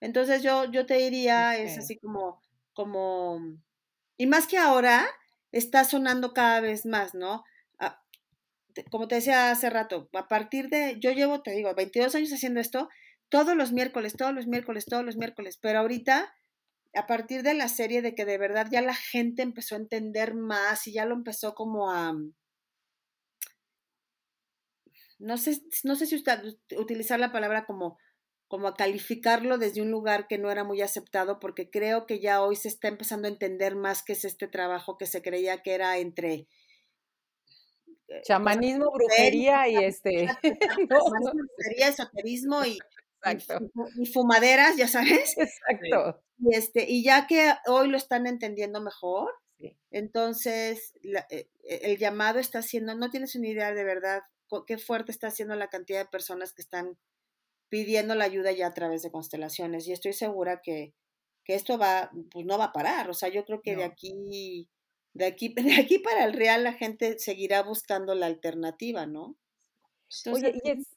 Entonces 0.01 0.45
yo, 0.45 0.70
yo 0.70 0.87
te 0.87 0.95
diría, 0.95 1.57
es 1.57 1.79
así 1.79 1.99
como, 1.99 2.41
como, 2.74 3.41
y 4.17 4.27
más 4.27 4.47
que 4.47 4.59
ahora, 4.59 5.07
está 5.53 5.85
sonando 5.85 6.33
cada 6.35 6.61
vez 6.61 6.87
más, 6.87 7.14
¿no? 7.14 7.45
Ah, 7.79 8.03
como 8.91 9.09
te 9.09 9.17
decía 9.17 9.51
hace 9.51 9.71
rato, 9.71 10.09
a 10.14 10.29
partir 10.29 10.69
de, 10.69 10.97
yo 11.01 11.12
llevo, 11.12 11.43
te 11.43 11.53
digo, 11.53 11.75
22 11.75 12.14
años 12.14 12.33
haciendo 12.33 12.61
esto, 12.61 12.89
todos 13.29 13.57
los 13.57 13.73
miércoles, 13.73 14.14
todos 14.17 14.35
los 14.35 14.47
miércoles, 14.47 14.87
todos 14.87 15.05
los 15.05 15.17
miércoles, 15.17 15.59
pero 15.61 15.81
ahorita, 15.81 16.35
a 16.95 17.07
partir 17.07 17.43
de 17.43 17.55
la 17.55 17.69
serie 17.69 18.03
de 18.03 18.14
que 18.14 18.25
de 18.25 18.39
verdad 18.39 18.69
ya 18.71 18.83
la 18.83 18.95
gente 18.95 19.43
empezó 19.43 19.75
a 19.75 19.79
entender 19.79 20.35
más 20.35 20.87
y 20.87 20.93
ya 20.93 21.05
lo 21.07 21.14
empezó 21.14 21.55
como 21.55 21.91
a, 21.91 22.14
no 25.19 25.39
sé, 25.39 25.62
no 25.85 25.97
sé 25.97 26.07
si 26.07 26.17
usted, 26.17 26.43
utilizar 26.79 27.19
la 27.19 27.33
palabra 27.33 27.64
como, 27.64 27.99
como 28.49 28.68
a 28.68 28.74
calificarlo 28.74 29.59
desde 29.59 29.82
un 29.82 29.90
lugar 29.90 30.28
que 30.28 30.38
no 30.38 30.51
era 30.51 30.64
muy 30.64 30.80
aceptado, 30.80 31.40
porque 31.40 31.70
creo 31.70 32.07
que 32.07 32.20
ya 32.20 32.42
hoy 32.42 32.57
se 32.57 32.68
está 32.68 32.88
empezando 32.88 33.26
a 33.26 33.30
entender 33.30 33.74
más 33.74 34.03
qué 34.03 34.12
es 34.12 34.24
este 34.24 34.47
trabajo 34.47 34.99
que 34.99 35.07
se 35.07 35.22
creía 35.22 35.62
que 35.62 35.74
era 35.74 35.99
entre 35.99 36.47
eh, 38.09 38.22
chamanismo, 38.22 38.92
brujería 38.92 39.68
y 39.68 39.76
este 39.76 40.28
brujería, 40.88 41.88
esoterismo 41.88 42.64
y, 42.64 42.78
y, 43.99 44.07
fumaderas, 44.07 44.76
ya 44.76 44.86
sabes. 44.86 45.34
Exacto. 45.36 46.22
Y 46.38 46.55
este, 46.55 46.88
y 46.88 47.03
ya 47.03 47.26
que 47.26 47.53
hoy 47.66 47.88
lo 47.88 47.97
están 47.97 48.26
entendiendo 48.26 48.80
mejor, 48.80 49.32
entonces 49.90 50.92
eh, 51.30 51.49
el 51.64 51.97
llamado 51.97 52.38
está 52.38 52.59
haciendo, 52.61 52.94
no 52.94 53.11
tienes 53.11 53.34
una 53.34 53.49
idea 53.49 53.72
de 53.72 53.84
verdad 53.84 54.22
qué 54.66 54.78
fuerte 54.78 55.11
está 55.11 55.28
haciendo 55.28 55.57
la 55.57 55.68
cantidad 55.68 55.99
de 55.99 56.11
personas 56.11 56.53
que 56.53 56.62
están 56.62 56.97
pidiendo 57.69 58.14
la 58.14 58.25
ayuda 58.25 58.53
ya 58.53 58.69
a 58.69 58.75
través 58.75 59.03
de 59.03 59.11
constelaciones. 59.11 59.87
Y 59.87 59.93
estoy 59.93 60.12
segura 60.12 60.61
que, 60.62 60.95
que 61.45 61.55
esto 61.55 61.79
va, 61.79 62.11
pues 62.31 62.47
no 62.47 62.59
va 62.59 62.67
a 62.67 62.73
parar. 62.73 63.11
O 63.11 63.14
sea, 63.14 63.29
yo 63.29 63.45
creo 63.45 63.62
que 63.62 63.77
de 63.77 63.85
aquí, 63.85 64.69
de 65.12 65.27
aquí, 65.27 65.55
de 65.57 65.75
aquí 65.81 65.99
para 65.99 66.25
el 66.25 66.33
real 66.33 66.64
la 66.64 66.73
gente 66.73 67.19
seguirá 67.19 67.62
buscando 67.62 68.14
la 68.14 68.27
alternativa, 68.27 69.07
¿no? 69.07 69.37
Oye, 70.33 70.55
y 70.62 70.71
es... 70.71 70.97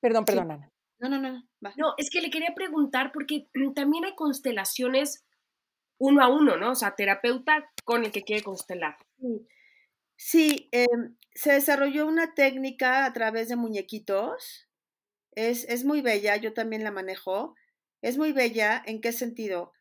Perdón, 0.00 0.24
perdón, 0.24 0.50
Ana. 0.52 0.72
No, 0.98 1.08
no, 1.08 1.18
no. 1.18 1.42
No, 1.60 1.94
es 1.96 2.10
que 2.10 2.20
le 2.20 2.30
quería 2.30 2.54
preguntar 2.54 3.10
porque 3.12 3.48
también 3.74 4.04
hay 4.04 4.14
constelaciones 4.14 5.24
uno 5.98 6.22
a 6.22 6.28
uno, 6.28 6.56
¿no? 6.56 6.72
O 6.72 6.74
sea, 6.74 6.94
terapeuta 6.94 7.70
con 7.84 8.04
el 8.04 8.10
que 8.10 8.22
quiere 8.22 8.42
constelar. 8.42 8.96
Sí, 10.16 10.68
em, 10.72 11.16
se 11.34 11.52
desarrolló 11.52 12.06
una 12.06 12.34
técnica 12.34 13.04
a 13.04 13.12
través 13.12 13.48
de 13.48 13.56
muñequitos. 13.56 14.66
Es, 15.48 15.64
es 15.70 15.84
muy 15.86 16.02
bella, 16.02 16.36
yo 16.36 16.52
también 16.52 16.84
la 16.84 16.90
manejo. 16.90 17.54
Es 18.02 18.18
muy 18.18 18.32
bella, 18.32 18.82
¿en 18.84 19.00
qué 19.00 19.10
sentido? 19.10 19.72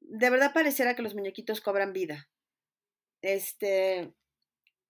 De 0.00 0.30
verdad 0.30 0.52
pareciera 0.52 0.96
que 0.96 1.02
los 1.02 1.14
muñequitos 1.14 1.60
cobran 1.60 1.92
vida. 1.92 2.28
Este, 3.22 4.12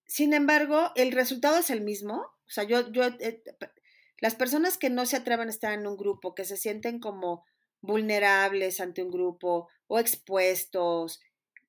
sin 0.06 0.32
embargo, 0.32 0.90
el 0.96 1.12
resultado 1.12 1.58
es 1.58 1.68
el 1.68 1.82
mismo. 1.82 2.14
O 2.14 2.50
sea, 2.50 2.64
yo, 2.64 2.90
yo, 2.92 3.04
eh, 3.20 3.42
las 4.20 4.34
personas 4.34 4.78
que 4.78 4.88
no 4.88 5.04
se 5.04 5.18
atreven 5.18 5.48
a 5.48 5.50
estar 5.50 5.74
en 5.74 5.86
un 5.86 5.98
grupo, 5.98 6.34
que 6.34 6.46
se 6.46 6.56
sienten 6.56 6.98
como 6.98 7.44
vulnerables 7.82 8.80
ante 8.80 9.02
un 9.02 9.10
grupo 9.10 9.68
o 9.86 9.98
expuestos, 9.98 11.20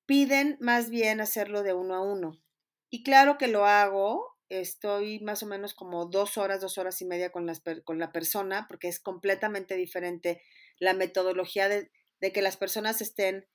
piden 0.06 0.56
más 0.58 0.88
bien 0.88 1.20
hacerlo 1.20 1.62
de 1.62 1.74
uno 1.74 1.94
a 1.94 2.00
uno. 2.00 2.40
Y 2.88 3.02
claro 3.02 3.36
que 3.36 3.48
lo 3.48 3.66
hago, 3.66 4.35
estoy 4.48 5.20
más 5.20 5.42
o 5.42 5.46
menos 5.46 5.74
como 5.74 6.06
dos 6.06 6.38
horas, 6.38 6.60
dos 6.60 6.78
horas 6.78 7.00
y 7.02 7.04
media 7.04 7.30
con, 7.30 7.46
las, 7.46 7.62
con 7.84 7.98
la 7.98 8.12
persona, 8.12 8.66
porque 8.68 8.88
es 8.88 9.00
completamente 9.00 9.76
diferente 9.76 10.42
la 10.78 10.94
metodología 10.94 11.68
de, 11.68 11.90
que 12.32 12.42
las 12.42 12.56
personas 12.56 13.00
estén 13.00 13.46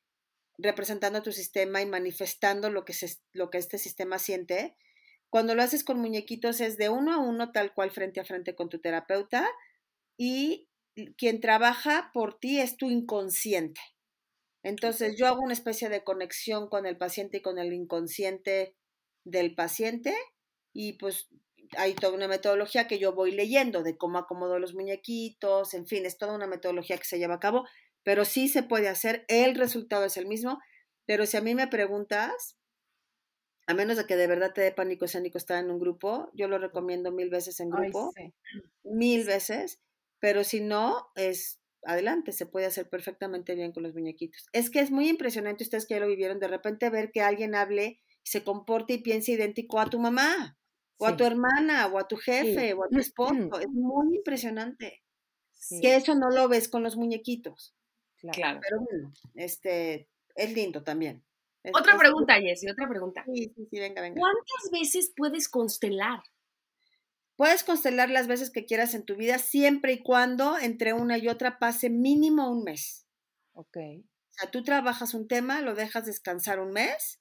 representando 0.57 1.21
tu 1.21 1.31
sistema 1.31 1.81
y 1.81 1.85
manifestando 1.85 2.69
lo 2.69 2.85
que, 2.85 2.93
se, 2.93 3.17
lo 3.33 3.49
que 3.49 3.57
este 3.57 3.77
sistema 3.77 4.19
siente. 4.19 4.75
Cuando 5.29 5.55
lo 5.55 5.63
haces 5.63 5.83
con 5.83 5.99
muñequitos 5.99 6.61
es 6.61 6.77
de 6.77 6.89
uno 6.89 7.13
a 7.13 7.19
uno, 7.19 7.51
tal 7.51 7.73
cual 7.73 7.91
frente 7.91 8.19
a 8.19 8.25
frente 8.25 8.55
con 8.55 8.69
tu 8.69 8.79
terapeuta, 8.79 9.47
y 10.17 10.69
quien 11.17 11.39
trabaja 11.39 12.11
por 12.13 12.37
ti 12.37 12.59
es 12.59 12.77
tu 12.77 12.89
inconsciente. 12.89 13.81
Entonces 14.63 15.15
yo 15.17 15.27
hago 15.27 15.41
una 15.41 15.53
especie 15.53 15.89
de 15.89 16.03
conexión 16.03 16.69
con 16.69 16.85
el 16.85 16.97
paciente 16.97 17.37
y 17.37 17.41
con 17.41 17.57
el 17.57 17.73
inconsciente 17.73 18.75
del 19.23 19.55
paciente 19.55 20.15
y 20.73 20.93
pues 20.93 21.29
hay 21.77 21.93
toda 21.93 22.13
una 22.13 22.27
metodología 22.27 22.87
que 22.87 22.99
yo 22.99 23.13
voy 23.13 23.31
leyendo 23.31 23.83
de 23.83 23.97
cómo 23.97 24.17
acomodo 24.17 24.59
los 24.59 24.73
muñequitos, 24.73 25.73
en 25.73 25.87
fin, 25.87 26.05
es 26.05 26.17
toda 26.17 26.33
una 26.33 26.47
metodología 26.47 26.97
que 26.97 27.05
se 27.05 27.19
lleva 27.19 27.35
a 27.35 27.39
cabo, 27.39 27.65
pero 28.03 28.25
sí 28.25 28.47
se 28.47 28.63
puede 28.63 28.89
hacer, 28.89 29.25
el 29.27 29.55
resultado 29.55 30.05
es 30.05 30.17
el 30.17 30.27
mismo, 30.27 30.59
pero 31.05 31.25
si 31.25 31.37
a 31.37 31.41
mí 31.41 31.55
me 31.55 31.67
preguntas, 31.67 32.57
a 33.67 33.73
menos 33.73 33.97
de 33.97 34.05
que 34.05 34.15
de 34.15 34.27
verdad 34.27 34.53
te 34.53 34.61
dé 34.61 34.71
pánico 34.71 35.05
escénico 35.05 35.37
estar 35.37 35.63
en 35.63 35.71
un 35.71 35.79
grupo, 35.79 36.29
yo 36.33 36.47
lo 36.47 36.57
recomiendo 36.57 37.11
mil 37.11 37.29
veces 37.29 37.59
en 37.59 37.69
grupo, 37.69 38.11
mil 38.83 39.23
veces, 39.25 39.79
pero 40.19 40.43
si 40.43 40.61
no, 40.61 41.07
es 41.15 41.59
adelante, 41.83 42.31
se 42.31 42.45
puede 42.45 42.65
hacer 42.65 42.89
perfectamente 42.89 43.55
bien 43.55 43.71
con 43.71 43.83
los 43.83 43.93
muñequitos. 43.93 44.47
Es 44.51 44.69
que 44.69 44.79
es 44.79 44.91
muy 44.91 45.09
impresionante, 45.09 45.63
ustedes 45.63 45.87
que 45.87 45.95
ya 45.95 45.99
lo 45.99 46.07
vivieron, 46.07 46.39
de 46.39 46.47
repente 46.47 46.89
ver 46.89 47.11
que 47.11 47.21
alguien 47.21 47.55
hable 47.55 47.99
se 48.23 48.43
comporte 48.43 48.93
y 48.93 49.01
piense 49.01 49.31
idéntico 49.31 49.79
a 49.79 49.89
tu 49.89 49.99
mamá, 49.99 50.57
o 51.01 51.07
a 51.07 51.17
tu 51.17 51.23
hermana, 51.25 51.87
o 51.87 51.97
a 51.97 52.07
tu 52.07 52.15
jefe, 52.15 52.73
o 52.73 52.83
a 52.83 52.87
tu 52.87 52.99
esposo. 52.99 53.59
Es 53.59 53.69
muy 53.69 54.17
impresionante. 54.17 55.01
Que 55.81 55.95
eso 55.95 56.15
no 56.15 56.29
lo 56.29 56.47
ves 56.47 56.69
con 56.69 56.83
los 56.83 56.95
muñequitos. 56.95 57.75
Claro. 58.33 58.59
Pero 58.61 58.81
bueno, 58.81 59.11
este, 59.33 60.07
es 60.35 60.53
lindo 60.53 60.83
también. 60.83 61.23
otra 61.73 61.97
pregunta, 61.97 62.35
Jessy, 62.39 62.69
otra 62.69 62.87
pregunta. 62.87 63.23
Sí, 63.25 63.51
sí, 63.55 63.67
sí, 63.69 63.79
venga, 63.79 64.01
venga. 64.01 64.19
¿Cuántas 64.19 64.71
veces 64.71 65.11
puedes 65.15 65.49
constelar? 65.49 66.21
Puedes 67.35 67.63
constelar 67.63 68.11
las 68.11 68.27
veces 68.27 68.51
que 68.51 68.65
quieras 68.65 68.93
en 68.93 69.03
tu 69.03 69.15
vida, 69.15 69.39
siempre 69.39 69.93
y 69.93 70.03
cuando 70.03 70.59
entre 70.59 70.93
una 70.93 71.17
y 71.17 71.27
otra 71.29 71.57
pase 71.57 71.89
mínimo 71.89 72.51
un 72.51 72.63
mes. 72.63 73.07
Ok. 73.53 73.77
O 73.77 74.33
sea, 74.33 74.51
tú 74.51 74.63
trabajas 74.63 75.15
un 75.15 75.27
tema, 75.27 75.61
lo 75.61 75.73
dejas 75.73 76.05
descansar 76.05 76.59
un 76.59 76.71
mes 76.71 77.20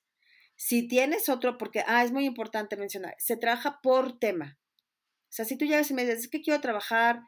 si 0.60 0.86
tienes 0.86 1.30
otro, 1.30 1.56
porque, 1.56 1.82
ah, 1.86 2.04
es 2.04 2.12
muy 2.12 2.26
importante 2.26 2.76
mencionar, 2.76 3.14
se 3.16 3.38
trabaja 3.38 3.80
por 3.82 4.18
tema. 4.18 4.58
O 4.76 5.32
sea, 5.32 5.46
si 5.46 5.56
tú 5.56 5.64
llegas 5.64 5.90
y 5.90 5.94
me 5.94 6.04
dices, 6.04 6.24
es 6.24 6.28
que 6.28 6.42
quiero 6.42 6.60
trabajar, 6.60 7.22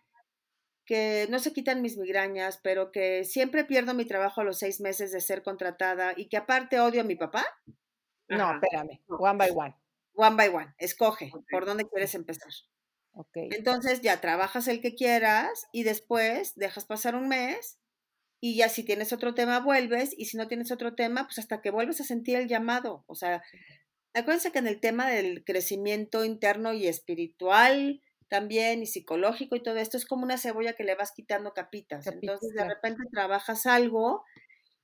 que 0.85 1.27
no 1.31 1.39
se 1.39 1.55
quitan 1.55 1.81
mis 1.81 1.97
migrañas, 1.97 2.61
pero 2.63 2.93
que 2.93 3.25
siempre 3.25 3.65
pierdo 3.65 3.95
mi 3.95 4.05
trabajo 4.05 4.43
a 4.43 4.45
los 4.45 4.59
seis 4.59 4.83
meses 4.83 5.13
de 5.13 5.23
ser 5.23 5.43
contratada 5.43 6.13
y 6.15 6.29
que 6.29 6.37
aparte 6.37 6.79
odio 6.79 7.01
a 7.01 7.05
mi 7.05 7.17
papá. 7.17 7.47
No, 8.29 8.53
espérame, 8.53 9.01
one 9.09 9.39
by 9.39 9.51
one. 9.51 9.75
One 10.13 10.37
by 10.37 10.49
one, 10.49 10.75
escoge 10.77 11.33
por 11.51 11.65
dónde 11.65 11.89
quieres 11.89 12.15
empezar. 12.15 12.53
Okay. 13.15 13.49
Entonces 13.53 14.03
ya 14.03 14.21
trabajas 14.21 14.69
el 14.69 14.83
que 14.83 14.95
quieras 14.95 15.69
y 15.73 15.85
después 15.85 16.53
dejas 16.57 16.85
pasar 16.85 17.15
un 17.15 17.29
mes 17.29 17.79
y 18.45 18.57
ya 18.57 18.69
si 18.69 18.83
tienes 18.83 19.13
otro 19.13 19.35
tema 19.35 19.61
vuelves 19.61 20.13
y 20.19 20.25
si 20.25 20.37
no 20.37 20.49
tienes 20.49 20.73
otro 20.73 20.97
tema, 20.97 21.27
pues 21.27 21.39
hasta 21.39 21.63
que 21.63 21.71
vuelves 21.71 22.01
a 22.01 22.05
sentir 22.05 22.37
el 22.37 22.49
llamado. 22.49 23.05
O 23.07 23.15
sea, 23.15 23.41
acuérdense 24.15 24.51
que 24.51 24.59
en 24.59 24.67
el 24.67 24.81
tema 24.81 25.09
del 25.09 25.45
crecimiento 25.45 26.25
interno 26.25 26.73
y 26.73 26.89
espiritual 26.89 28.03
también 28.29 28.83
y 28.83 28.87
psicológico 28.87 29.55
y 29.55 29.63
todo 29.63 29.77
esto 29.77 29.97
es 29.97 30.07
como 30.07 30.25
una 30.25 30.39
cebolla 30.39 30.73
que 30.73 30.83
le 30.83 30.97
vas 30.97 31.13
quitando 31.13 31.53
capitas. 31.53 32.09
Entonces 32.09 32.53
de 32.53 32.65
repente 32.65 33.05
trabajas 33.13 33.65
algo 33.65 34.25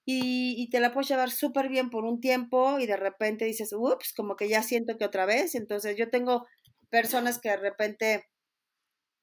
y, 0.04 0.54
y 0.56 0.70
te 0.70 0.78
la 0.78 0.92
puedes 0.92 1.08
llevar 1.08 1.32
súper 1.32 1.68
bien 1.68 1.90
por 1.90 2.04
un 2.04 2.20
tiempo 2.20 2.78
y 2.78 2.86
de 2.86 2.96
repente 2.96 3.44
dices, 3.44 3.72
ups, 3.72 4.14
como 4.16 4.36
que 4.36 4.48
ya 4.48 4.62
siento 4.62 4.96
que 4.96 5.04
otra 5.04 5.26
vez. 5.26 5.56
Entonces 5.56 5.96
yo 5.96 6.10
tengo 6.10 6.46
personas 6.90 7.40
que 7.40 7.48
de 7.48 7.56
repente 7.56 8.24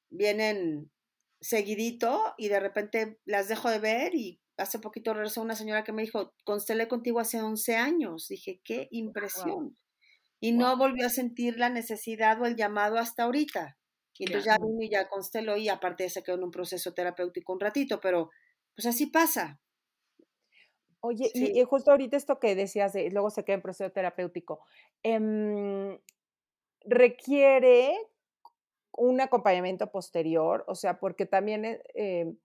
vienen 0.10 0.92
seguidito 1.46 2.34
y 2.38 2.48
de 2.48 2.60
repente 2.60 3.20
las 3.26 3.48
dejo 3.48 3.70
de 3.70 3.78
ver 3.78 4.16
y 4.16 4.42
hace 4.58 4.80
poquito 4.80 5.14
regresó 5.14 5.42
una 5.42 5.56
señora 5.56 5.84
que 5.84 5.92
me 5.92 6.02
dijo, 6.02 6.34
constelé 6.44 6.88
contigo 6.88 7.20
hace 7.20 7.40
11 7.42 7.76
años. 7.76 8.28
Dije, 8.28 8.62
qué 8.64 8.88
impresión. 8.90 9.78
Y 10.40 10.54
no 10.54 10.76
volvió 10.78 11.06
a 11.06 11.10
sentir 11.10 11.58
la 11.58 11.70
necesidad 11.70 12.42
o 12.42 12.46
el 12.46 12.56
llamado 12.56 12.98
hasta 12.98 13.24
ahorita. 13.24 13.78
Y 14.18 14.26
entonces 14.26 14.46
ya 14.46 14.58
vino 14.58 14.82
y 14.82 14.90
ya 14.90 15.08
consteló 15.08 15.58
y 15.58 15.70
aparte 15.70 16.10
se 16.10 16.24
quedó 16.24 16.36
en 16.36 16.46
un 16.46 16.52
proceso 16.52 16.94
terapéutico 16.94 17.54
un 17.54 17.60
ratito, 17.60 18.00
pero 18.00 18.32
pues 18.76 18.88
así 18.88 19.08
pasa. 19.08 19.60
Oye, 21.02 21.30
y, 21.36 21.62
justo 21.64 21.92
ahorita 21.92 22.18
esto 22.18 22.40
que 22.40 22.56
decías, 22.56 22.94
de, 22.94 23.12
luego 23.12 23.30
se 23.30 23.44
queda 23.44 23.58
en 23.58 23.62
proceso 23.62 23.92
terapéutico, 23.92 24.66
em, 25.04 26.00
requiere 26.82 27.96
un 28.98 29.22
acompañamiento 29.22 29.92
posterior, 29.92 30.64
o 30.68 30.76
sea, 30.76 31.00
porque 31.00 31.26
también 31.26 31.66
eh, 31.66 31.82
em, 31.94 32.38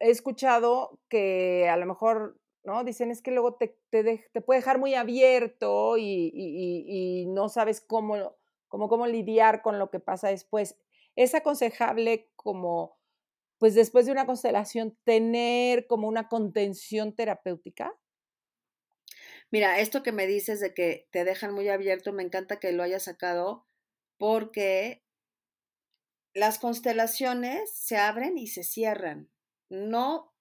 he 0.00 0.10
escuchado 0.10 0.98
que 1.08 1.68
a 1.68 1.76
lo 1.76 1.86
mejor, 1.86 2.38
¿no? 2.64 2.84
Dicen 2.84 3.10
es 3.10 3.22
que 3.22 3.30
luego 3.30 3.54
te, 3.54 3.78
te, 3.90 4.40
puede 4.40 4.60
dejar 4.60 4.78
muy 4.78 4.94
abierto 4.94 5.96
y, 5.96 7.26
no 7.28 7.48
sabes 7.48 7.80
cómo, 7.80 8.36
cómo, 8.68 8.88
cómo 8.88 9.06
lidiar 9.06 9.62
con 9.62 9.78
lo 9.78 9.90
que 9.90 10.00
pasa 10.00 10.28
después. 10.28 10.76
Es 11.14 11.34
aconsejable 11.34 12.30
como, 12.36 12.98
pues 13.58 13.74
después 13.74 14.06
de 14.06 14.12
una 14.12 14.26
constelación, 14.26 14.96
tener 15.04 15.86
como 15.86 16.08
una 16.08 16.28
contención 16.28 17.14
terapéutica. 17.14 17.94
Mira, 19.52 19.78
esto 19.80 20.02
que 20.02 20.12
me 20.12 20.26
dices 20.26 20.60
de 20.60 20.72
que 20.72 21.06
te 21.10 21.24
dejan 21.24 21.52
muy 21.52 21.68
abierto, 21.68 22.12
me 22.12 22.22
encanta 22.22 22.58
que 22.58 22.72
lo 22.72 22.82
hayas 22.82 23.04
sacado 23.04 23.66
porque 24.16 25.02
las 26.34 26.58
constelaciones 26.58 27.72
se 27.72 27.96
abren 27.96 28.38
y 28.38 28.46
se 28.46 28.62
cierran. 28.62 29.30
No 29.68 30.32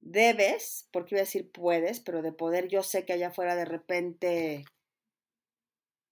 debes, 0.00 0.88
porque 0.92 1.14
iba 1.14 1.20
a 1.20 1.24
decir 1.24 1.50
puedes, 1.50 2.00
pero 2.00 2.22
de 2.22 2.32
poder 2.32 2.68
yo 2.68 2.82
sé 2.82 3.04
que 3.04 3.12
allá 3.12 3.28
afuera 3.28 3.54
de 3.54 3.64
repente 3.64 4.64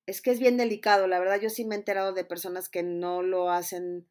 es 0.06 0.22
que 0.22 0.30
es 0.30 0.40
bien 0.40 0.56
delicado, 0.56 1.06
la 1.06 1.18
verdad 1.18 1.40
yo 1.40 1.50
sí 1.50 1.64
me 1.64 1.74
he 1.74 1.78
enterado 1.78 2.12
de 2.12 2.24
personas 2.24 2.68
que 2.68 2.82
no 2.82 3.22
lo 3.22 3.50
hacen 3.50 4.08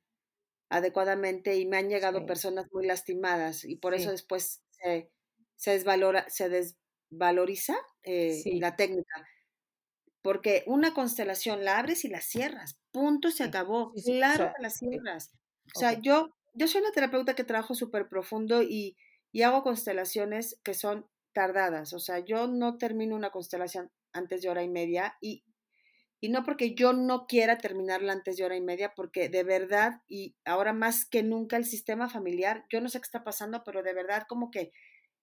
adecuadamente 0.70 1.57
y 1.57 1.66
me 1.66 1.78
han 1.78 1.89
llegado 1.89 2.26
personas 2.26 2.68
muy 2.72 2.86
lastimadas 2.86 3.66
y 3.66 3.76
por 3.76 3.93
eso 3.93 4.12
después 4.12 4.62
se, 4.70 5.12
se, 5.55 5.72
desvalora, 5.72 6.26
se 6.30 6.47
desvaloriza 6.47 7.76
eh, 8.03 8.41
la 8.60 8.76
técnica. 8.76 9.28
Porque 10.22 10.64
una 10.66 10.94
constelación 10.94 11.64
la 11.64 11.80
abres 11.80 12.04
y 12.04 12.10
la 12.10 12.22
cierras, 12.22 12.78
punto, 12.92 13.32
se 13.32 13.44
acabó. 13.44 13.94
claro 14.06 14.52
que 14.56 14.62
la 14.62 14.70
cierras. 14.70 15.32
O 15.76 15.80
sea, 15.80 16.00
yo, 16.00 16.30
yo 16.54 16.68
soy 16.68 16.82
una 16.82 16.92
terapeuta 16.92 17.36
que 17.36 17.44
trabajo 17.44 17.76
súper 17.76 18.10
profundo 18.10 18.62
y, 18.62 18.98
y 19.32 19.44
hago 19.44 19.64
constelaciones 19.64 20.60
que 20.64 20.74
son 20.74 21.08
tardadas. 21.34 21.94
O 21.94 22.00
sea, 22.00 22.20
yo 22.20 22.48
no 22.48 22.78
termino 22.78 23.16
una 23.16 23.30
constelación 23.30 23.92
antes 24.12 24.42
de 24.42 24.50
hora 24.50 24.64
y 24.64 24.70
media 24.70 25.16
y, 25.22 25.46
y 26.20 26.30
no 26.30 26.44
porque 26.44 26.76
yo 26.76 26.94
no 26.94 27.28
quiera 27.28 27.58
terminarla 27.60 28.14
antes 28.14 28.38
de 28.38 28.44
hora 28.44 28.58
y 28.58 28.62
media, 28.62 28.94
porque 28.96 29.30
de 29.30 29.44
verdad, 29.44 30.02
y 30.08 30.36
ahora 30.44 30.74
más 30.74 31.06
que 31.06 31.24
nunca 31.24 31.56
el 31.56 31.66
sistema 31.66 32.10
familiar, 32.10 32.66
yo 32.70 32.82
no 32.82 32.90
sé 32.90 33.00
qué 33.00 33.06
está 33.06 33.24
pasando, 33.24 33.64
pero 33.64 33.84
de 33.84 33.94
verdad 33.94 34.26
como 34.28 34.52
que 34.52 34.72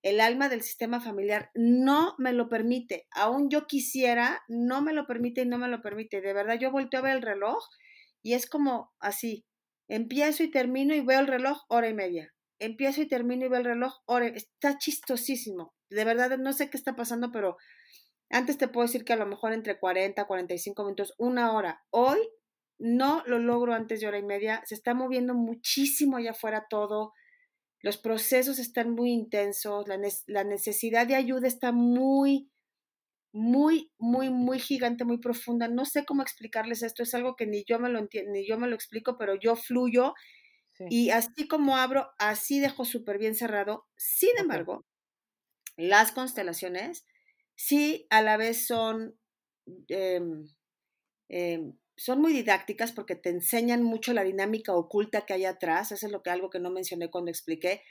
el 0.06 0.20
alma 0.20 0.48
del 0.48 0.62
sistema 0.62 1.00
familiar 1.00 1.50
no 1.56 2.14
me 2.16 2.32
lo 2.32 2.48
permite. 2.48 3.08
Aún 3.10 3.50
yo 3.50 3.66
quisiera, 3.66 4.40
no 4.46 4.80
me 4.80 4.92
lo 4.92 5.04
permite 5.04 5.40
y 5.40 5.46
no 5.46 5.58
me 5.58 5.66
lo 5.66 5.82
permite. 5.82 6.20
De 6.20 6.32
verdad, 6.32 6.60
yo 6.60 6.70
volteo 6.70 7.00
a 7.00 7.02
ver 7.02 7.16
el 7.16 7.22
reloj 7.22 7.58
y 8.22 8.34
es 8.34 8.48
como 8.48 8.92
así. 9.00 9.44
Empiezo 9.88 10.44
y 10.44 10.50
termino 10.52 10.94
y 10.94 11.00
veo 11.00 11.18
el 11.18 11.26
reloj 11.26 11.64
hora 11.68 11.88
y 11.88 11.94
media. 11.94 12.32
Empiezo 12.60 13.02
y 13.02 13.08
termino 13.08 13.46
y 13.46 13.48
veo 13.48 13.58
el 13.58 13.64
reloj 13.64 13.94
hora. 14.06 14.28
Está 14.28 14.78
chistosísimo. 14.78 15.74
De 15.90 16.04
verdad, 16.04 16.38
no 16.38 16.52
sé 16.52 16.70
qué 16.70 16.76
está 16.76 16.94
pasando, 16.94 17.32
pero 17.32 17.56
antes 18.30 18.58
te 18.58 18.68
puedo 18.68 18.86
decir 18.86 19.04
que 19.04 19.14
a 19.14 19.16
lo 19.16 19.26
mejor 19.26 19.54
entre 19.54 19.76
40, 19.76 20.24
45 20.24 20.84
minutos, 20.84 21.14
una 21.18 21.50
hora. 21.50 21.82
Hoy 21.90 22.20
no 22.78 23.24
lo 23.26 23.40
logro 23.40 23.74
antes 23.74 24.00
de 24.00 24.06
hora 24.06 24.18
y 24.18 24.24
media. 24.24 24.62
Se 24.66 24.76
está 24.76 24.94
moviendo 24.94 25.34
muchísimo 25.34 26.16
allá 26.16 26.30
afuera 26.30 26.66
todo 26.70 27.12
los 27.82 27.98
procesos 27.98 28.58
están 28.58 28.90
muy 28.90 29.12
intensos, 29.12 29.86
la, 29.88 30.44
necesidad 30.44 31.06
de 31.06 31.14
ayuda 31.14 31.46
está 31.46 31.72
muy, 31.72 32.50
muy, 33.32 33.92
muy, 33.98 34.30
muy 34.30 34.58
gigante, 34.58 35.04
muy 35.04 35.18
profunda. 35.18 35.68
No 35.68 35.84
sé 35.84 36.04
cómo 36.04 36.22
explicarles 36.22 36.82
esto, 36.82 37.02
es 37.02 37.14
algo 37.14 37.36
que 37.36 37.46
ni 37.46 37.64
yo 37.64 37.78
me 37.78 37.88
lo 37.88 37.98
entiendo, 37.98 38.32
ni 38.32 38.46
yo 38.46 38.58
me 38.58 38.68
lo 38.68 38.74
explico, 38.74 39.16
pero 39.18 39.34
yo 39.34 39.56
fluyo 39.56 40.14
y 40.90 41.10
así 41.10 41.48
como 41.48 41.76
abro, 41.76 42.10
así 42.18 42.60
dejo 42.60 42.84
súper 42.84 43.18
bien 43.18 43.34
cerrado. 43.34 43.86
Sin 43.96 44.36
embargo, 44.38 44.84
las 45.76 46.12
constelaciones 46.12 47.06
sí 47.54 48.06
a 48.10 48.22
la 48.22 48.36
vez 48.36 48.66
son 48.66 49.18
em, 49.88 50.48
em, 51.28 51.76
son 51.96 52.20
muy 52.20 52.32
didácticas 52.32 52.92
porque 52.92 53.16
te 53.16 53.30
enseñan 53.30 53.82
mucho 53.82 54.12
la 54.12 54.24
dinámica 54.24 54.74
oculta 54.74 55.24
que 55.24 55.34
hay 55.34 55.44
atrás, 55.44 55.92
eso 55.92 56.06
es 56.06 56.12
lo 56.12 56.22
que 56.22 56.30
algo 56.30 56.50
que 56.50 56.60
no 56.60 56.70
mencioné 56.70 57.10
cuando 57.10 57.30
expliqué, 57.30 57.82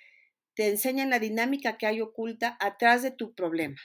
te 0.56 0.70
enseñan 0.70 1.10
la 1.10 1.20
dinámica 1.20 1.78
que 1.78 1.88
hay 1.88 2.02
oculta 2.02 2.58
atrás 2.60 3.02
de 3.04 3.12
tu 3.12 3.34
problema. 3.34 3.78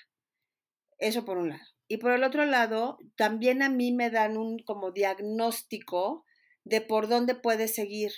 Eso 0.99 1.25
por 1.25 1.39
un 1.39 1.49
lado. 1.49 1.65
Y 1.89 1.97
por 1.97 2.13
el 2.13 2.23
otro 2.23 2.45
lado, 2.45 2.99
también 3.17 3.63
a 3.63 3.69
mí 3.69 3.91
me 3.93 4.11
dan 4.11 4.37
un 4.37 4.61
como 4.61 4.93
diagnóstico 4.93 6.25
de 6.65 6.81
por 6.81 7.09
dónde 7.09 7.35
puedes 7.35 7.75
seguir. 7.75 8.13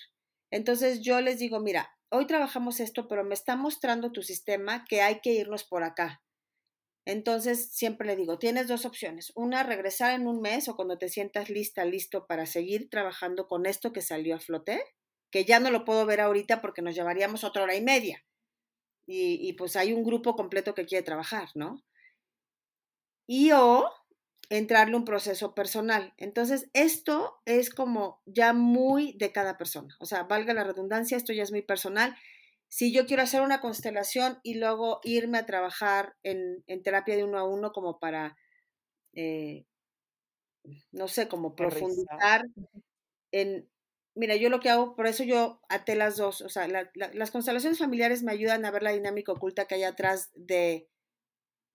Entonces 0.51 1.01
yo 1.01 1.21
les 1.23 1.39
digo, 1.39 1.61
mira, 1.61 1.97
hoy 2.11 2.27
trabajamos 2.27 2.81
esto, 2.81 3.09
pero 3.09 3.25
me 3.25 3.35
está 3.35 3.57
mostrando 3.57 4.13
tu 4.13 4.23
sistema 4.23 4.85
que 4.87 5.01
hay 5.01 5.21
que 5.21 5.33
irnos 5.33 5.65
por 5.65 5.85
acá. 5.85 6.23
Entonces, 7.05 7.73
siempre 7.73 8.07
le 8.07 8.17
digo, 8.17 8.39
tienes 8.39 8.69
dos 8.69 8.85
opciones. 8.85 9.33
Una, 9.35 9.65
regresar 9.65 10.15
en 10.15 10.27
un 10.27 10.41
mes 10.41 10.69
o 10.69 10.77
cuando 10.77 10.99
te 10.99 11.09
sientas 11.09 11.51
lista, 11.51 11.85
listo 11.85 12.27
para 12.27 12.47
seguir 12.47 12.89
trabajando 12.91 13.49
con 13.49 13.67
esto 13.67 13.93
que 13.93 14.03
salió 14.03 14.37
a 14.37 14.41
flote, 14.41 14.85
que 15.31 15.45
ya 15.45 15.59
no 15.59 15.71
lo 15.71 15.85
puedo 15.85 16.07
ver 16.07 16.21
ahorita 16.21 16.61
porque 16.61 16.83
nos 16.83 16.95
llevaríamos 16.95 17.43
otra 17.43 17.65
hora 17.65 17.75
y 17.75 17.83
media. 17.83 18.25
Y, 19.05 19.53
pues 19.55 19.77
hay 19.77 19.93
un 19.93 20.05
grupo 20.05 20.37
completo 20.37 20.75
que 20.75 20.87
quiere 20.87 21.05
trabajar, 21.05 21.49
¿no? 21.55 21.83
Y 23.27 23.51
o 23.51 23.91
entrarle 24.49 24.97
un 24.97 25.05
proceso 25.05 25.55
personal. 25.55 26.15
Entonces, 26.19 26.71
esto 26.73 27.41
es 27.45 27.69
como 27.71 28.23
ya 28.27 28.53
muy 28.53 29.15
de 29.19 29.33
cada 29.33 29.59
persona. 29.59 29.97
O 29.99 30.07
sea, 30.07 30.23
valga 30.23 30.55
la 30.55 30.65
redundancia, 30.65 31.17
esto 31.17 31.33
ya 31.33 31.43
es 31.43 31.51
muy 31.51 31.63
personal 31.63 32.17
si 32.73 32.91
yo 32.91 33.05
quiero 33.05 33.23
hacer 33.23 33.43
una 33.43 33.61
constelación 33.61 34.41
y 34.43 34.55
luego 34.55 35.01
irme 35.05 35.37
a 35.37 35.45
trabajar 35.45 36.17
en, 36.23 36.65
terapia 36.83 37.17
de 37.17 37.23
uno 37.23 37.39
a 37.39 37.45
uno 37.45 37.71
como 37.71 37.99
para, 37.99 38.39
eh, 39.13 39.67
no 40.91 41.07
sé, 41.07 41.29
como 41.29 41.55
profundizar 41.55 42.47
en, 43.31 43.69
mira, 44.15 44.37
yo 44.37 44.49
lo 44.49 44.61
que 44.61 44.71
hago, 44.71 44.97
por 44.97 45.07
eso 45.07 45.23
yo 45.23 45.61
até 45.69 45.97
las 45.97 46.17
dos, 46.17 46.41
o 46.41 46.49
sea, 46.49 46.67
las 46.67 47.31
constelaciones 47.31 47.79
familiares 47.79 48.23
me 48.23 48.33
ayudan 48.33 48.65
a 48.65 48.71
ver 48.71 48.83
la 48.83 48.93
dinámica 48.93 49.33
oculta 49.33 49.67
que 49.67 49.75
hay 49.75 49.83
atrás 49.83 50.31
de, 50.35 50.89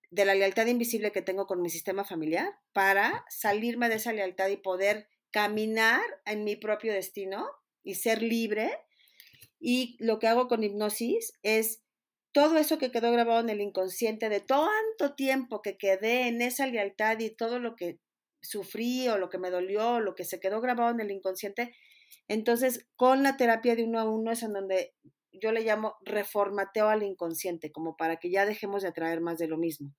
de 0.09 0.25
la 0.25 0.33
lealtad 0.33 0.65
invisible 0.65 1.11
que 1.11 1.21
tengo 1.21 1.45
con 1.45 1.61
mi 1.61 1.69
sistema 1.69 2.05
familiar 2.05 2.57
para 2.73 3.23
salirme 3.29 3.87
de 3.87 3.95
esa 3.97 4.13
lealtad 4.13 4.47
y 4.47 4.57
poder 4.57 5.07
caminar 5.29 6.01
en 6.25 6.43
mi 6.43 6.55
propio 6.55 6.91
destino 6.91 7.47
y 7.83 7.93
ser 7.93 8.23
libre 8.23 8.71
y 9.59 9.97
lo 9.99 10.19
que 10.19 10.27
hago 10.27 10.47
con 10.47 10.63
hipnosis 10.63 11.33
es 11.43 11.83
todo 12.31 12.57
eso 12.57 12.77
que 12.77 12.91
quedó 12.91 13.11
grabado 13.11 13.39
en 13.39 13.49
el 13.49 13.61
inconsciente 13.61 14.29
de 14.29 14.41
tanto 14.41 15.15
tiempo 15.15 15.61
que 15.61 15.77
quedé 15.77 16.27
en 16.27 16.41
esa 16.41 16.67
lealtad 16.67 17.17
y 17.19 17.35
todo 17.35 17.59
lo 17.59 17.75
que 17.75 17.99
sufrí 18.41 19.07
o 19.09 19.17
lo 19.17 19.29
que 19.29 19.39
me 19.39 19.49
dolió, 19.49 19.93
o 19.93 19.99
lo 19.99 20.15
que 20.15 20.23
se 20.23 20.39
quedó 20.39 20.61
grabado 20.61 20.91
en 20.91 20.99
el 20.99 21.11
inconsciente. 21.11 21.75
Entonces, 22.27 22.87
con 22.95 23.23
la 23.23 23.37
terapia 23.37 23.75
de 23.75 23.83
uno 23.83 23.99
a 23.99 24.09
uno 24.09 24.31
es 24.31 24.43
en 24.43 24.53
donde 24.53 24.93
yo 25.31 25.51
le 25.51 25.61
llamo 25.61 25.95
reformateo 26.01 26.89
al 26.89 27.03
inconsciente, 27.03 27.71
como 27.71 27.95
para 27.97 28.17
que 28.17 28.29
ya 28.29 28.45
dejemos 28.45 28.83
de 28.83 28.89
atraer 28.89 29.21
más 29.21 29.37
de 29.37 29.47
lo 29.47 29.57
mismo. 29.57 29.93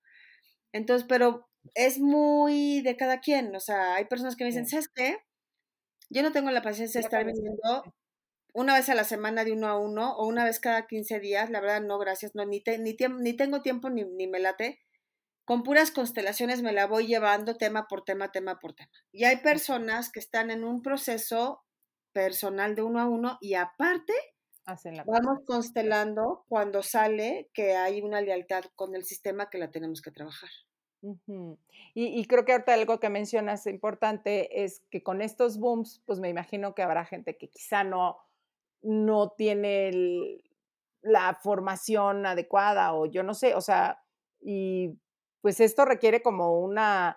Entonces, 0.72 1.06
pero 1.08 1.48
es 1.74 1.98
muy 1.98 2.82
de 2.82 2.96
cada 2.96 3.20
quien, 3.20 3.54
o 3.54 3.60
sea, 3.60 3.96
hay 3.96 4.04
personas 4.06 4.36
que 4.36 4.44
me 4.44 4.50
dicen, 4.50 4.66
¿sabes 4.66 4.88
qué? 4.88 5.18
Yo 6.10 6.22
no 6.22 6.32
tengo 6.32 6.50
la 6.50 6.62
paciencia 6.62 7.00
de 7.00 7.04
estar 7.04 7.24
viviendo 7.24 7.82
una 8.58 8.74
vez 8.74 8.88
a 8.88 8.94
la 8.96 9.04
semana 9.04 9.44
de 9.44 9.52
uno 9.52 9.68
a 9.68 9.78
uno 9.78 10.16
o 10.16 10.26
una 10.26 10.44
vez 10.44 10.58
cada 10.58 10.88
15 10.88 11.20
días, 11.20 11.48
la 11.48 11.60
verdad 11.60 11.80
no, 11.80 11.96
gracias, 11.96 12.34
no, 12.34 12.44
ni, 12.44 12.60
ni, 12.80 12.96
ni 13.20 13.32
tengo 13.36 13.62
tiempo 13.62 13.88
ni, 13.88 14.02
ni 14.04 14.26
me 14.26 14.40
late. 14.40 14.80
Con 15.44 15.62
puras 15.62 15.92
constelaciones 15.92 16.60
me 16.60 16.72
la 16.72 16.88
voy 16.88 17.06
llevando 17.06 17.56
tema 17.56 17.86
por 17.86 18.04
tema, 18.04 18.32
tema 18.32 18.58
por 18.58 18.74
tema. 18.74 18.90
Y 19.12 19.24
hay 19.24 19.36
personas 19.36 20.10
que 20.10 20.18
están 20.18 20.50
en 20.50 20.64
un 20.64 20.82
proceso 20.82 21.62
personal 22.12 22.74
de 22.74 22.82
uno 22.82 23.00
a 23.00 23.06
uno 23.06 23.38
y 23.40 23.54
aparte 23.54 24.12
vamos 25.06 25.38
constelando 25.46 26.44
cuando 26.48 26.82
sale 26.82 27.50
que 27.54 27.76
hay 27.76 28.02
una 28.02 28.20
lealtad 28.20 28.64
con 28.74 28.96
el 28.96 29.04
sistema 29.04 29.48
que 29.50 29.58
la 29.58 29.70
tenemos 29.70 30.02
que 30.02 30.10
trabajar. 30.10 30.50
Ujú. 31.00 31.60
Y 31.94 32.20
y 32.20 32.24
creo 32.26 32.44
que 32.44 32.52
ahorita 32.52 32.74
algo 32.74 32.98
que 32.98 33.08
mencionas 33.08 33.68
importante 33.68 34.64
es 34.64 34.82
que 34.90 35.04
con 35.04 35.22
estos 35.22 35.58
booms, 35.58 36.02
pues, 36.06 36.18
me 36.18 36.28
imagino 36.28 36.74
que 36.74 36.82
habrá 36.82 37.04
gente 37.04 37.38
que 37.38 37.48
quizá 37.48 37.84
no 37.84 38.18
no 38.82 39.30
tiene 39.36 39.88
el 39.88 40.42
la 41.02 41.38
formación 41.42 42.26
adecuada, 42.26 42.94
o 42.94 43.06
yo 43.06 43.22
no 43.22 43.34
sé, 43.34 43.54
o 43.54 43.60
sea, 43.60 44.00
y 44.40 44.98
pues 45.42 45.60
esto 45.60 45.84
requiere 45.84 46.22
como 46.22 46.60
una, 46.60 47.16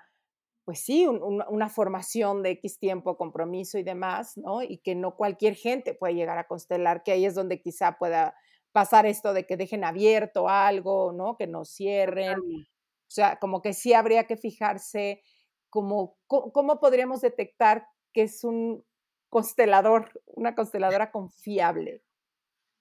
pues 0.65 0.81
sí, 0.81 1.07
un 1.07 1.21
una 1.23 1.49
una 1.49 1.69
formación 1.69 2.43
de 2.43 2.51
equis 2.51 2.79
tiempo, 2.79 3.17
compromiso 3.17 3.77
y 3.79 3.83
demás, 3.83 4.37
¿no? 4.37 4.61
Y 4.63 4.77
que 4.79 4.95
no 4.95 5.15
cualquier 5.17 5.55
gente 5.55 5.93
puede 5.95 6.15
llegar 6.15 6.37
a 6.37 6.47
constelar, 6.47 7.03
que 7.03 7.13
ahí 7.13 7.25
es 7.25 7.35
donde 7.35 7.61
quizá 7.61 7.97
pueda 7.97 8.35
pasar 8.71 9.05
esto 9.05 9.33
de 9.33 9.45
que 9.45 9.57
dejen 9.57 9.83
abierto 9.83 10.47
algo, 10.49 11.11
¿no? 11.13 11.37
Que 11.37 11.47
no 11.47 11.65
cierren. 11.65 12.39
O 12.39 13.13
sea, 13.13 13.37
como 13.39 13.61
que 13.61 13.73
sí 13.73 13.93
habría 13.93 14.25
que 14.25 14.37
fijarse 14.37 15.21
como, 15.69 16.17
¿có 16.27 16.51
cómo 16.53 16.79
podríamos 16.79 17.21
detectar 17.21 17.87
que 18.13 18.23
es 18.23 18.43
un 18.43 18.85
constelador, 19.31 20.21
una 20.27 20.55
consteladora 20.55 21.11
confiable? 21.11 22.03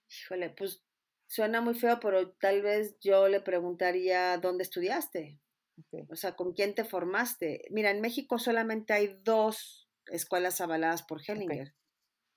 Híjole, 0.09 0.49
pues, 0.49 0.83
suena 1.27 1.61
muy 1.61 1.73
feo, 1.73 1.99
pero 1.99 2.31
tal 2.33 2.61
vez 2.61 2.97
yo 2.99 3.27
le 3.29 3.41
preguntaría, 3.41 4.37
¿dónde 4.37 4.63
estudiaste? 4.63 5.39
O 6.09 6.15
sea, 6.15 6.35
¿con 6.35 6.53
quién 6.53 6.75
te 6.75 6.83
formaste? 6.85 7.63
Mira, 7.71 7.91
en 7.91 8.01
México 8.01 8.37
solamente 8.39 8.93
hay 8.93 9.19
2 9.23 9.89
escuelas 10.07 10.61
avaladas 10.61 11.03
por. 11.03 11.21
Hellinger, 11.27 11.75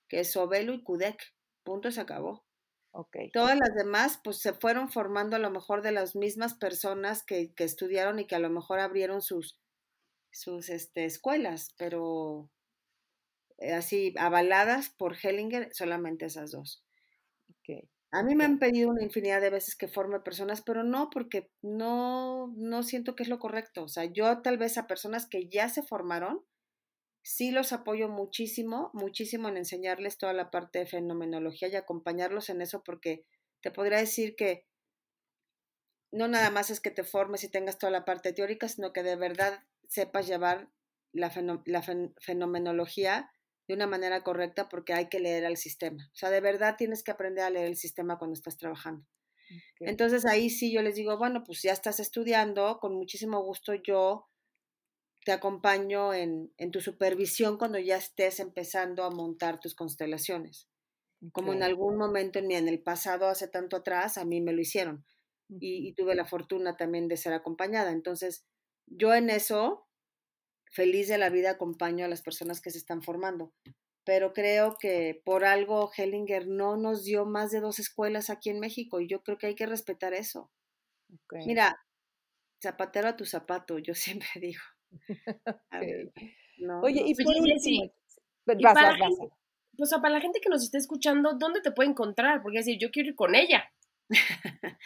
que 0.09 0.21
es 0.21 0.31
Sovelo 0.33 0.73
y 0.73 0.83
Cudek, 0.83 1.21
punto, 1.63 1.91
se 1.91 2.01
acabó. 2.01 2.45
Okey. 2.93 3.33
Todas 3.33 3.57
las 3.57 3.75
demás, 3.75 4.19
pues, 4.23 4.39
se 4.39 4.53
fueron 4.53 4.89
formando 4.91 5.35
a 5.37 5.39
lo 5.39 5.51
mejor 5.51 5.81
de 5.83 5.91
las 5.93 6.15
mismas 6.15 6.55
personas 6.55 7.23
que 7.25 7.53
que 7.55 7.65
estudiaron 7.65 8.19
y 8.19 8.27
que 8.27 8.35
a 8.35 8.39
lo 8.39 8.49
mejor 8.51 8.79
abrieron 8.79 9.21
sus 9.21 9.59
sus, 10.31 10.69
este, 10.69 11.05
escuelas, 11.05 11.75
pero 11.77 12.51
así, 13.73 14.13
avaladas 14.17 14.89
por 14.89 15.15
Hellinger, 15.21 15.69
solamente 15.73 16.25
esas 16.25 16.51
2. 16.51 16.83
Okey, 17.49 17.89
A 18.11 18.23
mí 18.23 18.35
me 18.35 18.45
han 18.45 18.59
pedido 18.59 18.89
una 18.89 19.03
infinidad 19.03 19.41
de 19.41 19.49
veces 19.49 19.75
que 19.75 19.87
forme 19.87 20.19
personas, 20.21 20.61
pero 20.61 20.83
no, 20.83 21.09
porque 21.09 21.51
no 21.61 22.53
no 22.55 22.83
siento 22.83 23.15
que 23.15 23.23
es 23.23 23.29
lo 23.29 23.39
correcto. 23.39 23.83
O 23.83 23.87
sea, 23.87 24.05
yo 24.05 24.41
tal 24.41 24.57
vez 24.57 24.77
a 24.77 24.87
personas 24.87 25.27
que 25.27 25.47
ya 25.49 25.69
se 25.69 25.83
formaron, 25.83 26.45
sí 27.23 27.51
los 27.51 27.73
apoyo 27.73 28.09
muchísimo, 28.09 28.91
muchísimo 28.93 29.49
en 29.49 29.57
enseñarles 29.57 30.17
toda 30.17 30.33
la 30.33 30.51
parte 30.51 30.79
de 30.79 30.87
fenomenología 30.87 31.69
y 31.69 31.75
acompañarlos 31.77 32.49
en 32.49 32.61
eso, 32.61 32.83
porque 32.83 33.25
te 33.61 33.71
podría 33.71 33.99
decir 33.99 34.35
que 34.37 34.65
no 36.11 36.27
nada 36.27 36.49
más 36.49 36.69
es 36.69 36.79
que 36.79 36.91
te 36.91 37.03
formes 37.03 37.43
y 37.43 37.49
tengas 37.51 37.77
toda 37.77 37.91
la 37.91 38.05
parte 38.05 38.33
teórica, 38.33 38.67
sino 38.69 38.93
que 38.93 39.03
de 39.03 39.15
verdad 39.15 39.63
sepas 39.89 40.27
llevar 40.27 40.69
la 41.11 41.29
feno 41.29 41.61
la 41.65 41.81
fen 41.81 42.13
fenomenología 42.19 43.31
de 43.67 43.75
una 43.75 43.87
manera 43.87 44.23
correcta, 44.23 44.69
porque 44.69 44.93
hay 44.93 45.09
que 45.09 45.19
leer 45.19 45.45
al 45.45 45.57
sistema. 45.57 46.09
O 46.13 46.15
sea, 46.17 46.29
de 46.31 46.41
verdad 46.41 46.75
tienes 46.77 47.03
que 47.03 47.11
aprender 47.11 47.43
a 47.45 47.49
leer 47.51 47.67
el 47.67 47.77
sistema 47.77 48.17
cuando 48.19 48.33
estás 48.35 48.57
trabajando. 48.57 49.05
Okey. 49.51 49.95
Entonces, 49.95 50.25
ahí 50.25 50.49
sí 50.51 50.73
yo 50.73 50.81
les 50.83 50.95
digo: 50.95 51.17
"Bueno, 51.17 51.43
pues 51.45 51.61
ya 51.63 51.73
estás 51.73 51.99
estudiando, 52.01 52.79
con 52.81 52.95
muchísimo 52.95 53.41
gusto 53.43 53.73
yo 53.75 54.29
te 55.25 55.31
acompaño 55.33 56.13
en 56.13 56.53
en 56.57 56.71
tu 56.71 56.81
supervisión 56.81 57.57
cuando 57.57 57.79
ya 57.79 57.97
estés 57.97 58.39
empezando 58.39 59.03
a 59.03 59.09
montar 59.11 59.59
tus 59.59 59.75
constelaciones", 59.75 60.69
como 61.33 61.53
en 61.53 61.63
algún 61.63 61.97
momento 61.97 62.39
en 62.39 62.47
mi 62.47 62.55
en 62.55 62.67
el 62.69 62.81
pasado, 62.83 63.27
hace 63.29 63.47
tanto 63.49 63.77
atrás, 63.77 64.17
a 64.19 64.25
mí 64.25 64.41
me 64.41 64.53
lo 64.53 64.61
hicieron, 64.61 65.05
y 65.59 65.93
tuve 65.95 66.15
la 66.15 66.25
fortuna 66.25 66.77
también 66.77 67.07
de 67.09 67.17
ser 67.17 67.33
acompañada. 67.33 67.91
Entonces, 67.91 68.45
yo 68.87 69.13
en 69.15 69.29
eso, 69.31 69.84
feliz 70.75 71.07
de 71.07 71.17
la 71.17 71.29
vida, 71.29 71.51
acompaño 71.51 72.05
a 72.05 72.09
las 72.09 72.21
personas 72.21 72.61
que 72.61 72.69
se 72.69 72.77
están 72.77 73.01
formando, 73.01 73.53
pero 74.03 74.33
creo 74.33 74.75
que 74.79 75.21
por 75.23 75.45
algo 75.45 75.89
Hellinger 75.95 76.47
no 76.47 76.75
nos 76.75 77.05
dio 77.05 77.25
más 77.25 77.51
de 77.51 77.61
2 77.61 77.79
escuelas 77.79 78.29
aquí 78.29 78.49
en 78.49 78.59
México, 78.59 78.99
y 78.99 79.07
yo 79.07 79.23
creo 79.23 79.37
que 79.37 79.47
hay 79.47 79.55
que 79.55 79.65
respetar 79.65 80.13
eso. 80.13 80.51
Mira, 81.31 81.81
zapatero 82.61 83.07
a 83.07 83.15
tu 83.15 83.25
zapato, 83.25 83.79
yo 83.79 83.93
siempre 83.95 84.27
digo. 84.35 84.61
Oye, 86.83 87.01
y 87.05 87.13
Oye, 87.13 87.15
por 88.45 88.59
y 88.59 88.63
para 88.63 88.91
vas, 88.91 88.99
vas. 88.99 89.13
o 89.79 89.85
sea, 89.85 89.99
para 89.99 90.13
la 90.13 90.21
gente 90.21 90.39
que 90.39 90.49
nos 90.49 90.63
está 90.63 90.77
escuchando, 90.77 91.33
¿dónde 91.37 91.61
te 91.61 91.71
puede 91.71 91.89
encontrar? 91.89 92.41
Porque 92.41 92.59
decir, 92.59 92.77
yo 92.79 92.91
quiero 92.91 93.09
ir 93.09 93.15
con 93.15 93.35
ella. 93.35 93.71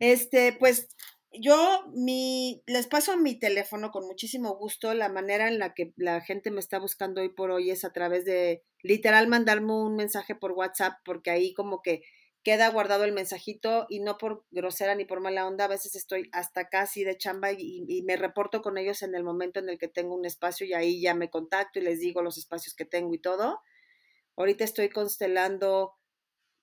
Este, 0.00 0.52
pues, 0.52 0.86
yo 1.32 1.84
mi 1.94 2.62
les 2.66 2.86
paso 2.86 3.16
mi 3.16 3.38
teléfono 3.38 3.90
con 3.90 4.06
muchísimo 4.06 4.56
gusto. 4.56 4.94
La 4.94 5.08
manera 5.08 5.48
en 5.48 5.58
la 5.58 5.74
que 5.74 5.92
la 5.96 6.20
gente 6.20 6.50
me 6.50 6.60
está 6.60 6.78
buscando 6.78 7.20
hoy 7.20 7.28
por 7.30 7.50
hoy 7.50 7.70
es 7.70 7.84
a 7.84 7.92
través 7.92 8.24
de, 8.24 8.62
literal, 8.82 9.28
mandarme 9.28 9.72
un 9.74 9.96
mensaje 9.96 10.34
por 10.34 10.52
WhatsApp, 10.52 10.94
porque 11.04 11.30
ahí 11.30 11.54
como 11.54 11.82
que 11.82 12.02
queda 12.44 12.70
guardado 12.70 13.04
el 13.04 13.12
mensajito, 13.12 13.86
y 13.90 14.00
no 14.00 14.16
por 14.16 14.44
grosera 14.50 14.94
ni 14.94 15.04
por 15.04 15.20
mala 15.20 15.46
onda, 15.46 15.64
a 15.66 15.68
veces 15.68 15.94
estoy 15.96 16.30
hasta 16.32 16.62
acá 16.62 16.82
así 16.82 17.04
de 17.04 17.18
chamba, 17.18 17.52
y 17.52 17.84
y 17.88 18.02
me 18.02 18.16
reporto 18.16 18.62
con 18.62 18.78
ellos 18.78 19.02
en 19.02 19.14
el 19.14 19.24
momento 19.24 19.60
en 19.60 19.68
el 19.68 19.78
que 19.78 19.88
tengo 19.88 20.14
un 20.14 20.24
espacio, 20.24 20.66
y 20.66 20.72
ahí 20.74 21.00
ya 21.02 21.14
me 21.14 21.30
contacto 21.30 21.78
y 21.78 21.82
les 21.82 22.00
digo 22.00 22.22
los 22.22 22.38
espacios 22.38 22.74
que 22.74 22.84
tengo 22.86 23.12
y 23.14 23.20
todo. 23.20 23.60
Ahorita 24.36 24.64
estoy 24.64 24.88
constelando, 24.90 25.94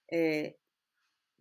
eh, 0.10 0.58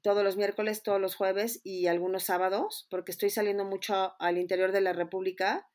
todos 0.04 0.22
los 0.22 0.36
miércoles, 0.36 0.82
todos 0.82 1.00
los 1.00 1.14
jueves 1.14 1.62
y 1.64 1.86
algunos 1.86 2.24
sábados, 2.24 2.86
porque 2.90 3.10
estoy 3.10 3.30
saliendo 3.30 3.64
mucho 3.64 4.12
al 4.18 4.36
interior 4.36 4.70
de 4.70 4.82
la 4.82 4.92
república 4.92 5.66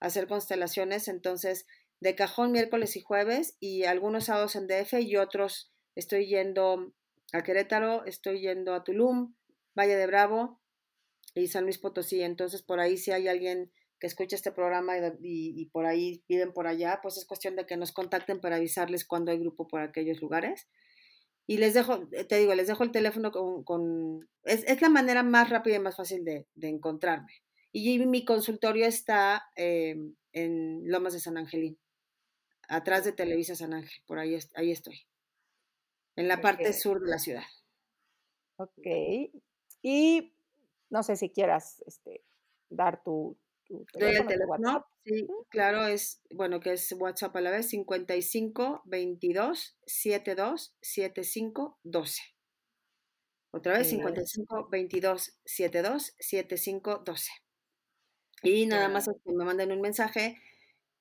a 0.00 0.06
hacer 0.06 0.26
constelaciones, 0.26 1.06
entonces, 1.06 1.66
de 2.00 2.14
cajón 2.14 2.50
miércoles 2.50 2.96
y 2.96 3.02
jueves, 3.02 3.58
y 3.60 3.84
algunos 3.84 4.24
sábados 4.24 4.56
en 4.56 4.68
DF, 4.68 4.94
y 5.02 5.16
otros 5.16 5.70
estoy 5.96 6.26
yendo 6.26 6.94
a 7.34 7.42
Querétaro, 7.42 8.06
estoy 8.06 8.40
yendo 8.40 8.72
a 8.72 8.84
Tulum, 8.84 9.34
Valle 9.78 9.96
de 9.96 10.06
Bravo 10.06 10.62
y 11.34 11.48
San 11.48 11.64
Luis 11.64 11.76
Potosí. 11.76 12.22
Entonces, 12.22 12.62
por 12.62 12.80
ahí, 12.80 12.96
si 12.96 13.10
hay 13.10 13.28
alguien 13.28 13.70
que 14.00 14.06
escuche 14.06 14.34
este 14.34 14.50
programa 14.50 14.96
y 14.96 15.60
y 15.60 15.66
por 15.66 15.84
ahí 15.84 16.24
viven 16.26 16.54
por 16.54 16.66
allá, 16.66 17.00
pues 17.02 17.18
es 17.18 17.26
cuestión 17.26 17.54
de 17.54 17.66
que 17.66 17.76
nos 17.76 17.92
contacten 17.92 18.40
para 18.40 18.56
avisarles 18.56 19.04
cuándo 19.04 19.30
hay 19.30 19.38
grupo 19.38 19.68
por 19.68 19.82
aquellos 19.82 20.22
lugares. 20.22 20.68
Y 21.46 21.58
les 21.58 21.74
dejo, 21.74 22.08
te 22.08 22.38
digo, 22.38 22.54
les 22.54 22.66
dejo 22.68 22.84
el 22.84 22.92
teléfono 22.92 23.30
con 23.30 23.64
con 23.64 24.28
es 24.44 24.64
es 24.66 24.80
la 24.82 24.88
manera 24.88 25.22
más 25.22 25.50
rápida 25.50 25.76
y 25.76 25.80
más 25.80 25.96
fácil 25.96 26.24
de 26.24 26.46
de 26.54 26.68
encontrarme. 26.68 27.32
Y 27.72 27.98
mi 28.06 28.24
consultorio 28.24 28.86
está, 28.86 29.44
em, 29.56 30.14
en 30.32 30.82
Lomas 30.90 31.12
de 31.14 31.20
San 31.20 31.36
Angelín, 31.36 31.78
atrás 32.68 33.04
de 33.04 33.12
Televisa 33.12 33.56
San 33.56 33.74
Ángel, 33.74 34.02
por 34.06 34.18
ahí 34.18 34.38
ahí 34.54 34.70
estoy. 34.70 35.00
En 36.16 36.28
la 36.28 36.40
parte 36.40 36.72
sur 36.72 37.00
de 37.00 37.10
la 37.10 37.18
ciudad. 37.18 37.44
Okey. 38.58 39.32
Y 39.82 40.32
no 40.90 41.02
sé 41.02 41.16
si 41.16 41.30
quieras, 41.30 41.82
este, 41.86 42.22
dar 42.70 43.02
tu 43.02 43.36
tu 43.92 43.98
teléfono, 43.98 44.46
WhatsApp. 44.46 44.84
sí, 45.04 45.26
claro, 45.48 45.86
es, 45.86 46.22
bueno, 46.30 46.60
que 46.60 46.72
es 46.74 46.92
WhatsApp 46.92 47.36
a 47.36 47.40
la 47.40 47.50
vez, 47.50 47.68
55 47.68 48.82
22 48.86 49.78
72 49.86 50.76
75 50.80 51.78
12. 51.82 52.22
Otra 53.52 53.78
vez, 53.78 53.86
Okey. 53.86 53.98
55 53.98 54.68
22 54.70 55.38
72 55.44 56.14
75 56.18 57.02
12. 57.04 57.30
Y 58.42 58.66
nada 58.66 58.88
más 58.88 59.06
que 59.06 59.32
me 59.32 59.44
manden 59.44 59.72
un 59.72 59.80
mensaje 59.80 60.38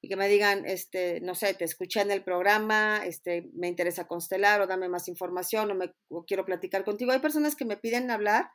y 0.02 0.10
que 0.10 0.16
me 0.18 0.28
digan, 0.28 0.66
este, 0.66 1.22
no 1.22 1.34
sé, 1.34 1.54
te 1.54 1.66
escuché 1.66 2.02
en 2.02 2.12
el 2.12 2.24
programa, 2.24 3.06
este, 3.06 3.50
me 3.54 3.70
interesa 3.70 4.06
constelar 4.08 4.62
o 4.62 4.68
dame 4.68 4.90
más 4.90 5.08
información 5.08 5.72
o 5.72 5.76
me 5.76 5.94
o 6.10 6.26
quiero 6.26 6.46
platicar 6.46 6.84
contigo. 6.84 7.12
Hay 7.12 7.20
personas 7.20 7.56
que 7.56 7.66
me 7.66 7.78
piden 7.78 8.12
hablar 8.12 8.50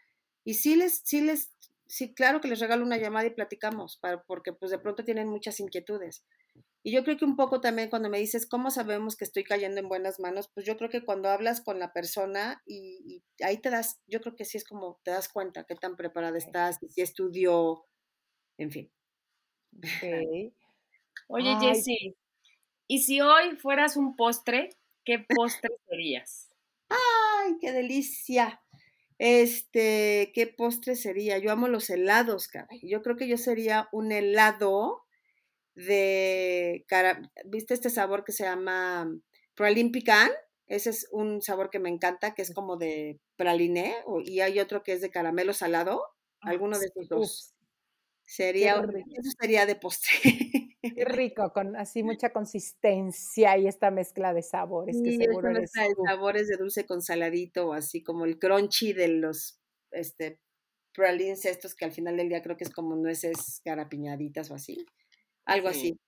y 0.44 0.54
sí 0.54 0.76
les 0.76 1.00
sí 1.04 1.20
les 1.20 1.50
sí, 1.88 2.14
claro 2.14 2.40
que 2.40 2.48
les 2.48 2.60
regalo 2.60 2.84
una 2.84 2.98
llamada 2.98 3.26
y 3.28 3.30
platicamos, 3.34 3.98
para 3.98 4.22
porque, 4.24 4.52
pues, 4.52 4.70
de 4.70 4.78
pronto 4.80 5.04
tienen 5.04 5.28
muchas 5.28 5.60
inquietudes. 5.60 6.24
Y 6.84 6.92
yo 6.92 7.04
creo 7.04 7.16
que 7.18 7.24
un 7.26 7.36
poco 7.36 7.60
también 7.62 7.90
cuando 7.90 8.10
me 8.10 8.18
dices: 8.20 8.46
"¿Cómo 8.48 8.70
sabemos 8.72 9.16
que 9.16 9.24
estoy 9.26 9.44
cayendo 9.44 9.80
en 9.80 9.88
buenas 9.88 10.20
manos?". 10.20 10.50
Pues, 10.54 10.66
yo 10.66 10.76
creo 10.78 10.90
que 10.90 11.04
cuando 11.04 11.28
hablas 11.30 11.60
con 11.62 11.78
la 11.80 11.92
persona 11.92 12.62
y 12.66 13.24
y 13.38 13.44
ahí 13.44 13.58
te 13.58 13.70
das 13.70 14.00
yo 14.08 14.20
creo 14.22 14.36
que 14.36 14.44
sí 14.46 14.58
es 14.58 14.64
como 14.64 15.00
te 15.04 15.12
das 15.12 15.28
cuenta 15.30 15.64
qué 15.64 15.76
tan 15.76 15.96
preparada 15.96 16.38
estás, 16.38 16.78
si 16.90 17.02
estudió, 17.02 17.86
en 18.58 18.70
fin. 18.72 18.92
Oye, 21.30 21.56
Jessy, 21.58 22.16
y 22.88 23.02
si 23.02 23.20
hoy 23.20 23.56
fueras 23.56 23.96
un 23.96 24.16
postre, 24.16 24.70
¿qué 25.04 25.18
postre 25.20 25.70
serías? 25.88 26.48
¡Ay, 26.90 27.58
qué 27.60 27.72
delicia! 27.72 28.62
Este, 29.18 30.30
¿qué 30.34 30.46
postre 30.46 30.94
sería? 30.94 31.38
Yo 31.38 31.50
amo 31.50 31.66
los 31.68 31.90
helados, 31.90 32.46
caray. 32.48 32.80
Yo 32.88 33.02
creo 33.02 33.16
que 33.16 33.26
yo 33.28 33.36
sería 33.36 33.88
un 33.92 34.12
helado 34.12 35.04
de 35.74 36.84
cara 36.88 37.32
¿viste 37.46 37.74
este 37.74 37.90
sabor 37.90 38.24
que 38.24 38.32
se 38.32 38.44
llama 38.44 39.10
Praline 39.54 39.92
Pecan? 39.92 40.30
Ese 40.68 40.90
es 40.90 41.08
un 41.12 41.42
sabor 41.42 41.70
que 41.70 41.80
me 41.80 41.90
encanta, 41.90 42.34
que 42.34 42.42
es 42.42 42.54
como 42.54 42.76
de 42.78 43.20
praliné, 43.36 43.96
y 44.24 44.40
hay 44.40 44.60
otro 44.60 44.82
que 44.84 44.92
es 44.94 45.00
de 45.02 45.10
caramelo 45.10 45.52
salado, 45.54 46.02
alguno 46.42 46.78
de 46.78 46.86
esos 46.86 47.06
uf, 47.14 47.30
2. 47.30 47.52
sí. 47.52 47.54
Sería, 48.24 48.74
eso 48.76 49.30
sería 49.40 49.66
de 49.66 49.76
postre. 49.76 50.10
Qué 50.94 51.04
rico, 51.04 51.52
con 51.52 51.76
así 51.76 52.02
mucha 52.02 52.30
consistencia 52.32 53.56
y 53.58 53.66
esta 53.66 53.90
mezcla 53.90 54.34
de 54.34 54.42
sabores 54.42 55.00
que 55.02 55.16
seguro 55.16 55.50
eres 55.50 55.72
de 55.72 55.94
sabores 56.06 56.48
de 56.48 56.56
dulce 56.56 56.86
con 56.86 57.02
saladito 57.02 57.72
así 57.72 58.02
como 58.02 58.24
el 58.24 58.38
crunchy 58.38 58.92
de 58.92 59.08
los 59.08 59.60
este 59.90 60.40
pralines 60.98 61.44
estos 61.44 61.74
que 61.74 61.84
al 61.84 61.92
final 61.92 62.16
del 62.16 62.28
día 62.28 62.42
creo 62.42 62.56
que 62.56 62.64
es 62.64 62.70
como 62.70 62.96
nueces 62.96 63.62
garapiñaditas 63.64 64.50
o 64.50 64.54
así. 64.54 64.84
Algo 65.44 65.68
así. 65.68 65.98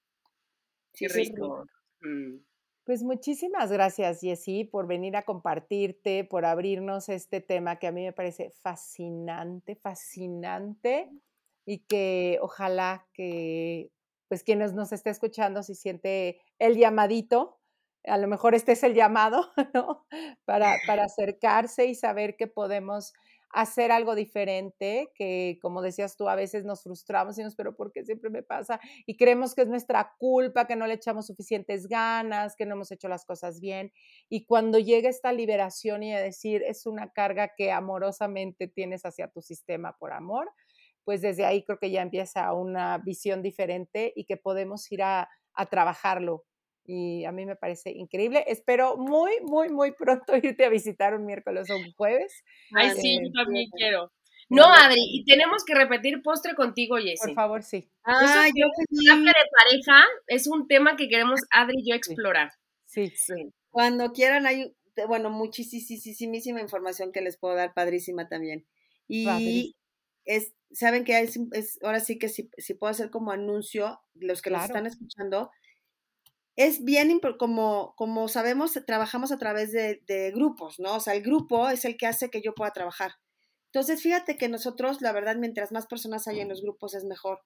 Sí, 0.95 1.07
rico. 1.07 1.65
Mm. 2.01 2.39
Pues 2.85 3.05
muchísimas 3.05 3.71
gracias, 3.71 4.21
Jessie, 4.21 4.65
por 4.65 4.89
venir 4.89 5.15
a 5.15 5.23
compartirte, 5.23 6.25
por 6.25 6.45
abrirnos 6.45 7.09
este 7.09 7.41
tema 7.41 7.79
que 7.79 7.87
a 7.87 7.93
mí 7.93 8.03
me 8.03 8.13
parece 8.13 8.51
fascinante, 8.51 9.77
fascinante 9.77 11.09
y 11.65 11.85
que 11.87 12.39
ojalá 12.43 13.07
que 13.13 13.93
pues 14.31 14.45
quienes 14.45 14.75
nos 14.75 14.93
esté 14.93 15.11
escuchando 15.11 15.65
si 15.65 15.75
siente 15.75 16.41
el 16.61 16.77
llamadito, 16.77 17.59
a 18.05 18.17
lo 18.17 18.29
mejor 18.29 18.55
este 18.55 18.73
es 18.73 18.85
el 18.85 18.95
llamado, 18.95 19.51
¿no? 19.75 20.07
Para, 20.45 20.77
para 20.87 21.03
acercarse 21.07 21.87
y 21.87 21.97
saber 21.97 22.37
que 22.37 22.47
podemos 22.47 23.13
hacer 23.53 23.91
algo 23.91 24.15
diferente, 24.15 25.11
que 25.17 25.59
como 25.61 25.83
decías 25.83 26.17
tú, 26.17 26.29
a 26.29 26.37
veces 26.37 26.65
nos 26.65 26.85
frustramos 26.85 27.37
y 27.39 27.43
nos, 27.43 27.57
pero 27.57 27.75
¿por 27.75 27.91
qué 27.91 28.05
siempre 28.05 28.31
me 28.31 28.45
pasa? 28.45 28.79
Y 29.05 29.17
creemos 29.17 29.57
que 29.57 29.63
es 29.63 29.69
nuestra 29.69 30.13
culpa, 30.17 30.69
que 30.69 30.77
no 30.77 30.87
le 30.87 30.95
echamos 30.95 31.27
suficientes 31.27 31.89
ganas, 31.89 32.55
que 32.55 32.67
no 32.67 32.77
hemos 32.77 32.93
hecho 32.93 33.09
las 33.09 33.25
cosas 33.25 33.59
bien. 33.59 33.93
Y 34.29 34.45
cuando 34.45 34.79
llega 34.79 35.09
esta 35.09 35.33
liberación 35.33 36.05
y 36.05 36.15
a 36.15 36.21
decir, 36.21 36.63
es 36.63 36.87
una 36.87 37.11
carga 37.11 37.53
que 37.57 37.73
amorosamente 37.73 38.69
tienes 38.69 39.05
hacia 39.05 39.27
tu 39.27 39.43
sistema 39.43 39.97
por 39.99 40.13
amor, 40.13 40.53
pues 41.05 41.21
desde 41.21 41.45
ahí 41.45 41.65
creo 41.65 41.79
que 41.79 41.91
ya 41.91 42.03
empieza 42.03 42.53
una 42.53 42.99
visión 42.99 43.43
diferente 43.43 44.13
y 44.15 44.25
que 44.25 44.37
podemos 44.37 44.91
ir 44.93 45.03
a, 45.03 45.29
trabajarlo. 45.71 46.45
Y 46.87 47.25
a 47.27 47.33
mí 47.33 47.45
me 47.45 47.55
parece 47.55 47.91
increíble. 47.91 48.45
Espero 48.47 48.97
muy, 48.97 49.33
muy, 49.43 49.69
muy 49.69 49.93
pronto 49.93 50.33
irte 50.43 50.65
a 50.65 50.71
visitar 50.71 51.15
un 51.15 51.27
miércoles 51.27 51.69
o 51.71 51.77
un 51.77 51.93
jueves. 51.93 52.43
Ay, 52.75 52.91
sí, 52.97 53.19
yo 53.23 53.31
también 53.33 53.69
quiero. 53.77 54.11
No, 54.51 54.65
Adri, 54.65 55.01
y 55.13 55.25
tenemos 55.25 55.65
que 55.65 55.75
repetir 55.75 56.23
postre 56.23 56.55
contigo, 56.55 56.97
Jessy. 56.97 57.27
Por 57.27 57.35
favor, 57.35 57.63
sí. 57.63 57.89
Ah, 58.03 58.49
yo 58.55 58.67
de 58.67 59.33
pareja 59.65 60.05
es 60.27 60.49
un 60.49 60.67
tema 60.67 60.97
que 60.97 61.09
queremos 61.09 61.41
Adri 61.53 61.77
y 61.79 61.91
yo 61.91 61.95
explorar. 61.95 62.51
Sí, 62.85 63.13
sí. 63.15 63.53
Cuando 63.71 64.13
quieran 64.13 64.47
hay, 64.47 64.75
bueno, 65.07 65.31
muchísima 65.31 66.61
información 66.61 67.13
que 67.13 67.21
les 67.21 67.39
puedo 67.39 67.55
dar, 67.55 67.75
padrísima 67.75 68.29
también. 68.29 68.67
Y 69.07 69.77
es, 70.25 70.53
saben 70.73 71.05
que 71.05 71.19
es, 71.21 71.79
ahora 71.83 72.01
sí 72.01 72.19
que 72.19 72.29
si, 72.29 72.51
puedo 72.79 72.91
hacer 72.91 73.11
como 73.11 73.33
anuncio, 73.33 74.01
los 74.15 74.43
que 74.43 74.51
nos 74.51 74.65
están 74.65 74.87
escuchando, 74.87 75.51
es 76.57 76.85
bien, 76.85 77.21
como, 77.39 77.95
como 77.97 78.29
sabemos, 78.29 78.79
trabajamos 78.87 79.33
a 79.33 79.39
través 79.39 79.73
de, 79.73 80.33
grupos, 80.35 80.79
¿no? 80.79 80.97
O 80.97 81.01
sea, 81.01 81.15
el 81.15 81.23
grupo 81.23 81.69
es 81.69 81.85
el 81.85 81.97
que 81.97 82.07
hace 82.07 82.31
que 82.31 82.43
yo 82.43 82.55
pueda 82.55 82.73
trabajar. 82.73 83.13
Entonces, 83.73 84.03
fíjate 84.03 84.37
que 84.37 84.49
nosotros, 84.49 85.01
la 85.01 85.13
verdad, 85.13 85.37
mientras 85.37 85.73
más 85.73 85.87
personas 85.87 86.27
hay 86.29 86.41
en 86.41 86.49
los 86.49 86.63
grupos 86.63 86.95
es 86.95 87.05
mejor. 87.05 87.41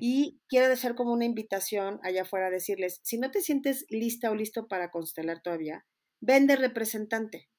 Y 0.00 0.40
quiero 0.48 0.68
dejar 0.68 0.94
como 0.94 1.12
una 1.12 1.26
invitación 1.26 2.00
allá 2.02 2.22
afuera, 2.22 2.48
decirles, 2.48 3.00
si 3.02 3.18
no 3.18 3.30
te 3.30 3.42
sientes 3.42 3.84
lista 3.90 4.30
o 4.30 4.34
listo 4.34 4.66
para 4.66 4.90
constelar 4.90 5.42
todavía, 5.42 5.84
ven 6.20 6.46
de 6.46 6.56
representante. 6.56 7.50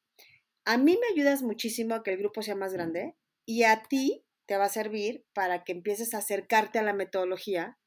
A 0.64 0.78
mí 0.78 0.98
me 1.00 1.08
ayudas 1.14 1.44
muchísimo 1.44 1.94
a 1.94 2.02
que 2.02 2.12
el 2.12 2.18
grupo 2.18 2.42
sea 2.42 2.56
más 2.56 2.74
grande 2.74 3.16
y 3.46 3.62
a 3.64 3.84
ti 3.84 4.25
te 4.46 4.58
va 4.58 4.66
a 4.66 4.70
servir 4.70 5.26
para 5.34 5.64
que 5.64 5.72
empieces 5.72 6.14
a 6.14 6.20
acercarte 6.20 6.80
a 6.80 6.84
la 6.84 6.94
metodología 6.94 7.78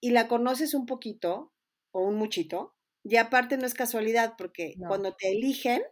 y 0.00 0.10
la 0.10 0.28
conoces 0.28 0.74
un 0.74 0.86
poquito 0.86 1.52
o 1.92 2.02
un 2.02 2.16
muchito. 2.16 2.74
Y 3.02 3.16
aparte 3.16 3.56
no 3.56 3.66
es 3.66 3.74
casualidad, 3.74 4.34
porque 4.36 4.74
cuando 4.86 5.14
te 5.14 5.30
eligen, 5.30 5.82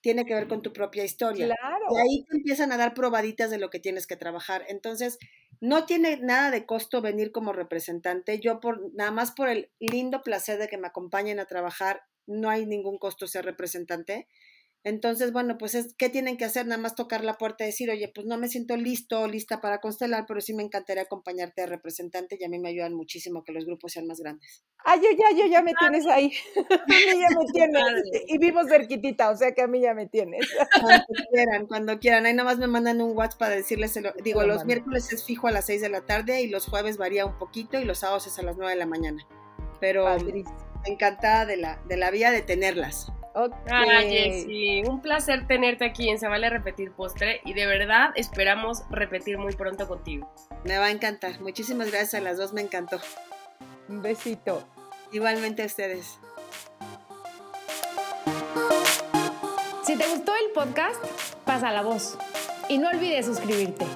tiene 0.00 0.24
que 0.24 0.34
ver 0.34 0.48
con 0.48 0.62
tu 0.62 0.72
propia 0.72 1.04
historia. 1.04 1.46
Y 1.90 1.96
ahí 1.96 2.24
te 2.28 2.36
empiezan 2.38 2.72
a 2.72 2.76
dar 2.76 2.94
probaditas 2.94 3.50
de 3.50 3.58
lo 3.58 3.68
que 3.68 3.80
tienes 3.80 4.06
que 4.06 4.16
trabajar. 4.16 4.64
Entonces, 4.68 5.18
no 5.60 5.84
tiene 5.84 6.16
nada 6.18 6.50
de 6.50 6.64
costo 6.64 7.02
venir 7.02 7.32
como 7.32 7.52
representante. 7.52 8.40
Yo, 8.40 8.60
por, 8.60 8.94
nada 8.94 9.10
más 9.10 9.32
por 9.32 9.48
el 9.48 9.70
lindo 9.78 10.22
placer 10.22 10.58
de 10.58 10.68
que 10.68 10.78
me 10.78 10.86
acompañen 10.86 11.38
a 11.40 11.44
trabajar, 11.44 12.02
no 12.26 12.48
hay 12.48 12.64
ningún 12.64 12.98
costo 12.98 13.26
ser 13.26 13.44
representante. 13.44 14.26
Entonces, 14.82 15.30
bueno, 15.32 15.58
pues 15.58 15.74
es, 15.74 15.94
¿qué 15.98 16.08
tienen 16.08 16.38
que 16.38 16.46
hacer? 16.46 16.66
Nada 16.66 16.80
más 16.80 16.94
tocar 16.94 17.22
la 17.22 17.34
puerta 17.34 17.64
y 17.64 17.66
decir, 17.66 17.90
oye, 17.90 18.10
pues 18.14 18.26
no 18.26 18.38
me 18.38 18.48
siento 18.48 18.78
listo 18.78 19.20
o 19.20 19.26
lista 19.26 19.60
para 19.60 19.78
constelar, 19.78 20.24
pero 20.26 20.40
sí 20.40 20.54
me 20.54 20.62
encantaría 20.62 21.02
acompañarte 21.02 21.60
de 21.60 21.66
representante 21.66 22.38
y 22.40 22.44
a 22.44 22.48
mí 22.48 22.58
me 22.58 22.70
ayudan 22.70 22.94
muchísimo 22.94 23.44
que 23.44 23.52
los 23.52 23.66
grupos 23.66 23.92
sean 23.92 24.06
más 24.06 24.20
grandes. 24.20 24.64
Ah, 24.86 24.96
yo 24.96 25.10
ya, 25.10 25.36
yo 25.36 25.46
ya 25.50 25.60
me 25.60 25.74
tienes 25.78 26.06
ahí. 26.06 26.32
a 26.56 26.86
mí 26.86 27.20
ya 27.20 27.38
me 27.38 27.46
tienes. 27.52 27.82
Y 28.26 28.38
vivo 28.38 28.64
cerquitita, 28.66 29.30
o 29.30 29.36
sea 29.36 29.52
que 29.52 29.60
a 29.60 29.66
mí 29.66 29.82
ya 29.82 29.92
me 29.92 30.06
tienes. 30.06 30.48
cuando 30.80 31.04
quieran, 31.30 31.66
cuando 31.66 31.98
quieran. 31.98 32.24
Ahí 32.24 32.32
nada 32.32 32.48
más 32.48 32.58
me 32.58 32.66
mandan 32.66 33.02
un 33.02 33.14
WhatsApp 33.14 33.38
para 33.38 33.56
decirles, 33.56 33.98
digo, 34.24 34.44
los 34.44 34.64
miércoles 34.64 35.12
es 35.12 35.24
fijo 35.24 35.46
a 35.46 35.50
las 35.50 35.66
6 35.66 35.82
de 35.82 35.88
la 35.90 36.06
tarde 36.06 36.40
y 36.40 36.48
los 36.48 36.66
jueves 36.66 36.96
varía 36.96 37.26
un 37.26 37.36
poquito 37.38 37.78
y 37.78 37.84
los 37.84 37.98
sábados 37.98 38.26
es 38.26 38.38
a 38.38 38.42
las 38.42 38.56
9 38.56 38.72
de 38.72 38.78
la 38.78 38.86
mañana. 38.86 39.26
Pero 39.78 40.06
encantada 40.86 41.44
de 41.44 41.58
la, 41.58 41.82
de 41.86 41.98
la 41.98 42.10
vía 42.10 42.30
de 42.30 42.40
tenerlas. 42.40 43.12
Okay. 43.32 44.82
un 44.86 45.00
placer 45.00 45.46
tenerte 45.46 45.84
aquí 45.84 46.08
en 46.08 46.18
Se 46.18 46.26
Vale 46.26 46.50
Repetir 46.50 46.90
Postre 46.92 47.40
y 47.44 47.54
de 47.54 47.66
verdad 47.66 48.10
esperamos 48.16 48.82
repetir 48.90 49.38
muy 49.38 49.54
pronto 49.54 49.86
contigo. 49.86 50.32
Me 50.64 50.78
va 50.78 50.86
a 50.86 50.90
encantar. 50.90 51.40
Muchísimas 51.40 51.90
gracias 51.90 52.14
a 52.14 52.20
las 52.20 52.38
dos, 52.38 52.52
me 52.52 52.60
encantó. 52.60 53.00
Un 53.88 54.02
besito. 54.02 54.64
Igualmente 55.12 55.62
a 55.62 55.66
ustedes. 55.66 56.18
Si 59.84 59.96
te 59.96 60.06
gustó 60.08 60.32
el 60.34 60.52
podcast, 60.52 61.04
pasa 61.44 61.72
la 61.72 61.82
voz 61.82 62.18
y 62.68 62.78
no 62.78 62.88
olvides 62.88 63.26
suscribirte. 63.26 63.86